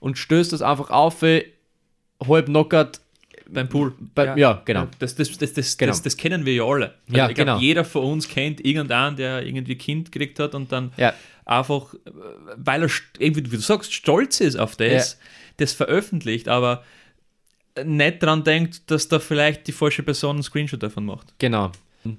und 0.00 0.18
stößt 0.18 0.52
das 0.52 0.62
einfach 0.62 0.90
auf, 0.90 1.22
halb 1.22 2.46
knockert 2.46 3.00
Beim 3.48 3.68
Pool. 3.68 3.92
Bei- 4.14 4.36
ja, 4.36 4.60
genau. 4.64 4.88
Das, 4.98 5.14
das, 5.14 5.36
das, 5.38 5.52
das, 5.52 5.76
Genau. 5.78 5.90
das, 5.92 6.02
das 6.02 6.16
kennen 6.16 6.44
wir 6.44 6.54
ja 6.54 6.64
alle. 6.64 6.94
Also 7.06 7.16
Ja, 7.16 7.28
ich 7.28 7.34
glaube, 7.34 7.50
genau. 7.52 7.58
jeder 7.60 7.84
von 7.84 8.04
uns 8.04 8.28
kennt 8.28 8.64
irgendeinen, 8.64 9.16
der 9.16 9.44
irgendwie 9.46 9.76
Kind 9.76 10.10
gekriegt 10.10 10.38
hat 10.40 10.54
und 10.54 10.72
dann 10.72 10.92
Ja. 10.96 11.14
einfach, 11.44 11.94
weil 12.56 12.82
er, 12.82 12.90
irgendwie, 13.18 13.44
wie 13.52 13.56
du 13.56 13.62
sagst, 13.62 13.92
stolz 13.94 14.40
ist 14.40 14.56
auf 14.56 14.76
das, 14.76 15.18
das 15.58 15.72
veröffentlicht, 15.72 16.48
aber 16.48 16.82
nicht 17.84 18.22
dran 18.22 18.42
denkt, 18.42 18.90
dass 18.90 19.08
da 19.08 19.18
vielleicht 19.18 19.66
die 19.66 19.72
falsche 19.72 20.02
Person 20.02 20.36
einen 20.36 20.42
Screenshot 20.42 20.82
davon 20.82 21.04
macht. 21.04 21.34
Genau. 21.38 21.70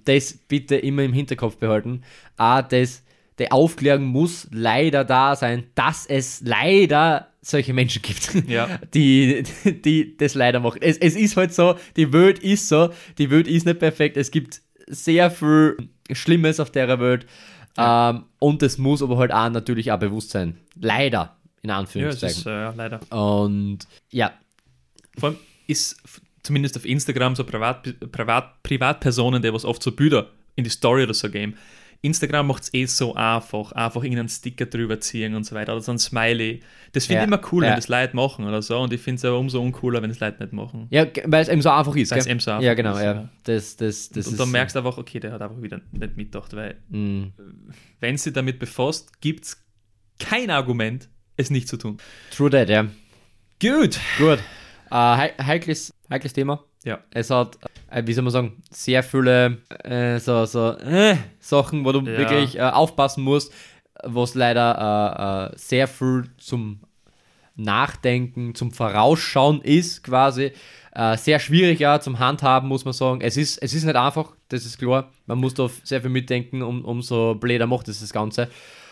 Das 0.05 0.33
bitte 0.47 0.75
immer 0.75 1.03
im 1.03 1.13
Hinterkopf 1.13 1.57
behalten. 1.57 2.03
A, 2.35 2.61
das, 2.61 3.01
die 3.39 3.51
Aufklärung 3.51 4.05
muss 4.05 4.47
leider 4.51 5.03
da 5.05 5.35
sein, 5.35 5.65
dass 5.75 6.05
es 6.05 6.41
leider 6.43 7.27
solche 7.41 7.73
Menschen 7.73 8.01
gibt, 8.01 8.33
Ja. 8.49 8.79
die, 8.93 9.43
die 9.85 10.17
das 10.17 10.33
leider 10.35 10.59
machen. 10.59 10.79
Es, 10.81 10.97
es 10.97 11.15
ist 11.15 11.37
halt 11.37 11.53
so, 11.53 11.75
die 11.95 12.11
Welt 12.13 12.39
ist 12.39 12.67
so, 12.67 12.89
die 13.17 13.29
Welt 13.29 13.47
ist 13.47 13.65
nicht 13.65 13.79
perfekt. 13.79 14.17
Es 14.17 14.31
gibt 14.31 14.61
sehr 14.87 15.29
viel 15.31 15.77
Schlimmes 16.11 16.59
auf 16.59 16.71
der 16.71 16.99
Welt. 16.99 17.25
Ähm, 17.77 18.23
und 18.39 18.63
es 18.63 18.77
muss 18.77 19.03
aber 19.03 19.17
halt 19.17 19.31
auch 19.31 19.49
natürlich 19.49 19.91
auch 19.91 19.99
bewusst 19.99 20.31
sein. 20.31 20.57
Leider, 20.79 21.37
in 21.61 21.69
Ja, 21.69 21.75
es 21.75 21.79
Anführungszeichen. 21.81 22.37
ist, 22.39 22.45
äh, 22.47 22.49
ja, 22.49 22.73
leider. 22.75 22.99
und 23.11 23.79
ja, 24.09 24.33
Vor 25.17 25.29
allem 25.29 25.37
ist 25.67 25.97
zumindest 26.43 26.75
auf 26.77 26.85
Instagram 26.85 27.35
so 27.35 27.43
Privat, 27.43 27.93
Privat, 28.11 28.63
Privatpersonen, 28.63 29.41
die 29.41 29.53
was 29.53 29.63
oft 29.65 29.83
so 29.83 29.91
Bilder 29.91 30.31
in 30.55 30.63
die 30.63 30.69
Story 30.69 31.03
oder 31.03 31.13
so 31.13 31.29
geben. 31.29 31.55
Instagram 32.01 32.47
macht 32.47 32.63
es 32.63 32.73
eh 32.73 32.85
so 32.85 33.15
einfach, 33.15 33.71
einfach 33.71 34.03
irgendeinen 34.03 34.29
Sticker 34.29 34.65
drüber 34.67 34.99
ziehen 34.99 35.33
und 35.35 35.43
so 35.45 35.55
weiter 35.55 35.73
oder 35.73 35.81
so 35.81 35.91
ein 35.91 35.99
Smiley. 35.99 36.61
Das 36.93 37.05
finde 37.07 37.15
Ja, 37.15 37.21
ich 37.23 37.27
immer 37.27 37.41
cool, 37.51 37.63
ja. 37.63 37.69
wenn 37.71 37.75
das 37.77 37.87
Leute 37.87 38.15
machen 38.15 38.45
oder 38.45 38.61
so 38.61 38.79
und 38.79 38.93
ich 38.93 39.01
finde 39.01 39.17
es 39.17 39.25
aber 39.25 39.39
umso 39.39 39.61
uncooler, 39.61 40.01
wenn 40.01 40.09
es 40.11 40.19
Leute 40.19 40.41
nicht 40.43 40.53
machen. 40.53 40.87
ja, 40.91 41.05
weil 41.25 41.41
es 41.41 41.49
eben 41.49 41.61
so 41.61 41.69
einfach 41.71 41.95
ist. 41.95 42.11
Weil 42.11 42.19
es 42.19 42.27
eben 42.27 42.39
so 42.39 42.51
einfach 42.51 42.63
ja, 42.63 42.73
genau. 42.75 42.95
ist, 42.95 43.01
ja. 43.03 43.29
Das, 43.43 43.75
das, 43.77 44.09
das 44.09 44.27
und 44.27 44.33
ist, 44.33 44.39
dann 44.39 44.51
merkst 44.51 44.75
du 44.75 44.79
einfach, 44.79 44.97
okay, 44.97 45.19
der 45.19 45.31
hat 45.31 45.41
einfach 45.41 45.61
wieder 45.61 45.81
nicht 45.91 46.15
mitgedacht, 46.17 46.55
weil 46.55 46.77
Mm. 46.89 47.25
wenn 47.99 48.17
sie 48.17 48.31
damit 48.31 48.59
befasst, 48.59 49.19
gibt 49.21 49.45
es 49.45 49.65
kein 50.19 50.49
Argument, 50.49 51.09
es 51.35 51.49
nicht 51.49 51.67
zu 51.67 51.77
tun. 51.77 51.97
True 52.31 52.49
that, 52.49 52.69
ja. 52.69 52.83
Gut. 53.61 53.99
Gut. 54.17 54.39
Äh, 54.89 54.91
hei- 54.91 55.33
heikles, 55.41 55.93
heikles 56.09 56.33
Thema. 56.33 56.63
Ja. 56.83 56.99
Es 57.11 57.29
hat, 57.29 57.57
äh, 57.97 58.07
wie 58.07 58.13
soll 58.13 58.23
man 58.23 58.31
sagen, 58.31 58.61
sehr 58.71 59.03
viele 59.03 59.57
äh, 59.83 60.19
so, 60.19 60.45
so 60.45 60.77
äh, 60.77 61.15
Sachen, 61.39 61.83
wo 61.85 61.91
du 61.91 61.99
Ja. 62.01 62.17
wirklich 62.17 62.57
äh, 62.57 62.61
aufpassen 62.61 63.23
musst, 63.23 63.51
was 64.03 64.35
leider 64.35 65.51
äh, 65.53 65.57
sehr 65.57 65.87
viel 65.87 66.25
zum 66.37 66.81
Nachdenken, 67.55 68.53
zum 68.53 68.71
Vorausschauen 68.71 69.61
ist 69.61 70.03
quasi. 70.03 70.51
Sehr 71.15 71.39
schwierig 71.39 71.79
ja 71.79 71.99
zum 71.99 72.17
Handhaben, 72.17 72.67
muss 72.69 72.83
man 72.83 72.93
sagen. 72.93 73.21
Es 73.21 73.37
ist, 73.37 73.57
es 73.61 73.75
ist 73.75 73.83
nicht 73.83 73.95
einfach, 73.95 74.31
das 74.49 74.65
ist 74.65 74.79
klar. 74.79 75.11
Man 75.27 75.37
muss 75.37 75.53
da 75.53 75.69
sehr 75.83 76.01
viel 76.01 76.09
mitdenken, 76.09 76.63
um, 76.63 76.83
umso 76.83 77.35
bläder 77.35 77.67
macht 77.67 77.87
es 77.87 77.99
das 77.99 78.11
Ganze. 78.13 78.49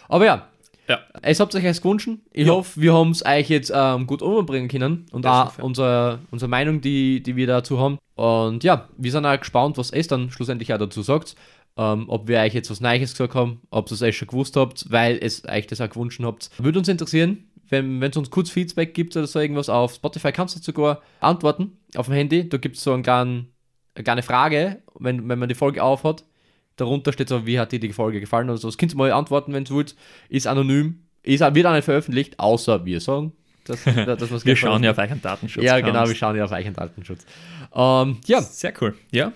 Aber 0.08 0.24
ja, 0.26 0.48
Ja. 0.88 1.00
es 1.22 1.40
habt 1.40 1.56
euch 1.56 1.66
als 1.66 1.82
gewünscht. 1.82 2.10
Ich 2.32 2.48
Ja. 2.48 2.54
hoffe, 2.54 2.80
wir 2.80 2.94
haben 2.94 3.12
es 3.12 3.26
euch 3.26 3.50
jetzt 3.50 3.72
ähm, 3.76 4.06
gut 4.08 4.22
umbringen 4.22 4.68
können 4.70 5.06
und 5.12 5.26
Das 5.26 5.58
auch 5.58 5.64
unsere, 5.64 6.20
unsere 6.32 6.50
Meinung, 6.50 6.82
die, 6.82 7.22
die 7.24 7.36
wir 7.36 7.48
dazu 7.48 7.80
haben. 7.80 7.98
Und 8.16 8.64
ja, 8.64 8.88
wir 8.98 9.12
sind 9.12 9.26
auch 9.26 9.40
gespannt, 9.40 9.78
was 9.78 9.90
es 9.92 10.08
dann 10.08 10.30
schlussendlich 10.30 10.74
auch 10.74 10.78
dazu 10.78 11.02
sagt. 11.02 11.36
Ähm, 11.78 12.06
ob 12.08 12.28
wir 12.30 12.40
euch 12.40 12.54
jetzt 12.54 12.70
was 12.72 12.80
Neues 12.80 13.12
gesagt 13.12 13.36
haben, 13.36 13.62
ob 13.70 13.90
ihr 13.90 13.96
es 13.96 14.02
euch 14.02 14.16
schon 14.18 14.30
gewusst 14.30 14.56
habt, 14.56 14.90
weil 14.92 15.18
es 15.22 15.44
euch 15.46 15.68
das 15.68 15.82
auch 15.82 15.90
gewünscht 15.90 16.22
habt. 16.24 16.50
Würde 16.58 16.80
uns 16.80 16.88
interessieren, 16.88 17.50
wenn 17.70 18.02
es 18.02 18.16
uns 18.16 18.30
kurz 18.30 18.50
Feedback 18.50 18.94
gibt 18.94 19.18
oder 19.18 19.28
so 19.28 19.40
irgendwas 19.40 19.68
auf 19.68 19.96
Spotify, 19.96 20.32
kannst 20.32 20.56
du 20.56 20.62
sogar 20.62 21.02
antworten 21.20 21.78
auf 21.98 22.06
dem 22.06 22.14
Handy. 22.16 22.48
Da 22.48 22.58
gibt 22.58 22.78
es 22.78 22.84
so 22.84 22.94
einen 22.94 23.04
kleinen, 23.04 23.50
eine 23.96 24.04
kleine 24.06 24.24
Frage, 24.24 24.84
wenn, 25.00 25.28
wenn 25.28 25.40
man 25.40 25.50
die 25.50 25.56
Folge 25.56 25.84
aufhat. 25.84 26.24
Darunter 26.78 27.14
steht 27.14 27.30
so, 27.30 27.46
wie 27.46 27.60
hat 27.60 27.72
dir 27.72 27.80
die 27.80 27.94
Folge 27.94 28.20
gefallen 28.20 28.50
oder 28.50 28.58
so. 28.58 28.68
Das 28.68 28.78
könnt 28.78 28.94
ihr 28.94 28.98
mal 28.98 29.12
antworten, 29.12 29.54
wenn 29.54 29.64
ihr 29.64 29.70
wollt. 29.70 29.96
Ist 30.30 30.48
anonym. 30.48 31.00
Ist, 31.24 31.42
wird 31.42 31.66
auch 31.66 31.74
nicht 31.74 31.86
veröffentlicht, 31.86 32.40
außer 32.40 32.86
wir 32.86 33.00
sagen. 33.00 33.32
Dass, 33.66 33.84
dass 33.84 34.30
wir's 34.30 34.46
Wir 34.46 34.56
schauen 34.56 34.84
ja 34.84 34.92
auf 34.92 34.98
euren 34.98 35.22
Datenschutz. 35.22 35.64
Ja, 35.64 35.80
genau, 35.80 35.94
kannst. 35.94 36.12
wir 36.12 36.18
schauen 36.18 36.36
ja 36.36 36.46
auf 36.46 36.52
euch 36.52 36.72
Datenschutz. 36.72 37.26
Ähm, 37.74 38.18
ja, 38.28 38.42
Sehr 38.42 38.74
cool. 38.82 38.94
Ja, 39.12 39.32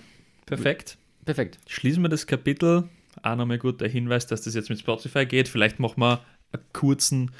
perfekt. 0.46 0.96
perfekt. 1.24 1.58
Schließen 1.66 2.02
wir 2.02 2.08
das 2.08 2.26
Kapitel. 2.26 2.84
Auch 3.22 3.36
nochmal 3.36 3.58
gut 3.58 3.80
der 3.80 3.88
Hinweis, 3.88 4.26
dass 4.26 4.42
das 4.42 4.54
jetzt 4.54 4.70
mit 4.70 4.78
Spotify 4.78 5.26
geht. 5.26 5.48
Vielleicht 5.48 5.80
machen 5.80 6.00
wir 6.00 6.20
einen 6.52 6.62
kurzen 6.72 7.30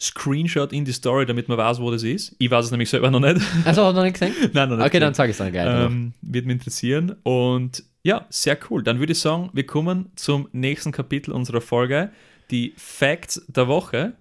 Screenshot 0.00 0.72
in 0.72 0.84
die 0.84 0.92
Story, 0.92 1.26
damit 1.26 1.48
man 1.48 1.58
weiß, 1.58 1.80
wo 1.80 1.90
das 1.90 2.02
ist. 2.04 2.36
Ich 2.38 2.50
weiß 2.50 2.66
es 2.66 2.70
nämlich 2.70 2.88
selber 2.88 3.10
noch 3.10 3.20
nicht. 3.20 3.40
Also, 3.64 3.90
noch 3.92 4.02
nicht 4.04 4.12
gesehen? 4.18 4.32
Nein, 4.52 4.68
noch 4.68 4.76
nicht. 4.76 4.86
Okay, 4.86 5.00
dann 5.00 5.12
sag 5.14 5.24
ich 5.26 5.32
es 5.32 5.38
dann 5.38 5.50
gleich. 5.50 5.86
ähm, 5.86 6.12
wird 6.22 6.46
mich 6.46 6.54
interessieren. 6.54 7.16
Und 7.24 7.82
ja, 8.08 8.24
sehr 8.30 8.56
cool. 8.70 8.82
Dann 8.82 9.00
würde 9.00 9.12
ich 9.12 9.20
sagen, 9.20 9.50
wir 9.52 9.66
kommen 9.66 10.10
zum 10.16 10.48
nächsten 10.52 10.92
Kapitel 10.92 11.30
unserer 11.30 11.60
Folge, 11.60 12.10
die 12.50 12.72
Facts 12.78 13.44
der 13.48 13.68
Woche. 13.68 14.14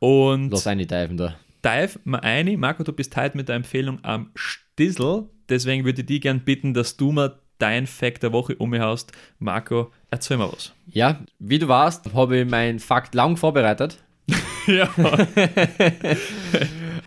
Und 0.00 0.50
Lass 0.50 0.66
eine 0.66 0.84
diven 0.84 1.16
da. 1.16 1.36
dive 1.64 2.00
mal 2.02 2.18
ein. 2.22 2.58
Marco, 2.58 2.82
du 2.82 2.92
bist 2.92 3.16
heute 3.16 3.36
mit 3.36 3.48
der 3.48 3.54
Empfehlung 3.54 4.00
am 4.02 4.32
Stissel. 4.34 5.28
Deswegen 5.48 5.84
würde 5.84 6.00
ich 6.00 6.08
dich 6.08 6.22
gern 6.22 6.40
bitten, 6.40 6.74
dass 6.74 6.96
du 6.96 7.12
mal 7.12 7.38
dein 7.60 7.86
Fact 7.86 8.24
der 8.24 8.32
Woche 8.32 8.56
umhaust. 8.56 9.12
Marco, 9.38 9.92
erzähl 10.10 10.36
mal 10.36 10.50
was. 10.52 10.72
Ja, 10.88 11.20
wie 11.38 11.60
du 11.60 11.68
weißt, 11.68 12.12
habe 12.12 12.38
ich 12.38 12.50
meinen 12.50 12.80
Fakt 12.80 13.14
lang 13.14 13.36
vorbereitet. 13.36 14.02
ja. 14.66 14.90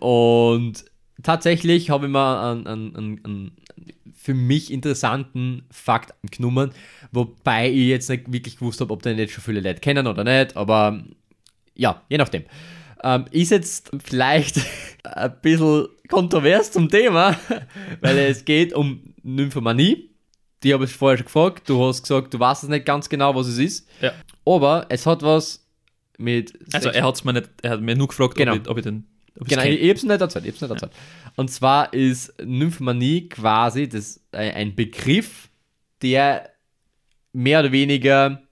Und 0.00 0.86
tatsächlich 1.22 1.90
habe 1.90 2.06
ich 2.06 2.12
mal 2.12 2.52
einen, 2.52 2.66
einen, 2.66 3.20
einen 3.24 3.56
für 4.24 4.32
mich 4.32 4.72
interessanten 4.72 5.66
Fakt 5.70 6.14
genommen, 6.30 6.70
wobei 7.12 7.68
ich 7.70 7.88
jetzt 7.88 8.08
nicht 8.08 8.32
wirklich 8.32 8.56
gewusst 8.56 8.80
habe, 8.80 8.90
ob 8.90 9.02
den 9.02 9.18
jetzt 9.18 9.34
schon 9.34 9.44
viele 9.44 9.60
Leute 9.60 9.80
kennen 9.80 10.06
oder 10.06 10.24
nicht, 10.24 10.56
aber 10.56 11.04
ja, 11.74 12.00
je 12.08 12.16
nachdem. 12.16 12.44
Ähm, 13.02 13.26
ist 13.32 13.50
jetzt 13.50 13.90
vielleicht 14.02 14.56
ein 15.04 15.34
bisschen 15.42 15.88
kontrovers 16.08 16.72
zum 16.72 16.88
Thema, 16.88 17.38
weil 18.00 18.16
es 18.16 18.46
geht 18.46 18.72
um 18.72 19.12
Nymphomanie. 19.22 20.08
Die 20.62 20.72
habe 20.72 20.86
ich 20.86 20.92
vorher 20.92 21.18
schon 21.18 21.26
gefragt. 21.26 21.68
Du 21.68 21.84
hast 21.86 22.00
gesagt, 22.00 22.32
du 22.32 22.40
weißt 22.40 22.62
es 22.62 22.70
nicht 22.70 22.86
ganz 22.86 23.10
genau, 23.10 23.34
was 23.34 23.46
es 23.48 23.58
ist. 23.58 23.86
ja. 24.00 24.12
Aber 24.46 24.86
es 24.88 25.04
hat 25.04 25.22
was 25.22 25.66
mit. 26.16 26.58
Also 26.72 26.88
er 26.88 27.04
hat's 27.04 27.24
mir 27.24 27.34
nicht, 27.34 27.50
er 27.60 27.72
hat 27.72 27.82
mir 27.82 27.94
nur 27.94 28.08
gefragt, 28.08 28.36
Genau. 28.36 28.54
ob, 28.54 28.62
ich, 28.62 28.68
ob 28.70 28.78
ich 28.78 28.84
den 28.84 29.06
ob 29.38 29.48
Genau, 29.48 29.62
ich, 29.64 29.82
ich 29.82 29.90
hab's 29.90 30.02
nicht 30.02 30.20
erzählt, 30.20 30.44
ich 30.46 30.52
hab's 30.52 30.60
nicht 30.62 30.70
erzählt. 30.70 30.92
Und 31.36 31.50
zwar 31.50 31.92
ist 31.92 32.32
Nymphomanie 32.44 33.28
quasi 33.28 33.88
das, 33.88 34.20
äh, 34.32 34.52
ein 34.52 34.74
Begriff, 34.74 35.48
der 36.02 36.50
mehr 37.32 37.60
oder 37.60 37.72
weniger 37.72 38.42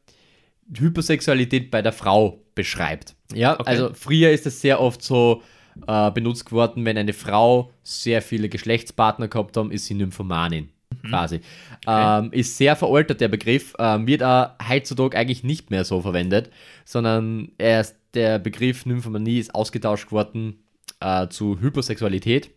Hypersexualität 0.76 1.70
bei 1.70 1.82
der 1.82 1.92
Frau 1.92 2.42
beschreibt. 2.54 3.14
Ja, 3.34 3.54
Okay. 3.54 3.62
also 3.66 3.90
früher 3.94 4.30
ist 4.30 4.46
es 4.46 4.60
sehr 4.60 4.80
oft 4.80 5.02
so 5.02 5.42
äh, 5.86 6.10
benutzt 6.10 6.46
geworden, 6.46 6.84
wenn 6.84 6.98
eine 6.98 7.12
Frau 7.12 7.72
sehr 7.82 8.20
viele 8.22 8.48
Geschlechtspartner 8.48 9.28
gehabt 9.28 9.56
haben, 9.56 9.70
ist 9.70 9.86
sie 9.86 9.94
Nymphomanin. 9.94 10.68
Quasi. 11.08 11.40
Ähm, 11.86 12.30
ist 12.32 12.58
sehr 12.58 12.76
veraltet, 12.76 13.20
der 13.22 13.28
Begriff, 13.28 13.74
ähm, 13.78 14.06
wird 14.06 14.22
auch 14.22 14.50
heutzutage 14.68 15.16
eigentlich 15.16 15.42
nicht 15.42 15.70
mehr 15.70 15.84
so 15.84 16.02
verwendet, 16.02 16.50
sondern 16.84 17.50
erst 17.56 17.96
der 18.14 18.38
Begriff 18.38 18.84
Nymphomanie 18.84 19.38
ist 19.38 19.54
ausgetauscht 19.54 20.12
worden 20.12 20.62
äh, 21.00 21.28
zu 21.28 21.58
Hypersexualität. 21.60 22.50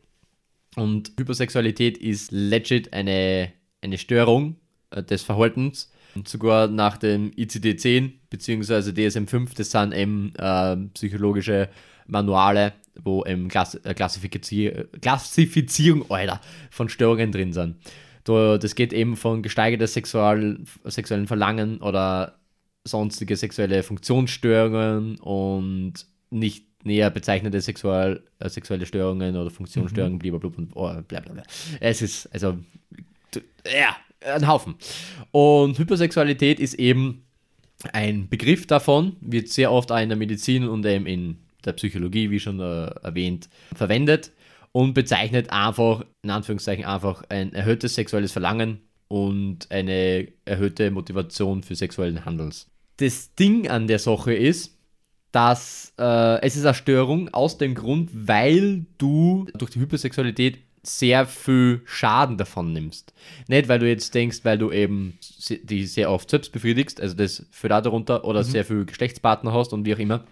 Und 0.75 1.13
Hypersexualität 1.17 1.97
ist 1.97 2.31
legit 2.31 2.93
eine, 2.93 3.51
eine 3.81 3.97
Störung 3.97 4.57
äh, 4.91 5.03
des 5.03 5.23
Verhaltens. 5.23 5.91
Und 6.15 6.29
sogar 6.29 6.67
nach 6.67 6.97
dem 6.97 7.31
ICD-10 7.31 8.11
bzw. 8.29 8.91
DSM-5, 8.91 9.55
das 9.55 9.71
sind 9.71 9.93
eben 9.93 10.33
äh, 10.37 10.77
psychologische 10.93 11.69
Manuale, 12.07 12.73
wo 13.01 13.25
eben 13.25 13.49
Klass 13.49 13.75
äh, 13.75 13.93
Klassifizier 13.93 14.87
Klassifizierung 15.01 16.09
Alter, 16.09 16.39
von 16.71 16.87
Störungen 16.87 17.31
drin 17.31 17.51
sind. 17.51 17.75
Da, 18.23 18.57
das 18.57 18.75
geht 18.75 18.93
eben 18.93 19.17
von 19.17 19.43
gesteigerter 19.43 19.87
Sexual 19.87 20.59
sexuellen 20.85 21.27
Verlangen 21.27 21.79
oder 21.81 22.39
sonstige 22.85 23.35
sexuelle 23.35 23.83
Funktionsstörungen 23.83 25.17
und 25.19 25.93
nicht 26.29 26.65
näher 26.85 27.09
bezeichnete 27.09 27.59
sexual, 27.61 28.23
äh, 28.39 28.49
sexuelle 28.49 28.85
Störungen 28.85 29.35
oder 29.35 29.49
Funktionsstörungen, 29.49 30.19
blablabla. 30.19 30.57
und 30.57 30.71
oh, 30.75 30.93
bla 31.07 31.19
bla 31.19 31.33
bla. 31.33 31.43
Es 31.79 32.01
ist, 32.01 32.27
also, 32.33 32.57
ja, 33.65 33.95
ein 34.21 34.47
Haufen. 34.47 34.75
Und 35.31 35.77
Hypersexualität 35.77 36.59
ist 36.59 36.75
eben 36.75 37.25
ein 37.93 38.29
Begriff 38.29 38.67
davon, 38.67 39.15
wird 39.21 39.49
sehr 39.49 39.71
oft 39.71 39.91
auch 39.91 39.99
in 39.99 40.09
der 40.09 40.17
Medizin 40.17 40.67
und 40.67 40.85
eben 40.85 41.05
in 41.05 41.37
der 41.65 41.73
Psychologie, 41.73 42.29
wie 42.29 42.39
schon 42.39 42.59
äh, 42.59 42.87
erwähnt, 43.03 43.49
verwendet 43.73 44.31
und 44.71 44.93
bezeichnet 44.93 45.51
einfach, 45.51 46.05
in 46.23 46.29
Anführungszeichen, 46.29 46.85
einfach 46.85 47.23
ein 47.29 47.53
erhöhtes 47.53 47.95
sexuelles 47.95 48.31
Verlangen 48.31 48.81
und 49.07 49.71
eine 49.71 50.27
erhöhte 50.45 50.91
Motivation 50.91 51.63
für 51.63 51.75
sexuellen 51.75 52.25
Handels. 52.25 52.67
Das 52.97 53.33
Ding 53.35 53.67
an 53.67 53.87
der 53.87 53.99
Sache 53.99 54.33
ist, 54.33 54.74
dass 55.35 55.93
äh, 55.99 56.41
es 56.41 56.55
ist 56.55 56.65
eine 56.65 56.73
Störung 56.73 57.33
aus 57.33 57.57
dem 57.57 57.75
Grund, 57.75 58.09
weil 58.13 58.85
du 58.97 59.45
durch 59.53 59.71
die 59.71 59.81
Hypersexualität 59.81 60.59
sehr 60.81 61.25
viel 61.25 61.81
Schaden 61.83 62.37
davon 62.37 62.71
nimmst. 62.71 63.13
Nicht, 63.49 63.67
weil 63.67 63.79
du 63.79 63.89
jetzt 63.89 64.15
denkst, 64.15 64.39
weil 64.43 64.57
du 64.57 64.71
eben 64.71 65.19
die 65.49 65.87
sehr 65.87 66.09
oft 66.09 66.29
selbst 66.29 66.53
befriedigst, 66.53 67.01
also 67.01 67.15
das 67.15 67.45
auch 67.63 67.81
darunter, 67.81 68.23
oder 68.23 68.45
sehr 68.45 68.63
viel 68.63 68.85
Geschlechtspartner 68.85 69.51
hast 69.51 69.73
und 69.73 69.85
wie 69.85 69.93
auch 69.95 69.99
immer, 69.99 70.23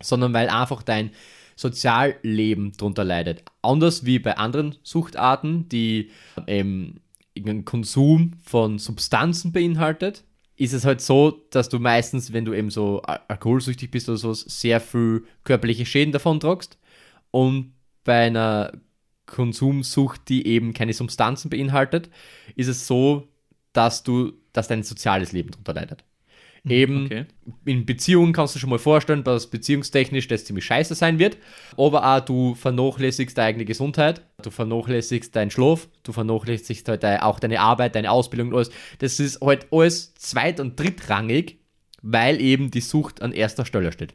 sondern 0.00 0.32
weil 0.32 0.48
einfach 0.48 0.82
dein 0.82 1.10
Sozialleben 1.54 2.72
darunter 2.78 3.04
leidet. 3.04 3.42
Anders 3.60 4.06
wie 4.06 4.18
bei 4.18 4.38
anderen 4.38 4.76
Suchtarten, 4.82 5.68
die 5.68 6.10
eben 6.46 7.00
irgendeinen 7.34 7.66
Konsum 7.66 8.32
von 8.44 8.78
Substanzen 8.78 9.52
beinhaltet, 9.52 10.24
ist 10.58 10.72
es 10.72 10.84
halt 10.84 11.00
so, 11.00 11.30
dass 11.50 11.68
du 11.68 11.78
meistens, 11.78 12.32
wenn 12.32 12.44
du 12.44 12.52
eben 12.52 12.70
so 12.70 13.00
al- 13.02 13.20
alkoholsüchtig 13.28 13.90
bist 13.90 14.08
oder 14.08 14.18
sowas, 14.18 14.40
sehr 14.40 14.80
viel 14.80 15.24
körperliche 15.44 15.86
Schäden 15.86 16.12
davon 16.12 16.40
tragst. 16.40 16.78
Und 17.30 17.74
bei 18.04 18.26
einer 18.26 18.72
Konsumsucht, 19.26 20.28
die 20.28 20.46
eben 20.46 20.74
keine 20.74 20.92
Substanzen 20.94 21.50
beinhaltet, 21.50 22.10
ist 22.56 22.68
es 22.68 22.86
so, 22.86 23.28
dass 23.72 24.02
du, 24.02 24.32
dass 24.52 24.68
dein 24.68 24.82
soziales 24.82 25.32
Leben 25.32 25.50
darunter 25.50 25.74
leidet. 25.74 26.04
Eben 26.70 27.06
okay. 27.06 27.26
in 27.64 27.86
Beziehungen 27.86 28.32
kannst 28.32 28.54
du 28.54 28.58
schon 28.58 28.70
mal 28.70 28.78
vorstellen, 28.78 29.24
dass 29.24 29.48
beziehungstechnisch 29.48 30.28
das 30.28 30.44
ziemlich 30.44 30.64
scheiße 30.64 30.94
sein 30.94 31.18
wird. 31.18 31.38
Aber 31.76 32.04
auch 32.04 32.20
du 32.20 32.54
vernachlässigst 32.54 33.36
deine 33.36 33.48
eigene 33.48 33.64
Gesundheit, 33.64 34.22
du 34.42 34.50
vernachlässigst 34.50 35.34
deinen 35.34 35.50
Schlaf, 35.50 35.88
du 36.02 36.12
vernachlässigst 36.12 36.88
halt 36.88 37.04
auch 37.04 37.40
deine 37.40 37.60
Arbeit, 37.60 37.94
deine 37.94 38.10
Ausbildung 38.10 38.48
und 38.48 38.54
alles. 38.54 38.70
Das 38.98 39.20
ist 39.20 39.40
halt 39.40 39.66
alles 39.70 40.14
zweit- 40.14 40.60
und 40.60 40.78
drittrangig, 40.78 41.58
weil 42.02 42.40
eben 42.40 42.70
die 42.70 42.80
Sucht 42.80 43.22
an 43.22 43.32
erster 43.32 43.64
Stelle 43.64 43.92
steht. 43.92 44.14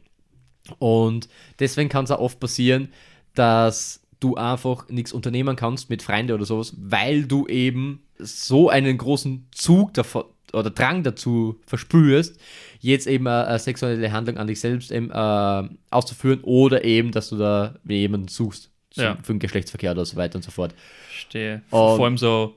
Und 0.78 1.28
deswegen 1.58 1.88
kann 1.88 2.04
es 2.04 2.10
auch 2.10 2.20
oft 2.20 2.40
passieren, 2.40 2.88
dass 3.34 4.00
du 4.20 4.36
einfach 4.36 4.88
nichts 4.88 5.12
unternehmen 5.12 5.56
kannst 5.56 5.90
mit 5.90 6.02
Freunden 6.02 6.32
oder 6.32 6.46
sowas, 6.46 6.74
weil 6.78 7.24
du 7.24 7.46
eben 7.46 8.02
so 8.18 8.70
einen 8.70 8.96
großen 8.96 9.48
Zug 9.50 9.92
davon 9.94 10.24
oder 10.54 10.70
Drang 10.70 11.02
dazu 11.02 11.60
verspürst, 11.66 12.38
jetzt 12.80 13.06
eben 13.06 13.26
eine, 13.26 13.46
eine 13.46 13.58
sexuelle 13.58 14.12
Handlung 14.12 14.38
an 14.38 14.46
dich 14.46 14.60
selbst 14.60 14.90
eben, 14.92 15.10
äh, 15.10 15.68
auszuführen 15.90 16.40
oder 16.42 16.84
eben, 16.84 17.10
dass 17.12 17.28
du 17.30 17.36
da 17.36 17.74
jemanden 17.86 18.28
suchst 18.28 18.70
Ja. 18.94 19.16
für 19.22 19.32
den 19.34 19.38
Geschlechtsverkehr 19.40 19.92
oder 19.92 20.04
so 20.04 20.16
weiter 20.16 20.36
und 20.36 20.42
so 20.42 20.50
fort. 20.50 20.74
Verstehe. 21.08 21.56
Und- 21.70 21.96
Vor 21.96 22.04
allem 22.04 22.18
so 22.18 22.54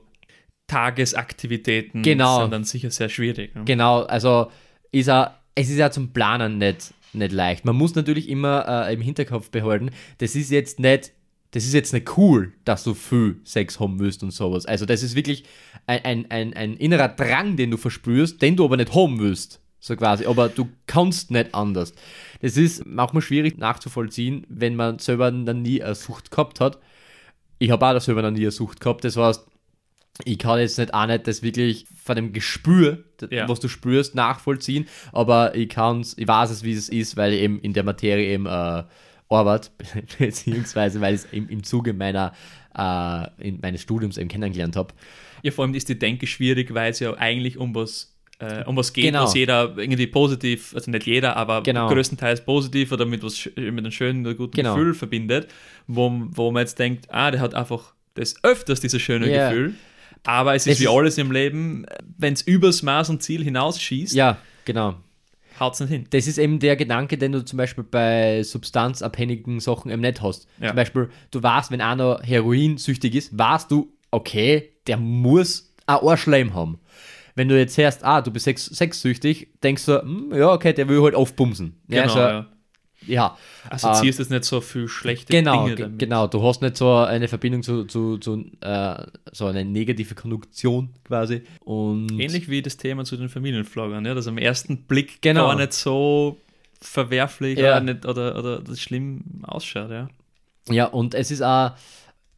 Tagesaktivitäten 0.92 2.02
Genau. 2.02 2.42
sind 2.42 2.50
dann 2.52 2.64
sicher 2.64 2.90
sehr 2.90 3.08
schwierig. 3.08 3.54
Ne? 3.54 3.62
Genau, 3.64 4.02
also 4.02 4.50
ist 4.92 5.08
er, 5.08 5.38
es 5.54 5.70
ist 5.70 5.76
ja 5.78 5.90
zum 5.90 6.12
Planen 6.12 6.58
nicht 6.58 6.94
nicht 7.14 7.32
leicht. 7.32 7.64
Man 7.64 7.74
muss 7.74 7.94
natürlich 7.94 8.28
immer 8.28 8.86
äh, 8.86 8.92
im 8.92 9.00
Hinterkopf 9.00 9.50
behalten, 9.50 9.90
das 10.18 10.36
ist 10.36 10.50
jetzt 10.50 10.78
nicht, 10.78 11.12
das 11.52 11.64
ist 11.64 11.72
jetzt 11.72 11.92
nicht 11.94 12.16
cool, 12.18 12.52
dass 12.64 12.84
du 12.84 12.94
viel 12.94 13.40
Sex 13.44 13.80
haben 13.80 13.98
willst 13.98 14.22
und 14.22 14.32
sowas. 14.32 14.66
Also 14.66 14.84
das 14.84 15.02
ist 15.02 15.14
wirklich 15.14 15.44
ein, 15.86 16.04
ein, 16.04 16.30
ein, 16.30 16.54
ein 16.54 16.76
innerer 16.76 17.08
Drang, 17.08 17.56
den 17.56 17.70
du 17.70 17.76
verspürst, 17.78 18.42
den 18.42 18.56
du 18.56 18.64
aber 18.64 18.76
nicht 18.76 18.94
haben 18.94 19.18
willst. 19.18 19.60
So 19.80 19.94
quasi, 19.96 20.26
aber 20.26 20.48
du 20.48 20.68
kannst 20.86 21.30
nicht 21.30 21.54
anders. 21.54 21.94
Das 22.42 22.56
ist 22.56 22.84
manchmal 22.84 23.22
schwierig 23.22 23.58
nachzuvollziehen, 23.58 24.44
wenn 24.48 24.74
man 24.76 24.98
selber 24.98 25.30
dann 25.30 25.62
nie 25.62 25.82
eine 25.82 25.94
Sucht 25.94 26.30
gehabt 26.30 26.60
hat. 26.60 26.78
Ich 27.58 27.70
habe 27.70 27.86
auch 27.86 28.00
selber 28.00 28.22
noch 28.22 28.30
nie 28.32 28.40
eine 28.42 28.50
Sucht 28.50 28.80
gehabt, 28.80 29.04
das 29.04 29.16
heißt, 29.16 29.46
ich 30.24 30.38
kann 30.38 30.58
jetzt 30.58 30.78
nicht 30.78 30.92
auch 30.92 31.06
nicht 31.06 31.28
das 31.28 31.42
wirklich 31.42 31.86
von 32.04 32.16
dem 32.16 32.32
Gespür, 32.32 33.04
Ja. 33.30 33.48
was 33.48 33.60
du 33.60 33.68
spürst, 33.68 34.16
nachvollziehen, 34.16 34.88
aber 35.12 35.54
ich 35.54 35.68
kann's, 35.68 36.16
ich 36.18 36.26
weiß 36.26 36.50
es, 36.50 36.64
wie 36.64 36.72
es 36.72 36.88
ist, 36.88 37.16
weil 37.16 37.32
ich 37.32 37.40
eben 37.42 37.60
in 37.60 37.72
der 37.72 37.84
Materie 37.84 38.32
eben 38.32 38.46
äh, 38.46 38.82
arbeite, 39.28 39.70
beziehungsweise 40.18 41.00
weil 41.00 41.14
ich 41.14 41.20
es 41.24 41.28
im, 41.32 41.48
im 41.48 41.62
Zuge 41.62 41.92
meiner, 41.92 42.32
äh, 42.76 43.46
in, 43.48 43.58
meines 43.60 43.82
Studiums 43.82 44.16
eben 44.18 44.28
kennengelernt 44.28 44.76
habe. 44.76 44.94
Ja, 45.42 45.50
vor 45.52 45.64
allem 45.64 45.74
ist 45.74 45.88
die 45.88 45.98
Denke 45.98 46.26
schwierig, 46.26 46.72
weil 46.74 46.90
es 46.90 47.00
ja 47.00 47.14
eigentlich 47.14 47.58
um 47.58 47.74
was, 47.74 48.14
äh, 48.40 48.64
um 48.64 48.76
was 48.76 48.92
geht, 48.92 49.04
Genau. 49.04 49.24
was 49.24 49.34
jeder 49.34 49.74
irgendwie 49.76 50.06
positiv, 50.06 50.74
also 50.74 50.90
nicht 50.90 51.06
jeder, 51.06 51.36
aber 51.36 51.62
Genau. 51.62 51.88
größtenteils 51.88 52.44
positiv 52.44 52.90
oder 52.92 53.04
mit 53.06 53.22
was 53.22 53.46
mit 53.54 53.58
einem 53.68 53.90
schönen 53.90 54.26
oder 54.26 54.34
guten 54.34 54.56
Genau. 54.56 54.74
Gefühl 54.74 54.94
verbindet, 54.94 55.48
wo, 55.86 56.10
wo 56.30 56.50
man 56.50 56.60
jetzt 56.62 56.78
denkt, 56.78 57.06
ah, 57.10 57.30
der 57.30 57.40
hat 57.40 57.54
einfach 57.54 57.92
das 58.14 58.42
öfters, 58.42 58.80
dieses 58.80 59.00
schöne 59.00 59.30
Ja. 59.32 59.48
Gefühl. 59.50 59.74
Aber 60.24 60.54
es 60.56 60.66
ist 60.66 60.74
Es 60.74 60.80
wie 60.80 60.88
alles 60.88 61.16
im 61.18 61.30
Leben, 61.30 61.86
wenn 62.16 62.32
es 62.32 62.42
übers 62.42 62.82
Maß 62.82 63.08
und 63.10 63.22
Ziel 63.22 63.44
hinausschießt, 63.44 64.14
Ja, 64.14 64.38
genau. 64.64 64.96
Haut 65.60 65.74
es 65.74 65.80
nicht 65.80 65.90
hin. 65.90 66.06
Das 66.10 66.26
ist 66.26 66.38
eben 66.38 66.58
der 66.58 66.76
Gedanke, 66.76 67.18
den 67.18 67.32
du 67.32 67.44
zum 67.44 67.56
Beispiel 67.56 67.84
bei 67.84 68.42
substanzabhängigen 68.42 69.60
Sachen 69.60 69.90
eben 69.90 70.02
nicht 70.02 70.22
hast. 70.22 70.48
Ja. 70.60 70.68
Zum 70.68 70.76
Beispiel, 70.76 71.10
du 71.30 71.42
weißt, 71.42 71.70
wenn 71.70 71.80
einer 71.80 72.20
heroinsüchtig 72.22 73.14
ist, 73.14 73.36
weißt 73.36 73.70
du, 73.70 73.92
okay, 74.10 74.70
der 74.86 74.96
muss 74.96 75.74
ein 75.86 75.96
Arschleim 75.96 76.54
haben. 76.54 76.78
Wenn 77.34 77.48
du 77.48 77.58
jetzt 77.58 77.78
hörst, 77.78 78.04
ah, 78.04 78.20
du 78.20 78.30
bist 78.32 78.44
sex 78.44 78.66
sexsüchtig, 78.66 79.48
denkst 79.62 79.86
du, 79.86 80.02
hm, 80.02 80.32
ja, 80.34 80.52
okay, 80.52 80.72
der 80.72 80.88
will 80.88 81.02
halt 81.02 81.14
aufbumsen. 81.14 81.80
Ja, 81.88 82.02
Genau, 82.02 82.14
also, 82.14 82.18
ja. 82.18 82.46
Ja. 83.06 83.36
Assoziierst 83.70 84.18
jetzt 84.18 84.30
nicht 84.30 84.44
so 84.44 84.60
viel 84.60 84.88
schlechte 84.88 85.32
Genau, 85.32 85.64
Dinge 85.64 85.76
ge- 85.76 85.84
damit. 85.86 85.98
genau. 85.98 86.26
Du 86.26 86.42
hast 86.42 86.62
nicht 86.62 86.76
so 86.76 86.94
eine 86.96 87.28
Verbindung 87.28 87.62
zu, 87.62 87.84
zu, 87.84 88.18
zu 88.18 88.44
äh, 88.60 89.02
so 89.32 89.46
eine 89.46 89.64
negative 89.64 90.14
Konjunktion 90.14 90.90
quasi. 91.04 91.42
Und 91.60 92.10
Ähnlich 92.20 92.48
wie 92.48 92.62
das 92.62 92.76
Thema 92.76 93.04
zu 93.04 93.16
den 93.16 93.28
Familienvloggern, 93.28 94.04
ja, 94.04 94.14
das 94.14 94.26
am 94.26 94.38
ersten 94.38 94.78
Blick 94.84 95.22
Genau. 95.22 95.48
gar 95.48 95.56
nicht 95.56 95.72
so 95.72 96.36
verwerflich 96.80 97.58
Ja. 97.58 97.76
oder, 97.76 97.80
nicht, 97.80 98.06
oder, 98.06 98.38
oder 98.38 98.60
das 98.60 98.80
schlimm 98.80 99.22
ausschaut, 99.42 99.90
ja. 99.90 100.08
Ja, 100.70 100.86
und 100.86 101.14
es 101.14 101.30
ist 101.30 101.42
auch, 101.42 101.72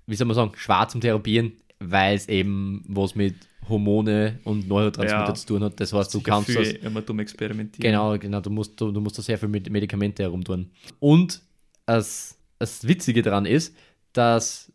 wie 0.06 0.14
soll 0.14 0.26
man 0.26 0.34
sagen, 0.36 0.52
schwer 0.56 0.86
zum 0.88 1.00
Therapieren, 1.00 1.52
weil 1.80 2.14
es 2.16 2.28
eben 2.28 2.84
was 2.88 3.14
mit 3.14 3.34
Hormone 3.70 4.40
und 4.44 4.68
Neurotransmitter 4.68 5.28
Ja. 5.28 5.34
zu 5.34 5.46
tun 5.46 5.64
hat. 5.64 5.80
Das 5.80 5.92
heißt, 5.92 6.12
du 6.12 6.20
kannst 6.20 6.46
viel 6.50 6.56
das. 6.56 6.72
immer 6.72 7.00
dumm 7.02 7.20
experimentieren. 7.20 7.80
Genau, 7.90 8.18
genau, 8.18 8.40
du 8.40 8.50
musst, 8.50 8.78
du, 8.80 8.90
du 8.92 9.00
musst 9.00 9.16
da 9.18 9.22
sehr 9.22 9.38
viel 9.38 9.48
mit 9.48 9.70
Medikamente 9.70 10.22
herumtun. 10.24 10.70
Und 10.98 11.40
das, 11.86 12.36
das 12.58 12.86
Witzige 12.86 13.22
daran 13.22 13.46
ist, 13.46 13.74
dass 14.12 14.70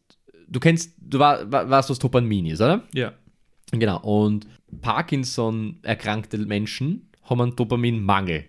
du 0.47 0.59
kennst, 0.59 0.93
du 0.99 1.19
war, 1.19 1.51
war, 1.51 1.69
weißt, 1.69 1.89
was 1.89 1.99
Dopamin 1.99 2.47
ist, 2.47 2.61
oder? 2.61 2.83
Ja. 2.93 3.13
Genau, 3.71 3.99
und 4.01 4.47
Parkinson-erkrankte 4.81 6.37
Menschen 6.39 7.09
haben 7.23 7.41
einen 7.41 7.55
Dopaminmangel 7.55 8.45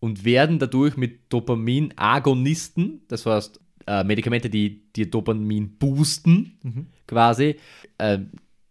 und 0.00 0.24
werden 0.24 0.58
dadurch 0.58 0.96
mit 0.96 1.20
Dopaminagonisten, 1.32 3.02
das 3.08 3.26
heißt 3.26 3.60
äh, 3.86 4.04
Medikamente, 4.04 4.50
die 4.50 4.82
dir 4.92 5.10
Dopamin 5.10 5.76
boosten, 5.78 6.88
quasi, 7.06 7.56
äh, 7.98 8.18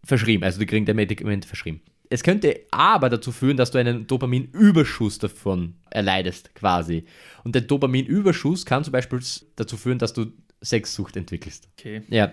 verschrieben. 0.06 0.44
Also 0.44 0.60
die 0.60 0.66
kriegen 0.66 0.86
der 0.86 0.96
Medikamente 0.96 1.48
verschrieben. 1.48 1.82
Es 2.10 2.24
könnte 2.24 2.60
aber 2.72 3.10
dazu 3.10 3.32
führen, 3.32 3.58
dass 3.58 3.72
du 3.72 3.80
einen 3.80 4.06
Dopaminüberschuss 4.08 5.18
davon 5.18 5.76
erleidest, 5.90 6.54
quasi. 6.54 7.06
Und 7.44 7.56
der 7.56 7.64
Dopaminüberschuss 7.64 8.66
kann 8.66 8.84
zum 8.84 8.94
Beispiel 8.94 9.20
dazu 9.56 9.76
führen, 9.76 9.98
dass 9.98 10.14
du 10.14 10.28
Sexsucht 10.64 11.18
entwickelst. 11.18 11.68
Okay. 11.78 12.04
Ja. 12.10 12.32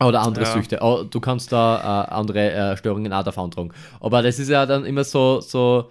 Oder 0.00 0.20
andere 0.22 0.44
Ja. 0.44 0.52
Süchte. 0.52 0.78
Oh, 0.80 1.02
Du 1.02 1.20
kannst 1.20 1.52
da 1.52 2.04
äh, 2.06 2.14
andere 2.14 2.52
äh, 2.52 2.76
Störungen 2.76 3.12
auch 3.12 3.24
davon 3.24 3.50
tragen. 3.50 3.70
Aber 4.00 4.22
das 4.22 4.38
ist 4.38 4.48
ja 4.48 4.64
dann 4.64 4.84
immer 4.84 5.04
so, 5.04 5.40
so, 5.40 5.90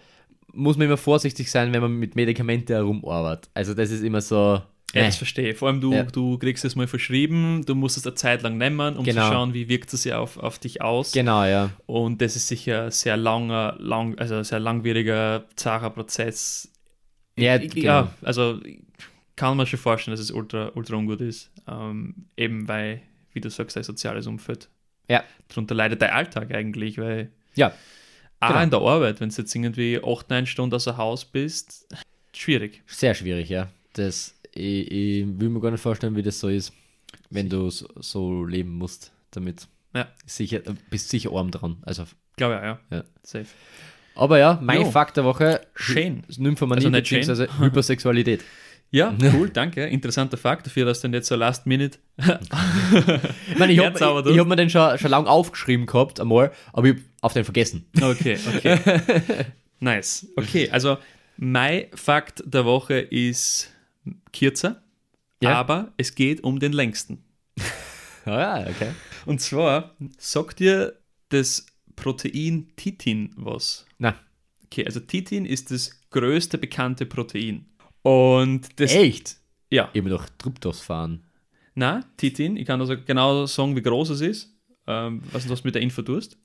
muss 0.53 0.77
man 0.77 0.87
immer 0.87 0.97
vorsichtig 0.97 1.51
sein, 1.51 1.73
wenn 1.73 1.81
man 1.81 1.91
mit 1.93 2.15
Medikamenten 2.15 2.73
herumarbeitet. 2.73 3.49
Also 3.53 3.73
das 3.73 3.91
ist 3.91 4.01
immer 4.01 4.21
so. 4.21 4.61
Ja, 4.93 5.01
äh, 5.01 5.05
das 5.05 5.17
verstehe 5.17 5.51
ich. 5.51 5.57
Vor 5.57 5.67
allem, 5.67 5.81
du, 5.81 5.93
Ja. 5.93 6.03
du 6.03 6.37
kriegst 6.37 6.65
es 6.65 6.75
mal 6.75 6.87
verschrieben, 6.87 7.63
du 7.65 7.75
musst 7.75 7.97
es 7.97 8.05
eine 8.05 8.15
Zeit 8.15 8.41
lang 8.41 8.57
nehmen, 8.57 8.97
um 8.97 9.03
Genau. 9.05 9.27
zu 9.27 9.33
schauen, 9.33 9.53
wie 9.53 9.69
wirkt 9.69 9.93
es 9.93 10.03
ja 10.03 10.19
auf, 10.19 10.37
auf 10.37 10.57
dich 10.59 10.81
aus. 10.81 11.11
Genau, 11.11 11.43
ja. 11.43 11.69
Und 11.85 12.21
das 12.21 12.35
ist 12.35 12.47
sicher 12.47 12.85
ein 12.85 12.91
sehr 12.91 13.15
langer, 13.17 13.75
lang, 13.79 14.17
also 14.17 14.35
ein 14.35 14.43
sehr 14.43 14.59
langwieriger, 14.59 15.45
zacher 15.55 15.89
Prozess. 15.91 16.71
Ja, 17.37 17.57
Ich- 17.57 17.71
genau. 17.73 17.83
ja, 17.85 18.13
also 18.23 18.59
kann 19.35 19.55
man 19.57 19.65
schon 19.67 19.79
vorstellen, 19.79 20.13
dass 20.13 20.19
es 20.21 20.31
ultra, 20.31 20.71
ultra 20.75 20.95
ungut 20.95 21.21
ist. 21.21 21.51
Ähm, 21.67 22.25
eben 22.35 22.67
weil, 22.67 23.01
wie 23.33 23.39
du 23.41 23.49
sagst, 23.49 23.75
dein 23.75 23.83
soziales 23.83 24.27
Umfeld. 24.27 24.69
Ja. 25.07 25.23
Darunter 25.47 25.75
leidet 25.75 26.01
dein 26.01 26.09
Alltag 26.11 26.53
eigentlich, 26.53 26.97
weil 26.97 27.31
Ja. 27.55 27.71
auch 28.39 28.47
Genau. 28.49 28.61
in 28.63 28.69
der 28.71 28.79
Arbeit, 28.81 29.21
wenn 29.21 29.29
du 29.29 29.35
jetzt 29.35 29.53
irgendwie 29.55 29.99
8, 30.03 30.29
9 30.29 30.45
Stunden 30.45 30.73
außer 30.75 30.97
Haus 30.97 31.25
bist, 31.25 31.87
schwierig. 32.35 32.81
Sehr 32.87 33.13
schwierig, 33.13 33.49
ja. 33.49 33.69
Das, 33.93 34.35
ich, 34.53 34.91
ich 34.91 35.25
will 35.39 35.49
mir 35.49 35.59
gar 35.59 35.71
nicht 35.71 35.81
vorstellen, 35.81 36.15
wie 36.15 36.23
das 36.23 36.39
so 36.39 36.49
ist, 36.49 36.73
wenn 37.29 37.49
du 37.49 37.69
so, 37.69 37.87
so 37.99 38.45
leben 38.45 38.77
musst 38.77 39.11
damit. 39.31 39.67
Ja. 39.93 40.07
Sicher, 40.25 40.61
bist 40.89 41.09
sicher 41.09 41.31
arm 41.33 41.51
dran. 41.51 41.77
Also, 41.81 42.05
Glaube 42.37 42.55
ja, 42.55 42.63
ja. 42.63 42.79
Ja. 42.91 43.03
Safe. 43.23 43.47
aber 44.15 44.37
ja, 44.37 44.59
mein 44.61 44.81
Jo. 44.81 44.91
Fakt 44.91 45.17
der 45.17 45.23
Woche: 45.23 45.61
Schön. 45.75 46.23
Nymphomanie 46.37 46.85
Also 46.85 46.89
nicht 46.89 47.07
schön. 47.07 47.19
bzw. 47.19 47.47
Hypersexualität. 47.59 48.43
Ja, 48.91 49.13
cool, 49.33 49.49
danke. 49.49 49.85
Interessanter 49.85 50.37
Fakt 50.37 50.65
dafür, 50.65 50.85
dass 50.85 51.01
du 51.01 51.09
nicht 51.09 51.25
so 51.25 51.35
last 51.35 51.67
minute. 51.67 51.99
Ich 52.17 53.59
meine, 53.59 53.71
ich 53.71 53.79
habe 53.79 53.99
hab 53.99 54.47
mir 54.47 54.55
den 54.55 54.69
schon, 54.69 54.97
schon 54.97 55.11
lange 55.11 55.29
aufgeschrieben 55.29 55.85
gehabt, 55.85 56.19
einmal, 56.19 56.51
aber 56.73 56.87
ich 56.87 56.95
hab 56.95 57.01
auf 57.21 57.33
den 57.33 57.43
vergessen. 57.43 57.85
Okay, 58.01 58.39
okay. 58.55 58.79
nice. 59.79 60.27
Okay, 60.35 60.69
also 60.71 60.97
mein 61.37 61.85
Fakt 61.93 62.43
der 62.45 62.65
Woche 62.65 62.95
ist 62.95 63.71
kürzer, 64.33 64.81
Ja. 65.41 65.53
aber 65.59 65.93
es 65.97 66.15
geht 66.15 66.43
um 66.43 66.59
den 66.59 66.73
längsten. 66.73 67.23
Ah, 68.25 68.59
ja, 68.59 68.67
okay. 68.69 68.91
Und 69.25 69.39
zwar 69.41 69.95
sagt 70.17 70.59
dir 70.59 70.99
das 71.29 71.65
Protein 71.95 72.67
Titin 72.75 73.31
was? 73.37 73.85
Na, 73.97 74.13
Okay, 74.65 74.85
also 74.85 74.99
Titin 74.99 75.45
ist 75.45 75.71
das 75.71 75.99
größte 76.11 76.59
bekannte 76.59 77.07
Protein. 77.07 77.65
Und 78.03 78.79
das. 78.79 78.91
echt? 78.93 79.37
Ja. 79.71 79.87
Habe 79.95 80.09
doch 80.09 80.27
Tryptophan. 80.37 81.23
Na, 81.73 82.01
Titin, 82.17 82.55
ich 82.57 82.67
kann 82.67 82.79
also 82.81 82.95
genau 83.01 83.47
sagen, 83.47 83.75
wie 83.75 83.81
groß 83.81 84.09
es 84.11 84.21
ist. 84.21 84.53
Ähm, 84.85 85.23
was 85.31 85.47
du 85.47 85.55
mit 85.63 85.73
der 85.73 85.81
Info 85.81 86.01
tust. 86.03 86.37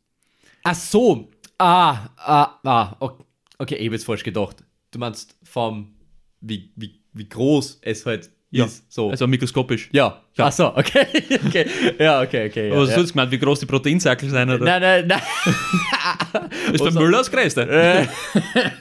Ach 0.63 0.75
so. 0.75 1.31
Ah, 1.59 2.09
ah, 2.17 2.61
ah. 2.65 2.97
ok- 3.01 3.27
Okay, 3.59 3.75
ich 3.77 3.87
habe 3.87 3.97
jetzt 3.97 4.07
falsch 4.07 4.23
gedacht. 4.25 4.65
Du 4.91 4.99
meinst 4.99 5.37
vom, 5.43 5.95
wie, 6.41 6.73
wie, 6.77 7.03
wie 7.15 7.29
groß 7.29 7.79
es 7.83 8.05
halt 8.07 8.29
Ja. 8.51 8.65
ist. 8.67 8.93
So. 8.93 9.11
Also 9.11 9.27
mikroskopisch. 9.27 9.89
ja. 9.93 10.21
Ja. 10.37 10.47
Ach 10.47 10.53
so, 10.53 10.75
okay. 10.77 11.07
okay. 11.47 11.67
Ja, 11.97 12.21
okay, 12.23 12.49
okay. 12.49 12.67
Ja, 12.69 12.73
Aber 12.75 12.83
was 12.83 12.91
ja. 12.91 12.97
hast 12.97 13.09
du 13.09 13.13
gemeint, 13.13 13.31
wie 13.31 13.39
groß 13.39 13.61
die 13.61 13.67
Proteinsackel 13.67 14.29
sein? 14.31 14.51
Oder? 14.51 14.65
Nein, 14.65 14.83
nein, 14.83 15.07
nein. 15.07 15.23
ist 16.73 16.79
beim 16.79 16.87
also- 16.89 16.99
Müller 17.01 17.19
das 17.19 17.31
größte. 17.31 17.63
Äh, 17.71 18.07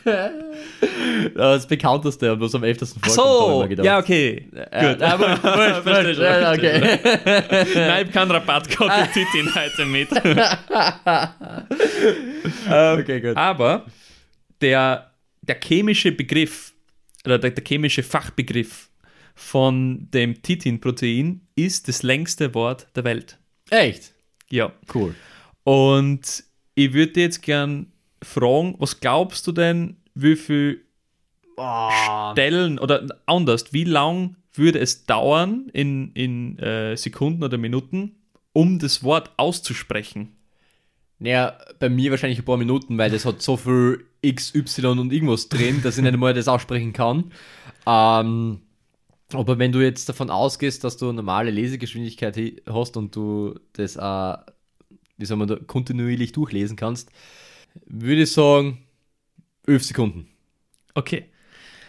das 1.35 1.67
bekannteste, 1.67 2.39
was 2.39 2.55
am 2.55 2.63
11. 2.63 2.79
Ach 2.81 2.87
vorkommt, 2.87 3.03
hab 3.03 3.09
ich 3.09 3.13
so, 3.13 3.65
gedacht. 3.69 3.85
ja, 3.85 3.99
okay. 3.99 4.49
Äh, 4.71 4.95
wurscht, 4.99 5.43
wurscht, 5.43 5.83
Verstehe 5.83 6.05
wurscht. 6.07 6.19
verstehe 6.19 6.51
okay. 6.53 6.79
Nein, 7.75 7.91
ich 7.91 7.99
habe 7.99 8.05
keinen 8.11 8.31
Rabattcode 8.31 8.91
für 8.91 9.07
Titin 9.13 9.55
heute 9.55 9.85
mit. 9.85 10.09
okay, 12.99 13.21
gut. 13.21 13.37
Aber 13.37 13.85
der, 14.61 15.11
der 15.41 15.57
chemische 15.63 16.11
Begriff 16.11 16.72
oder 17.25 17.39
der, 17.39 17.51
der 17.51 17.63
chemische 17.63 18.03
Fachbegriff 18.03 18.89
von 19.35 20.07
dem 20.11 20.41
Titin-Protein 20.41 21.41
ist 21.55 21.87
das 21.87 22.03
längste 22.03 22.53
Wort 22.53 22.87
der 22.95 23.03
Welt. 23.03 23.39
Echt? 23.69 24.13
Ja. 24.49 24.71
Cool. 24.93 25.15
Und 25.63 26.43
ich 26.75 26.93
würde 26.93 27.21
jetzt 27.21 27.41
gern 27.41 27.91
fragen, 28.21 28.75
was 28.77 28.99
glaubst 28.99 29.47
du 29.47 29.51
denn, 29.51 29.97
wie 30.13 30.35
viel 30.35 30.85
Stellen 31.53 32.79
oder 32.79 33.07
anders, 33.25 33.73
wie 33.73 33.83
lang 33.83 34.35
würde 34.53 34.79
es 34.79 35.05
dauern 35.05 35.69
in, 35.73 36.11
in 36.13 36.59
äh, 36.59 36.95
Sekunden 36.95 37.43
oder 37.43 37.57
Minuten, 37.57 38.15
um 38.53 38.79
das 38.79 39.03
Wort 39.03 39.31
auszusprechen? 39.37 40.35
Naja, 41.23 41.57
bei 41.79 41.87
mir 41.89 42.11
wahrscheinlich 42.11 42.39
ein 42.39 42.45
paar 42.45 42.57
Minuten, 42.57 42.97
weil 42.97 43.09
das 43.09 43.23
hat 43.25 43.41
so 43.41 43.55
viel 43.55 44.05
X, 44.21 44.53
Y 44.53 44.99
und 44.99 45.13
irgendwas 45.13 45.47
drin, 45.47 45.81
dass 45.81 45.95
ich 45.97 46.03
nicht 46.03 46.13
einmal 46.13 46.33
das 46.33 46.49
aussprechen 46.49 46.91
kann. 46.91 47.31
Ähm, 47.87 48.59
aber 49.31 49.57
wenn 49.57 49.71
du 49.71 49.79
jetzt 49.79 50.09
davon 50.09 50.29
ausgehst, 50.29 50.83
dass 50.83 50.97
du 50.97 51.11
normale 51.13 51.49
Lesegeschwindigkeit 51.49 52.37
hast 52.67 52.97
und 52.97 53.15
du 53.15 53.57
das 53.71 53.95
äh, 53.95 54.37
wie 55.17 55.25
soll 55.25 55.37
man 55.37 55.47
da, 55.47 55.55
kontinuierlich 55.55 56.33
durchlesen 56.33 56.75
kannst, 56.75 57.09
würde 57.85 58.23
ich 58.23 58.31
sagen 58.33 58.79
11 59.65 59.83
Sekunden. 59.85 60.27
Okay. 60.93 61.25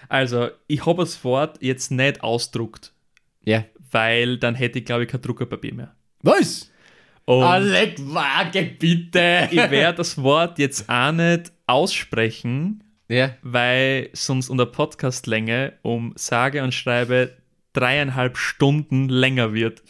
Also, 0.09 0.49
ich 0.69 0.87
habe 0.87 1.03
das 1.03 1.25
Wort 1.25 1.59
jetzt 1.61 1.91
nicht 1.91 2.23
ausdruckt, 2.23 2.93
Ja. 3.45 3.65
weil 3.91 4.39
dann 4.39 4.55
hätte 4.55 4.79
ich, 4.79 4.85
glaube 4.85 5.03
ich, 5.05 5.09
kein 5.11 5.23
Druckerpapier 5.23 5.75
mehr. 5.75 5.97
Was? 6.23 6.71
Und 7.27 7.43
Alec, 7.43 7.97
wage 8.01 8.63
bitte! 8.79 9.49
ich 9.51 9.57
werde 9.71 9.97
das 9.99 10.23
Wort 10.23 10.59
jetzt 10.59 10.89
auch 10.89 11.13
nicht 11.13 11.53
aussprechen, 11.67 12.85
Ja. 13.09 13.31
weil 13.43 14.11
sonst 14.13 14.51
unter 14.51 14.67
Podcastlänge 14.67 15.75
um 15.83 16.13
sage 16.17 16.63
und 16.63 16.75
schreibe 16.75 17.37
dreieinhalb 17.73 18.37
Stunden 18.37 19.09
länger 19.09 19.53
wird. 19.55 19.83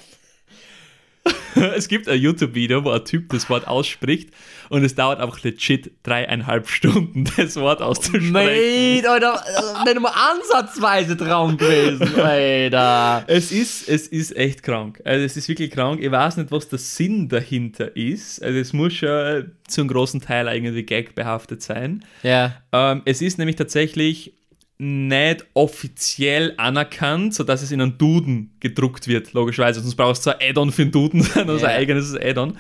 es 1.77 1.89
gibt 1.89 2.09
ein 2.09 2.21
YouTube-Video, 2.21 2.85
wo 2.85 2.91
ein 2.91 3.05
Typ 3.05 3.31
das 3.31 3.49
Wort 3.49 3.67
ausspricht 3.67 4.31
und 4.69 4.85
es 4.85 4.95
dauert 4.95 5.21
einfach 5.21 5.43
legit 5.43 5.93
dreieinhalb 6.03 6.69
Stunden, 6.69 7.25
das 7.37 7.57
Wort 7.57 7.81
auszusprechen. 7.81 8.33
Mate, 8.33 9.11
Alter, 9.11 9.45
nicht 9.85 10.01
mal 10.01 10.13
ansatzweise 10.13 11.17
Traum 11.17 11.57
gewesen, 11.57 12.15
Alter. 12.21 13.25
Es 13.27 13.53
ist, 13.53 13.89
es 13.89 14.09
ist 14.09 14.37
echt 14.37 14.63
krank. 14.63 15.01
Also 15.05 15.25
es 15.25 15.37
ist 15.37 15.49
wirklich 15.49 15.71
krank. 15.71 16.01
Ich 16.03 16.11
weiß 16.11 16.37
nicht, 16.37 16.51
was 16.51 16.69
der 16.69 16.79
Sinn 16.79 17.29
dahinter 17.29 17.97
ist. 17.97 18.43
Also 18.43 18.59
es 18.59 18.73
muss 18.73 18.95
schon 18.95 19.53
zu 19.67 19.81
einem 19.81 19.89
großen 19.89 20.21
Teil 20.21 20.49
irgendwie 20.49 20.83
Gag 20.83 21.15
behaftet 21.15 21.63
sein. 21.63 22.05
Ja. 22.23 22.57
Ähm, 22.73 23.03
es 23.05 23.23
ist 23.23 23.39
nämlich 23.39 23.57
tatsächlich 23.57 24.35
nicht 24.79 25.47
offiziell 25.55 26.55
anerkannt, 26.57 27.35
sodass 27.35 27.63
es 27.63 27.71
in 27.71 27.81
einen 27.81 27.97
Duden 27.99 28.57
gedruckt 28.61 29.07
wird, 29.07 29.33
logischerweise. 29.33 29.81
Sonst 29.81 29.95
brauchst 29.95 30.27
du 30.27 30.31
ein 30.31 30.51
Add-on 30.51 30.73
für 30.73 30.83
einen 30.83 30.91
Duden, 30.93 31.21
also 31.35 31.59
Ja. 31.59 31.69
ein 31.69 31.77
eigenes 31.77 32.15
Add-on. 32.17 32.57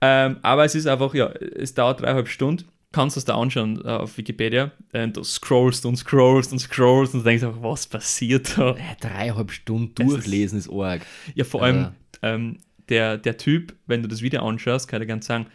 Ähm, 0.00 0.38
aber 0.42 0.64
es 0.64 0.74
ist 0.74 0.86
einfach, 0.86 1.14
ja, 1.14 1.26
es 1.28 1.74
dauert 1.74 2.00
dreieinhalb 2.00 2.28
Stunden. 2.28 2.64
Kannst 2.90 3.16
du 3.16 3.20
es 3.20 3.24
da 3.24 3.36
anschauen 3.36 3.80
äh, 3.84 3.88
auf 3.88 4.18
Wikipedia. 4.18 4.70
Und 4.92 5.16
du 5.16 5.22
scrollst 5.24 5.86
und 5.86 5.96
scrollst 5.96 6.52
und 6.52 6.58
scrollst 6.58 7.14
und 7.14 7.24
denkst 7.24 7.42
einfach, 7.44 7.62
was 7.62 7.86
passiert 7.86 8.56
da? 8.58 8.76
Ja, 8.76 8.96
Dreieinhalb 9.00 9.50
Stunden 9.52 9.94
Es 10.02 10.06
ist- 10.08 10.14
durchlesen 10.14 10.58
ist 10.58 10.70
arg. 10.70 11.02
Ja, 11.34 11.44
vor 11.44 11.62
allem 11.62 11.76
Ja. 11.76 11.94
ähm, 12.22 12.58
der, 12.88 13.16
der 13.16 13.36
Typ, 13.38 13.74
wenn 13.86 14.02
du 14.02 14.08
das 14.08 14.20
Video 14.22 14.42
anschaust, 14.46 14.88
kann 14.88 15.00
ich 15.00 15.08
ganz 15.08 15.26
sagen, 15.26 15.46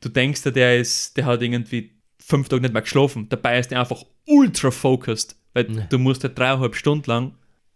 du 0.00 0.08
denkst 0.08 0.42
der 0.44 0.78
ist, 0.78 1.16
der 1.16 1.26
hat 1.26 1.42
irgendwie 1.42 1.90
fünf 2.20 2.48
Tage 2.48 2.62
nicht 2.62 2.72
mehr 2.72 2.82
geschlafen. 2.82 3.28
Dabei 3.28 3.58
ist 3.58 3.72
er 3.72 3.80
einfach 3.80 4.04
ultra 4.26 4.70
focused, 4.70 5.36
weil 5.66 5.86
du 5.90 5.98
musst 5.98 6.22
ja 6.22 6.28
dreieinhalb 6.28 6.74
Stunden 6.74 7.08
lang 7.10 7.32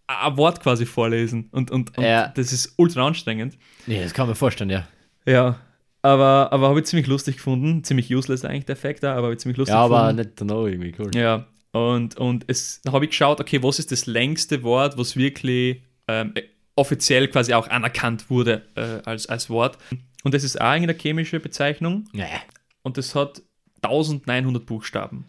ein 0.07 0.37
Wort 0.37 0.61
quasi 0.62 0.85
vorlesen 0.87 1.49
und, 1.53 1.70
und, 1.70 1.97
und 1.97 2.05
Ja. 2.05 2.28
das 2.28 2.53
ist 2.53 2.74
ultra 2.76 3.07
anstrengend. 3.07 3.57
Ja, 3.87 4.03
das 4.03 4.12
kann 4.14 4.26
man 4.26 4.37
vorstellen, 4.37 4.70
ja. 4.70 4.87
Ja, 5.26 5.57
aber, 6.03 6.49
aber 6.53 6.68
habe 6.68 6.80
ich 6.80 6.87
ziemlich 6.87 7.07
lustig 7.07 7.37
gefunden, 7.37 7.85
ziemlich 7.85 8.12
useless 8.14 8.45
eigentlich 8.45 8.66
der 8.66 8.74
Effekt 8.74 9.03
da, 9.05 9.12
aber 9.14 9.24
habe 9.28 9.35
ich 9.35 9.39
ziemlich 9.41 9.57
lustig 9.59 9.74
Ja, 9.74 9.85
aber 9.85 10.01
gefunden. 10.03 10.16
nicht 10.16 10.41
danach 10.41 10.64
irgendwie, 10.66 10.95
cool. 10.99 11.11
Ja, 11.14 11.47
und, 11.72 12.16
und 12.16 12.45
es, 12.49 12.83
habe 12.91 13.05
ich 13.05 13.11
geschaut, 13.12 13.41
okay, 13.41 13.62
was 13.62 13.78
ist 13.78 13.93
das 13.93 14.07
längste 14.07 14.62
Wort, 14.62 14.99
was 14.99 15.16
wirklich 15.16 15.80
ähm, 16.09 16.33
äh, 16.35 16.43
offiziell 16.74 17.28
quasi 17.28 17.55
auch 17.55 17.68
anerkannt 17.68 18.28
wurde 18.28 18.62
äh, 18.74 18.99
als, 19.09 19.26
als 19.26 19.49
Wort. 19.49 19.78
Und 20.24 20.35
das 20.35 20.43
ist 20.45 20.61
auch 20.61 20.66
eine 20.66 20.93
chemische 20.95 21.39
Bezeichnung 21.41 22.05
Ja. 22.12 22.26
und 22.83 22.99
das 22.99 23.14
hat 23.14 23.41
1900 23.83 24.64
Buchstaben. 24.66 25.24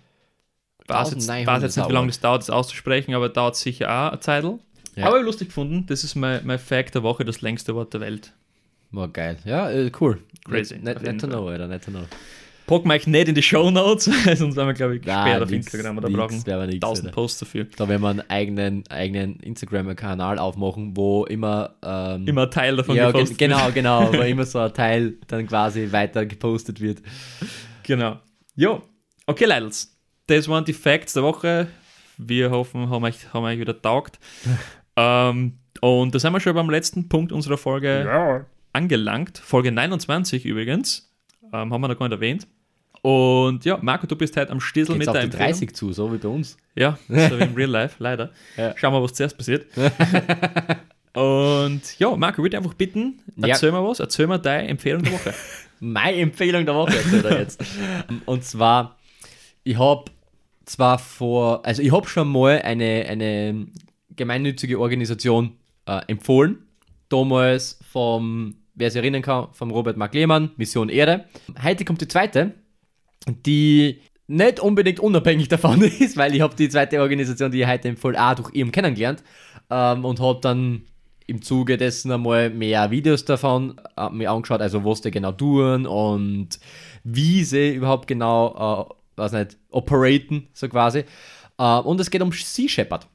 Weiß 0.93 1.11
jetzt, 1.11 1.29
1900 1.29 1.47
weiß 1.47 1.63
jetzt 1.63 1.77
nicht, 1.77 1.89
wie 1.89 1.93
lange 1.93 2.07
das 2.07 2.19
dauert, 2.19 2.41
das 2.41 2.49
auszusprechen, 2.49 3.13
aber 3.13 3.29
dauert 3.29 3.55
sicher 3.55 3.89
auch 3.89 4.11
eine 4.11 4.19
Zeitl. 4.19 4.59
Ja. 4.95 5.07
Aber 5.07 5.21
lustig 5.21 5.49
gefunden, 5.49 5.85
das 5.87 6.03
ist 6.03 6.15
mein, 6.15 6.45
mein 6.45 6.59
Fact 6.59 6.95
der 6.95 7.03
Woche, 7.03 7.25
das 7.25 7.41
längste 7.41 7.75
Wort 7.75 7.93
der 7.93 8.01
Welt. 8.01 8.33
War 8.91 9.07
geil. 9.07 9.37
Ja, 9.43 9.71
äh, 9.71 9.91
cool. 9.99 10.19
Crazy, 10.45 10.75
jeden 10.75 10.85
nicht 10.85 11.19
to 11.19 11.27
know, 11.27 11.47
Alter, 11.47 11.67
nicht 11.67 11.83
to 11.83 11.91
know. 11.91 12.03
Packen 12.65 12.87
wir 12.87 12.93
euch 12.93 13.07
nicht 13.07 13.27
in 13.27 13.35
die 13.35 13.43
Show 13.43 13.71
Notes, 13.71 14.05
sonst 14.35 14.55
werden 14.55 14.67
wir, 14.67 14.73
glaube 14.73 14.95
ich, 14.95 15.01
gesperrt 15.01 15.41
auf 15.41 15.51
Instagram 15.51 15.97
oder 15.97 16.07
nix, 16.07 16.17
brauchen 16.17 16.67
nix, 16.67 16.75
1000 16.75 17.07
Alter. 17.07 17.15
Posts 17.15 17.39
dafür. 17.39 17.67
Da 17.75 17.89
werden 17.89 18.01
wir 18.01 18.09
einen 18.09 18.29
eigenen, 18.29 18.87
eigenen 18.87 19.39
Instagram-Kanal 19.39 20.39
aufmachen, 20.39 20.95
wo 20.95 21.25
immer. 21.25 21.75
Ähm, 21.83 22.25
Immer 22.25 22.43
ein 22.43 22.51
Teil 22.51 22.77
davon 22.77 22.95
ja, 22.95 23.05
ge 23.05 23.13
gepostet 23.13 23.39
wird. 23.39 23.51
genau, 23.51 23.71
genau, 23.71 24.13
wo 24.13 24.21
immer 24.21 24.45
so 24.45 24.59
ein 24.59 24.73
Teil 24.73 25.15
dann 25.27 25.45
quasi 25.47 25.91
weiter 25.91 26.25
gepostet 26.25 26.79
wird. 26.79 27.01
Genau. 27.81 28.19
Jo. 28.55 28.81
Okay, 29.25 29.45
Leidels. 29.45 29.92
Das 30.27 30.47
waren 30.47 30.63
die 30.65 30.73
Facts 30.73 31.13
der 31.13 31.23
Woche. 31.23 31.67
Wir 32.17 32.51
hoffen, 32.51 32.89
haben 32.89 33.03
euch, 33.03 33.33
haben 33.33 33.43
euch 33.43 33.59
wieder 33.59 33.81
taugt. 33.81 34.19
ähm, 34.95 35.57
und 35.81 36.15
da 36.15 36.19
sind 36.19 36.31
wir 36.31 36.39
schon 36.39 36.55
beim 36.55 36.69
letzten 36.69 37.09
Punkt 37.09 37.31
unserer 37.31 37.57
Folge 37.57 38.45
angelangt. 38.71 39.37
Folge 39.37 39.71
29 39.71 40.45
übrigens. 40.45 41.11
Ähm, 41.51 41.73
haben 41.73 41.81
wir 41.81 41.87
noch 41.87 41.99
gar 41.99 42.07
nicht 42.07 42.15
erwähnt. 42.15 42.47
Und 43.01 43.65
ja, 43.65 43.77
Marco, 43.81 44.07
du 44.07 44.15
bist 44.15 44.37
heute 44.37 44.51
am 44.51 44.61
Stiesel 44.61 44.97
Geht's 44.97 45.07
mit 45.07 45.15
Empfehlung. 45.23 45.47
30 45.47 45.75
zu, 45.75 45.91
so 45.91 46.13
wie 46.13 46.17
bei 46.17 46.29
uns. 46.29 46.57
Ja, 46.73 46.97
so 47.09 47.37
wie 47.37 47.43
im 47.43 47.53
Real 47.53 47.69
Life, 47.69 47.95
leider. 47.99 48.31
Ja. 48.55 48.73
Schauen 48.77 48.93
wir, 48.93 49.03
was 49.03 49.13
zuerst 49.13 49.37
passiert. 49.37 49.65
Und 51.13 51.99
ja, 51.99 52.15
Marco, 52.15 52.41
ich 52.41 52.43
würde 52.43 52.57
einfach 52.57 52.73
bitten, 52.73 53.19
Ja. 53.35 53.49
erzähl 53.49 53.71
mal 53.71 53.83
was, 53.83 53.99
erzähl 53.99 54.25
mal 54.25 54.37
deine 54.39 54.69
Empfehlung 54.69 55.03
der 55.03 55.11
Woche. 55.13 55.33
Meine 55.81 56.17
Empfehlung 56.17 56.65
der 56.65 56.73
Woche 56.75 56.95
erzählt 56.95 57.25
er 57.25 57.39
jetzt. 57.39 57.63
Und 58.25 58.45
zwar, 58.45 58.97
ich 59.63 59.77
habe 59.77 60.05
zwar 60.65 60.99
vor, 60.99 61.65
also 61.65 61.81
ich 61.81 61.91
habe 61.91 62.07
schon 62.07 62.27
mal 62.29 62.61
eine, 62.61 63.05
eine 63.07 63.67
gemeinnützige 64.15 64.79
Organisation 64.79 65.53
äh, 65.85 66.01
empfohlen. 66.07 66.67
Damals 67.09 67.79
vom, 67.91 68.55
wer 68.75 68.89
sich 68.89 69.01
erinnern 69.01 69.21
kann, 69.21 69.47
vom 69.51 69.71
Robert 69.71 69.97
Mark 69.97 70.13
Lehmann, 70.13 70.51
Mission 70.57 70.89
Erde. 70.89 71.25
Heute 71.61 71.85
kommt 71.85 72.01
die 72.01 72.07
zweite, 72.07 72.53
die 73.27 74.01
nicht 74.27 74.59
unbedingt 74.59 74.99
unabhängig 74.99 75.47
davon 75.49 75.81
ist, 75.99 76.17
weil 76.17 76.33
ich 76.35 76.41
habe 76.41 76.55
die 76.55 76.69
zweite 76.69 77.01
Organisation, 77.01 77.51
die 77.51 77.61
ich 77.61 77.67
heute 77.67 77.89
empfohlen, 77.89 78.17
auch 78.17 78.35
durch 78.35 78.53
ihn 78.53 78.71
kennengelernt 78.71 79.23
ähm, 79.69 80.05
und 80.05 80.19
habe 80.19 80.39
dann 80.41 80.83
im 81.27 81.41
Zuge 81.41 81.77
dessen 81.77 82.11
einmal 82.11 82.49
mehr 82.49 82.91
Videos 82.91 83.25
davon 83.25 83.79
äh, 83.95 84.09
mir 84.09 84.31
angeschaut, 84.31 84.61
also 84.61 84.83
was 84.83 85.01
die 85.01 85.11
genau 85.11 85.31
tun 85.31 85.85
und 85.85 86.59
wie 87.03 87.43
sie 87.43 87.75
überhaupt 87.75 88.07
genau, 88.07 88.89
äh, 88.89 88.93
weiß 89.15 89.33
nicht, 89.33 89.57
operaten, 89.69 90.47
so 90.53 90.67
quasi. 90.69 91.05
Äh, 91.57 91.79
und 91.79 91.99
es 91.99 92.09
geht 92.09 92.21
um 92.21 92.31
Sea 92.31 92.67
Shepherd. 92.67 93.07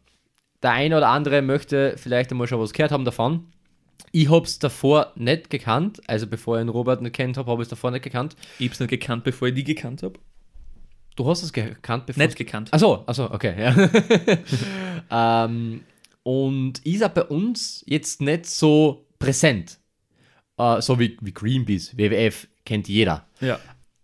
Der 0.63 0.73
eine 0.73 0.97
oder 0.97 1.09
andere 1.09 1.43
möchte 1.43 1.95
vielleicht 1.97 2.31
einmal 2.31 2.47
schon 2.47 2.61
was 2.61 2.73
gehört 2.73 2.93
haben 2.93 3.05
davon. 3.05 3.47
Ich 4.11 4.31
habe 4.31 4.45
es 4.45 4.59
davor 4.59 5.13
nicht 5.17 5.51
gekannt, 5.51 6.01
also 6.07 6.27
bevor 6.27 6.57
ich 6.57 6.63
den 6.63 6.69
Robert 6.69 7.03
nicht 7.03 7.15
kennt 7.15 7.37
habe, 7.37 7.51
habe 7.51 7.63
ich 7.63 7.67
es 7.67 7.71
davor 7.71 7.91
nicht 7.91 8.03
gekannt. 8.03 8.37
Ich 8.59 8.67
habe 8.67 8.75
es 8.75 8.81
nicht 8.81 8.91
gekannt, 8.91 9.25
bevor 9.25 9.49
ich 9.49 9.55
die 9.55 9.65
gekannt 9.65 10.03
habe. 10.03 10.19
Du 11.15 11.29
hast 11.29 11.43
es 11.43 11.53
gekannt, 11.53 12.07
bevor 12.07 12.23
Nicht 12.23 12.37
gekannt. 12.37 12.73
Achso, 12.73 13.03
achso, 13.07 13.25
okay, 13.33 13.55
ja. 13.59 15.45
ähm, 15.45 15.83
und 16.23 16.79
ist 16.87 17.03
auch 17.03 17.09
bei 17.09 17.25
uns 17.25 17.85
jetzt 17.87 18.21
nicht 18.21 18.47
so 18.47 19.07
präsent. 19.19 19.79
Äh, 20.59 20.81
so 20.81 20.99
wie, 20.99 21.17
wie 21.21 21.33
Greenpeace, 21.33 21.97
WWF, 21.97 22.47
kennt 22.65 22.89
jeder. 22.89 23.27
Ja. 23.41 23.59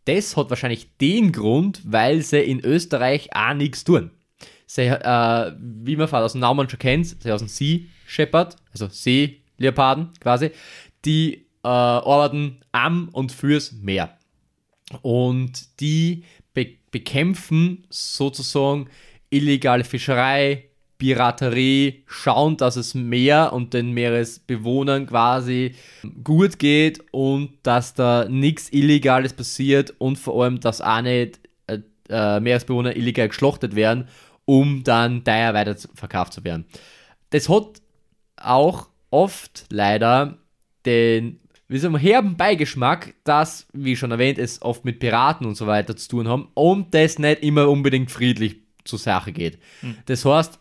Das 0.04 0.36
hat 0.36 0.50
wahrscheinlich 0.50 0.88
den 1.00 1.32
Grund, 1.32 1.80
weil 1.84 2.22
sie 2.22 2.40
in 2.40 2.60
Österreich 2.60 3.34
auch 3.34 3.54
nichts 3.54 3.84
tun. 3.84 4.10
Sie, 4.66 4.82
äh, 4.82 5.52
wie 5.58 5.96
man 5.96 6.08
aus 6.08 6.32
dem 6.32 6.40
Namen 6.40 6.68
schon 6.68 6.78
kennt, 6.78 7.22
sie 7.22 7.32
aus 7.32 7.40
dem 7.40 7.48
Sea 7.48 7.80
Shepherd, 8.06 8.56
also 8.72 8.88
Seeleoparden 8.88 10.10
quasi, 10.20 10.50
die 11.04 11.46
äh, 11.62 11.68
arbeiten 11.68 12.60
am 12.72 13.08
und 13.10 13.32
fürs 13.32 13.72
Meer. 13.72 14.16
Und 15.02 15.80
die 15.80 16.24
be 16.52 16.68
bekämpfen 16.90 17.84
sozusagen 17.90 18.88
illegale 19.28 19.82
Fischerei, 19.82 20.70
Piraterie, 21.04 22.02
schauen, 22.06 22.56
dass 22.56 22.76
es 22.76 22.94
Meer 22.94 23.52
und 23.52 23.74
den 23.74 23.92
Meeresbewohnern 23.92 25.06
quasi 25.06 25.74
gut 26.22 26.58
geht 26.58 27.04
und 27.10 27.50
dass 27.62 27.92
da 27.92 28.26
nichts 28.26 28.72
Illegales 28.72 29.34
passiert 29.34 29.92
und 29.98 30.16
vor 30.18 30.42
allem, 30.42 30.60
dass 30.60 30.80
auch 30.80 31.02
nicht 31.02 31.40
äh, 31.66 31.80
äh, 32.08 32.40
Meeresbewohner 32.40 32.96
illegal 32.96 33.28
geschlachtet 33.28 33.74
werden, 33.76 34.08
um 34.46 34.82
dann 34.82 35.24
teuer 35.24 35.52
weiter 35.52 35.76
zu- 35.76 35.88
verkauft 35.94 36.32
zu 36.32 36.42
werden. 36.42 36.64
Das 37.28 37.50
hat 37.50 37.82
auch 38.38 38.88
oft 39.10 39.66
leider 39.68 40.38
den, 40.86 41.38
wie 41.68 41.76
sagen 41.78 41.92
wir, 41.94 41.98
herben 42.00 42.38
Beigeschmack, 42.38 43.12
dass, 43.24 43.66
wie 43.74 43.94
schon 43.96 44.10
erwähnt, 44.10 44.38
es 44.38 44.62
oft 44.62 44.86
mit 44.86 45.00
Piraten 45.00 45.46
und 45.46 45.54
so 45.54 45.66
weiter 45.66 45.96
zu 45.96 46.08
tun 46.08 46.28
haben 46.28 46.48
und 46.54 46.94
das 46.94 47.18
nicht 47.18 47.42
immer 47.42 47.68
unbedingt 47.68 48.10
friedlich 48.10 48.56
zur 48.84 48.98
Sache 48.98 49.32
geht. 49.32 49.58
Das 50.06 50.24
heißt, 50.24 50.58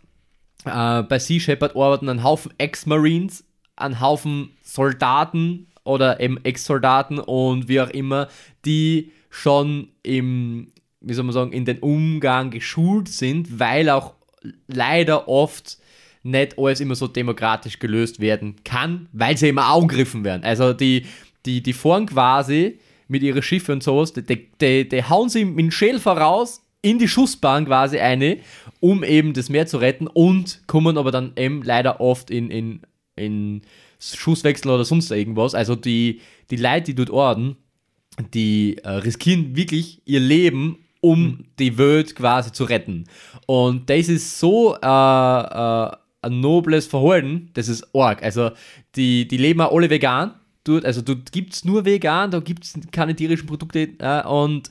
äh, 0.66 1.04
bei 1.04 1.20
Sea 1.20 1.40
Shepherd 1.40 1.76
arbeiten 1.76 2.10
ein 2.10 2.24
Haufen 2.24 2.54
Ex-Marines, 2.58 3.46
ein 3.76 4.00
Haufen 4.00 4.52
Soldaten 4.62 5.68
oder 5.84 6.20
eben 6.20 6.44
Ex-Soldaten 6.44 7.20
und 7.20 7.68
wie 7.68 7.82
auch 7.82 7.90
immer, 7.90 8.28
die 8.66 9.12
schon 9.30 9.90
im, 10.04 10.72
wie 11.02 11.14
soll 11.14 11.26
man 11.26 11.34
sagen, 11.34 11.52
in 11.52 11.66
den 11.66 11.80
Umgang 11.80 12.52
geschult 12.52 13.10
sind, 13.10 13.60
weil 13.60 13.90
auch 13.90 14.14
leider 14.68 15.28
oft 15.28 15.78
nicht 16.24 16.58
alles 16.58 16.80
immer 16.80 16.96
so 16.96 17.08
demokratisch 17.08 17.80
gelöst 17.80 18.20
werden 18.20 18.56
kann, 18.64 19.10
weil 19.12 19.38
sie 19.38 19.50
immer 19.50 19.66
angegriffen 19.66 20.24
werden. 20.24 20.44
Also 20.44 20.74
die, 20.74 21.06
die, 21.46 21.62
die 21.62 21.74
fahren 21.74 22.06
quasi 22.06 22.80
mit 23.08 23.24
ihren 23.24 23.42
Schiffen 23.42 23.74
und 23.74 23.84
sowas, 23.84 24.14
die, 24.14 24.24
die, 24.24 24.50
die, 24.60 24.88
die 24.88 25.04
hauen 25.04 25.30
sie 25.30 25.44
mit 25.44 25.60
dem 25.60 25.72
Schäl 25.72 26.00
voraus 26.00 26.63
in 26.84 27.00
die 27.00 27.08
Schussbahn 27.08 27.66
quasi 27.66 27.98
eine, 27.98 28.38
um 28.80 29.04
eben 29.04 29.34
das 29.34 29.50
Meer 29.50 29.66
zu 29.66 29.78
retten 29.78 30.06
und 30.06 30.62
kommen 30.68 30.98
aber 30.98 31.12
dann 31.12 31.32
eben 31.36 31.64
leider 31.64 32.00
oft 32.00 32.30
in, 32.30 32.52
in, 32.52 32.82
in 33.16 33.62
Schusswechsel 34.00 34.70
oder 34.70 34.86
sonst 34.86 35.10
irgendwas. 35.10 35.56
Also 35.56 35.76
die, 35.76 36.20
die 36.52 36.58
Leute, 36.58 36.84
die 36.84 36.96
dort 36.96 37.10
orden, 37.10 37.56
die 38.34 38.78
äh, 38.84 38.90
riskieren 38.90 39.56
wirklich 39.56 40.02
ihr 40.06 40.20
Leben, 40.20 40.78
um 41.00 41.46
die 41.58 41.78
Welt 41.78 42.16
quasi 42.16 42.52
zu 42.52 42.66
retten. 42.66 43.06
Und 43.48 43.90
das 43.90 44.10
ist 44.10 44.40
so 44.40 44.76
äh, 44.76 44.78
äh, 44.86 45.92
ein 46.22 46.40
nobles 46.40 46.86
Verhalten, 46.86 47.50
das 47.54 47.70
ist 47.70 47.96
arg. 47.96 48.22
Also 48.22 48.52
die, 48.96 49.28
die 49.28 49.38
leben 49.38 49.62
auch 49.62 49.76
alle 49.76 49.90
vegan. 49.90 50.34
Dort, 50.66 50.86
also 50.86 51.02
dort 51.02 51.32
gibt 51.32 51.54
es 51.54 51.66
nur 51.66 51.84
vegan, 51.84 52.32
da 52.32 52.40
gibt 52.40 52.64
es 52.64 52.74
keine 52.92 53.16
tierischen 53.16 53.48
Produkte 53.48 53.90
äh, 54.00 54.26
und 54.26 54.70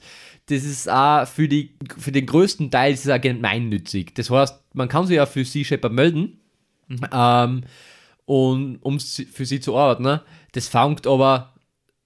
das 0.53 0.65
ist 0.65 0.91
auch 0.91 1.27
für, 1.27 1.49
die, 1.49 1.71
für 1.97 2.13
den 2.13 2.27
größten 2.27 2.71
Teil 2.71 2.93
ist 2.93 3.07
es 3.07 3.11
auch 3.11 3.21
gemeinnützig. 3.21 4.15
Das 4.15 4.31
heißt, 4.31 4.61
man 4.75 4.89
kann 4.89 5.07
sich 5.07 5.17
ja 5.17 5.25
für 5.25 5.45
Sea 5.45 5.65
Shepherd 5.65 5.93
melden, 5.93 6.39
ähm, 7.11 7.63
und, 8.27 8.77
um 8.83 9.01
für 9.01 9.47
sie 9.47 9.61
zu 9.61 9.77
arbeiten. 9.77 10.03
Ne? 10.03 10.23
Das 10.53 10.69
fängt 10.69 11.07
aber, 11.07 11.55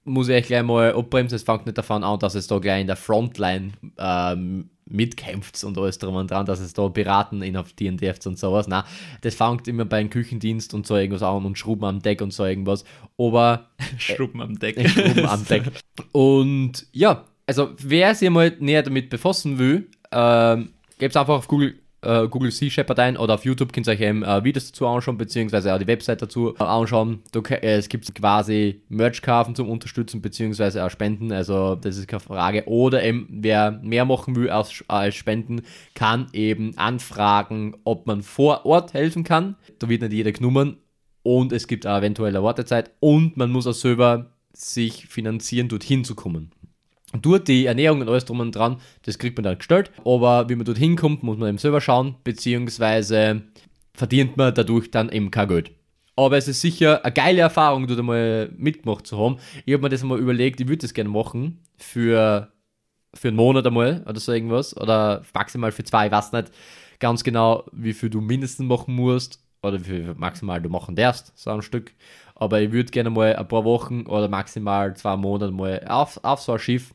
muss 0.04 0.28
ich 0.28 0.46
gleich 0.46 0.62
mal 0.62 0.94
abbremsen, 0.94 1.36
es 1.36 1.42
fängt 1.42 1.66
nicht 1.66 1.76
davon 1.76 2.04
an, 2.04 2.20
dass 2.20 2.36
es 2.36 2.46
da 2.46 2.58
gleich 2.58 2.82
in 2.82 2.86
der 2.86 2.96
Frontline 2.96 3.72
ähm, 3.98 4.70
mitkämpft 4.88 5.64
und 5.64 5.76
alles 5.76 5.98
drum 5.98 6.14
und 6.14 6.30
dran, 6.30 6.46
dass 6.46 6.60
es 6.60 6.72
da 6.72 6.86
beraten 6.86 7.42
in 7.42 7.56
auf 7.56 7.72
D&D 7.72 8.14
und 8.24 8.38
sowas. 8.38 8.68
Nein, 8.68 8.84
das 9.22 9.34
fängt 9.34 9.66
immer 9.66 9.84
beim 9.84 10.08
Küchendienst 10.08 10.72
und 10.72 10.86
so 10.86 10.96
irgendwas 10.96 11.24
an 11.24 11.44
und 11.44 11.58
Schrubben 11.58 11.84
am 11.84 12.00
Deck 12.00 12.22
und 12.22 12.32
so 12.32 12.44
irgendwas. 12.44 12.84
Aber 13.18 13.70
Schruppen 13.98 14.40
am 14.40 14.56
Deck. 14.58 14.76
oben 14.78 15.26
am 15.26 15.44
Deck. 15.44 15.64
Und 16.12 16.86
ja, 16.92 17.24
also 17.46 17.70
wer 17.78 18.14
sich 18.14 18.28
mal 18.30 18.54
näher 18.58 18.82
damit 18.82 19.08
befassen 19.08 19.58
will, 19.58 19.88
ähm, 20.10 20.70
gebt 20.98 21.16
einfach 21.16 21.34
auf 21.34 21.48
Google, 21.48 21.74
äh, 22.02 22.26
Google 22.28 22.50
Sea 22.50 22.70
Shepherd 22.70 22.98
ein 22.98 23.16
oder 23.16 23.34
auf 23.34 23.44
YouTube 23.44 23.72
könnt 23.72 23.86
ihr 23.86 23.92
euch 23.92 24.00
eben 24.00 24.22
äh, 24.22 24.42
Videos 24.42 24.66
dazu 24.68 24.86
anschauen, 24.86 25.16
beziehungsweise 25.16 25.72
auch 25.74 25.78
die 25.78 25.86
Website 25.86 26.22
dazu 26.22 26.54
äh, 26.54 26.62
anschauen. 26.62 27.22
Da, 27.32 27.40
äh, 27.40 27.76
es 27.76 27.88
gibt 27.88 28.12
quasi 28.14 28.82
Merch-Kaufen 28.88 29.54
zum 29.54 29.68
Unterstützen, 29.70 30.22
beziehungsweise 30.22 30.84
auch 30.84 30.90
Spenden, 30.90 31.32
also 31.32 31.76
das 31.76 31.96
ist 31.96 32.08
keine 32.08 32.20
Frage. 32.20 32.64
Oder 32.66 33.02
eben, 33.02 33.28
wer 33.30 33.70
mehr 33.70 34.04
machen 34.04 34.36
will 34.36 34.50
als, 34.50 34.84
als 34.88 35.14
Spenden, 35.14 35.62
kann 35.94 36.26
eben 36.32 36.76
anfragen, 36.76 37.76
ob 37.84 38.06
man 38.06 38.22
vor 38.22 38.66
Ort 38.66 38.94
helfen 38.94 39.24
kann. 39.24 39.56
Da 39.78 39.88
wird 39.88 40.02
nicht 40.02 40.12
jeder 40.12 40.32
genommen 40.32 40.78
und 41.22 41.52
es 41.52 41.66
gibt 41.66 41.86
auch 41.86 41.98
eventuell 41.98 42.30
eine 42.30 42.42
Wartezeit 42.44 42.90
und 43.00 43.36
man 43.36 43.50
muss 43.50 43.66
auch 43.66 43.72
selber 43.72 44.30
sich 44.52 45.06
finanzieren, 45.06 45.68
dorthin 45.68 46.04
zu 46.04 46.14
kommen. 46.14 46.50
Dort 47.12 47.48
die 47.48 47.66
Ernährung 47.66 48.00
und 48.00 48.08
alles 48.08 48.24
drum 48.24 48.40
und 48.40 48.54
dran, 48.54 48.80
das 49.02 49.18
kriegt 49.18 49.36
man 49.38 49.44
dann 49.44 49.58
gestellt, 49.58 49.92
aber 50.04 50.48
wie 50.48 50.56
man 50.56 50.64
dorthin 50.64 50.96
kommt, 50.96 51.22
muss 51.22 51.38
man 51.38 51.48
eben 51.48 51.58
selber 51.58 51.80
schauen, 51.80 52.16
beziehungsweise 52.24 53.42
verdient 53.94 54.36
man 54.36 54.54
dadurch 54.54 54.90
dann 54.90 55.10
eben 55.10 55.30
kein 55.30 55.48
Geld. 55.48 55.70
Aber 56.16 56.36
es 56.36 56.48
ist 56.48 56.60
sicher 56.60 57.04
eine 57.04 57.12
geile 57.12 57.42
Erfahrung, 57.42 57.86
dort 57.86 58.00
einmal 58.00 58.50
mitgemacht 58.56 59.06
zu 59.06 59.18
haben. 59.18 59.36
Ich 59.66 59.74
habe 59.74 59.82
mir 59.82 59.88
das 59.90 60.02
einmal 60.02 60.18
überlegt, 60.18 60.60
ich 60.60 60.66
würde 60.66 60.78
das 60.78 60.94
gerne 60.94 61.10
machen 61.10 61.60
für, 61.76 62.52
für 63.14 63.28
einen 63.28 63.36
Monat 63.36 63.66
einmal 63.66 64.02
oder 64.06 64.18
so 64.18 64.32
irgendwas 64.32 64.76
oder 64.76 65.22
maximal 65.32 65.72
für 65.72 65.84
zwei, 65.84 66.06
ich 66.06 66.12
weiß 66.12 66.32
nicht 66.32 66.50
ganz 66.98 67.22
genau, 67.22 67.64
wie 67.72 67.92
viel 67.92 68.10
du 68.10 68.20
mindestens 68.20 68.66
machen 68.66 68.94
musst 68.94 69.45
oder 69.62 69.80
wie 69.80 69.84
viel 69.84 70.14
maximal 70.14 70.60
du 70.60 70.68
machen 70.68 70.96
darfst, 70.96 71.32
so 71.36 71.50
ein 71.50 71.62
Stück. 71.62 71.92
Aber 72.34 72.60
ich 72.60 72.72
würde 72.72 72.90
gerne 72.90 73.10
mal 73.10 73.34
ein 73.34 73.48
paar 73.48 73.64
Wochen 73.64 74.06
oder 74.06 74.28
maximal 74.28 74.94
zwei 74.96 75.16
Monate 75.16 75.52
mal 75.52 75.84
auf, 75.88 76.22
auf 76.22 76.40
so 76.40 76.52
ein 76.52 76.58
Schiff. 76.58 76.92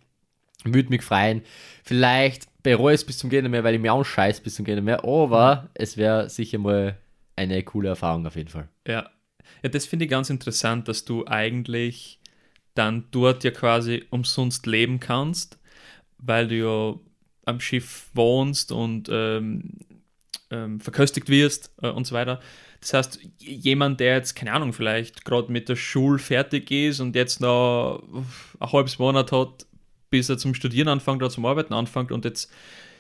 Würde 0.63 0.89
mich 0.89 1.01
freuen. 1.01 1.41
Vielleicht 1.83 2.47
bereue 2.61 2.93
es 2.93 3.03
bis 3.03 3.17
zum 3.17 3.29
Gehen 3.29 3.49
mehr, 3.49 3.63
weil 3.63 3.75
ich 3.75 3.81
mich 3.81 3.89
auch 3.89 4.03
scheiß 4.03 4.41
bis 4.41 4.55
zum 4.55 4.65
Gehen 4.65 4.83
mehr. 4.83 5.03
Aber 5.03 5.69
es 5.73 5.97
wäre 5.97 6.29
sicher 6.29 6.59
mal 6.59 6.97
eine 7.35 7.63
coole 7.63 7.89
Erfahrung 7.89 8.25
auf 8.27 8.35
jeden 8.35 8.49
Fall. 8.49 8.69
Ja. 8.87 9.09
ja, 9.63 9.69
das 9.69 9.85
finde 9.85 10.05
ich 10.05 10.11
ganz 10.11 10.29
interessant, 10.29 10.87
dass 10.87 11.05
du 11.05 11.25
eigentlich 11.25 12.19
dann 12.75 13.05
dort 13.11 13.43
ja 13.43 13.51
quasi 13.51 14.05
umsonst 14.11 14.65
leben 14.67 14.99
kannst, 14.99 15.59
weil 16.19 16.47
du 16.47 16.55
ja 16.55 16.99
am 17.45 17.59
Schiff 17.59 18.09
wohnst 18.13 18.71
und 18.71 19.09
ähm, 19.11 19.79
ähm, 20.51 20.79
verköstigt 20.79 21.29
wirst 21.29 21.71
äh, 21.81 21.89
und 21.89 22.05
so 22.05 22.15
weiter. 22.15 22.39
Das 22.81 22.93
heißt, 22.93 23.19
jemand, 23.39 23.99
der 23.99 24.15
jetzt, 24.15 24.35
keine 24.35 24.53
Ahnung, 24.53 24.73
vielleicht 24.73 25.23
gerade 25.23 25.51
mit 25.51 25.69
der 25.69 25.75
Schule 25.75 26.17
fertig 26.17 26.71
ist 26.71 26.99
und 26.99 27.15
jetzt 27.15 27.39
noch 27.39 28.03
ein 28.59 28.71
halbes 28.71 28.97
Monat 28.97 29.31
hat, 29.31 29.67
bis 30.09 30.29
er 30.29 30.37
zum 30.37 30.53
Studieren 30.55 30.87
anfängt 30.87 31.21
oder 31.21 31.29
zum 31.29 31.45
Arbeiten 31.45 31.73
anfängt 31.73 32.11
und 32.11 32.25
jetzt 32.25 32.51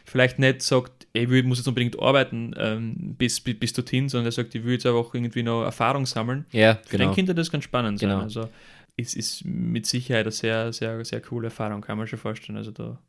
vielleicht 0.05 0.39
nicht 0.39 0.61
sagt, 0.61 1.07
ey, 1.13 1.23
ich 1.23 1.43
muss 1.43 1.57
jetzt 1.57 1.67
unbedingt 1.67 1.99
arbeiten 1.99 2.53
ähm, 2.57 3.15
bis, 3.17 3.39
bis, 3.41 3.59
bis 3.59 3.73
dorthin, 3.73 4.07
sondern 4.07 4.27
er 4.27 4.31
sagt, 4.31 4.53
ich 4.55 4.63
will 4.63 4.73
jetzt 4.73 4.85
einfach 4.85 5.13
irgendwie 5.13 5.43
noch 5.43 5.63
Erfahrung 5.63 6.05
sammeln. 6.05 6.45
Ja, 6.51 6.79
Für 6.85 6.97
genau. 6.97 7.09
den 7.09 7.15
könnte 7.15 7.35
das 7.35 7.51
ganz 7.51 7.63
spannend 7.63 7.99
sein. 7.99 8.09
Genau. 8.09 8.21
Also 8.21 8.49
es 8.97 9.15
ist 9.15 9.45
mit 9.45 9.85
Sicherheit 9.85 10.25
eine 10.25 10.31
sehr, 10.31 10.73
sehr, 10.73 11.03
sehr 11.05 11.21
coole 11.21 11.47
Erfahrung, 11.47 11.81
kann 11.81 11.97
man 11.97 12.07
schon 12.07 12.19
vorstellen. 12.19 12.57
Also 12.57 12.71
da 12.71 12.99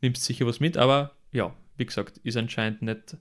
nimmst 0.00 0.24
sicher 0.24 0.46
was 0.46 0.60
mit, 0.60 0.76
aber 0.76 1.12
ja, 1.32 1.54
wie 1.76 1.86
gesagt, 1.86 2.18
ist 2.18 2.36
anscheinend 2.36 2.82
nicht 2.82 3.16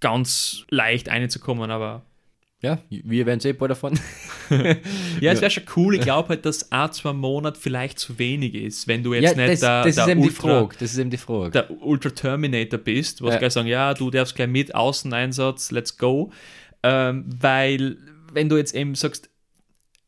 ganz 0.00 0.64
leicht 0.70 1.08
reinzukommen, 1.08 1.70
aber 1.70 2.02
Ja, 2.60 2.78
wir 2.90 3.26
werden 3.26 3.40
eh 3.44 3.52
bald 3.52 3.70
davon. 3.70 3.98
ja, 5.20 5.32
es 5.32 5.40
wäre 5.40 5.50
schon 5.50 5.64
cool. 5.76 5.94
Ich 5.94 6.00
glaube 6.00 6.30
halt, 6.30 6.44
dass 6.46 6.72
ein, 6.72 6.92
zwei 6.92 7.12
Monate 7.12 7.58
vielleicht 7.60 7.98
zu 7.98 8.18
wenig 8.18 8.54
ist, 8.54 8.88
wenn 8.88 9.02
du 9.02 9.14
jetzt 9.14 9.36
ja, 9.36 9.46
nicht 9.46 9.50
das, 9.50 9.60
der, 9.60 9.84
das 9.84 10.06
der 10.06 10.18
Ultra, 10.18 10.60
Frage. 10.60 10.76
Das 10.80 10.92
ist 10.92 10.98
eben 10.98 11.10
die 11.10 11.16
Frage. 11.16 11.50
der 11.50 11.70
Ultra 11.82 12.10
Terminator 12.10 12.78
bist, 12.78 13.22
was 13.22 13.34
Ja. 13.34 13.38
gleich 13.38 13.52
sagen, 13.52 13.68
ja, 13.68 13.94
du 13.94 14.10
darfst 14.10 14.34
gleich 14.34 14.48
mit, 14.48 14.74
Außeneinsatz, 14.74 15.70
let's 15.70 15.96
go. 15.98 16.32
Ähm, 16.82 17.24
weil, 17.40 17.96
wenn 18.32 18.48
du 18.48 18.56
jetzt 18.56 18.74
eben 18.74 18.94
sagst, 18.94 19.30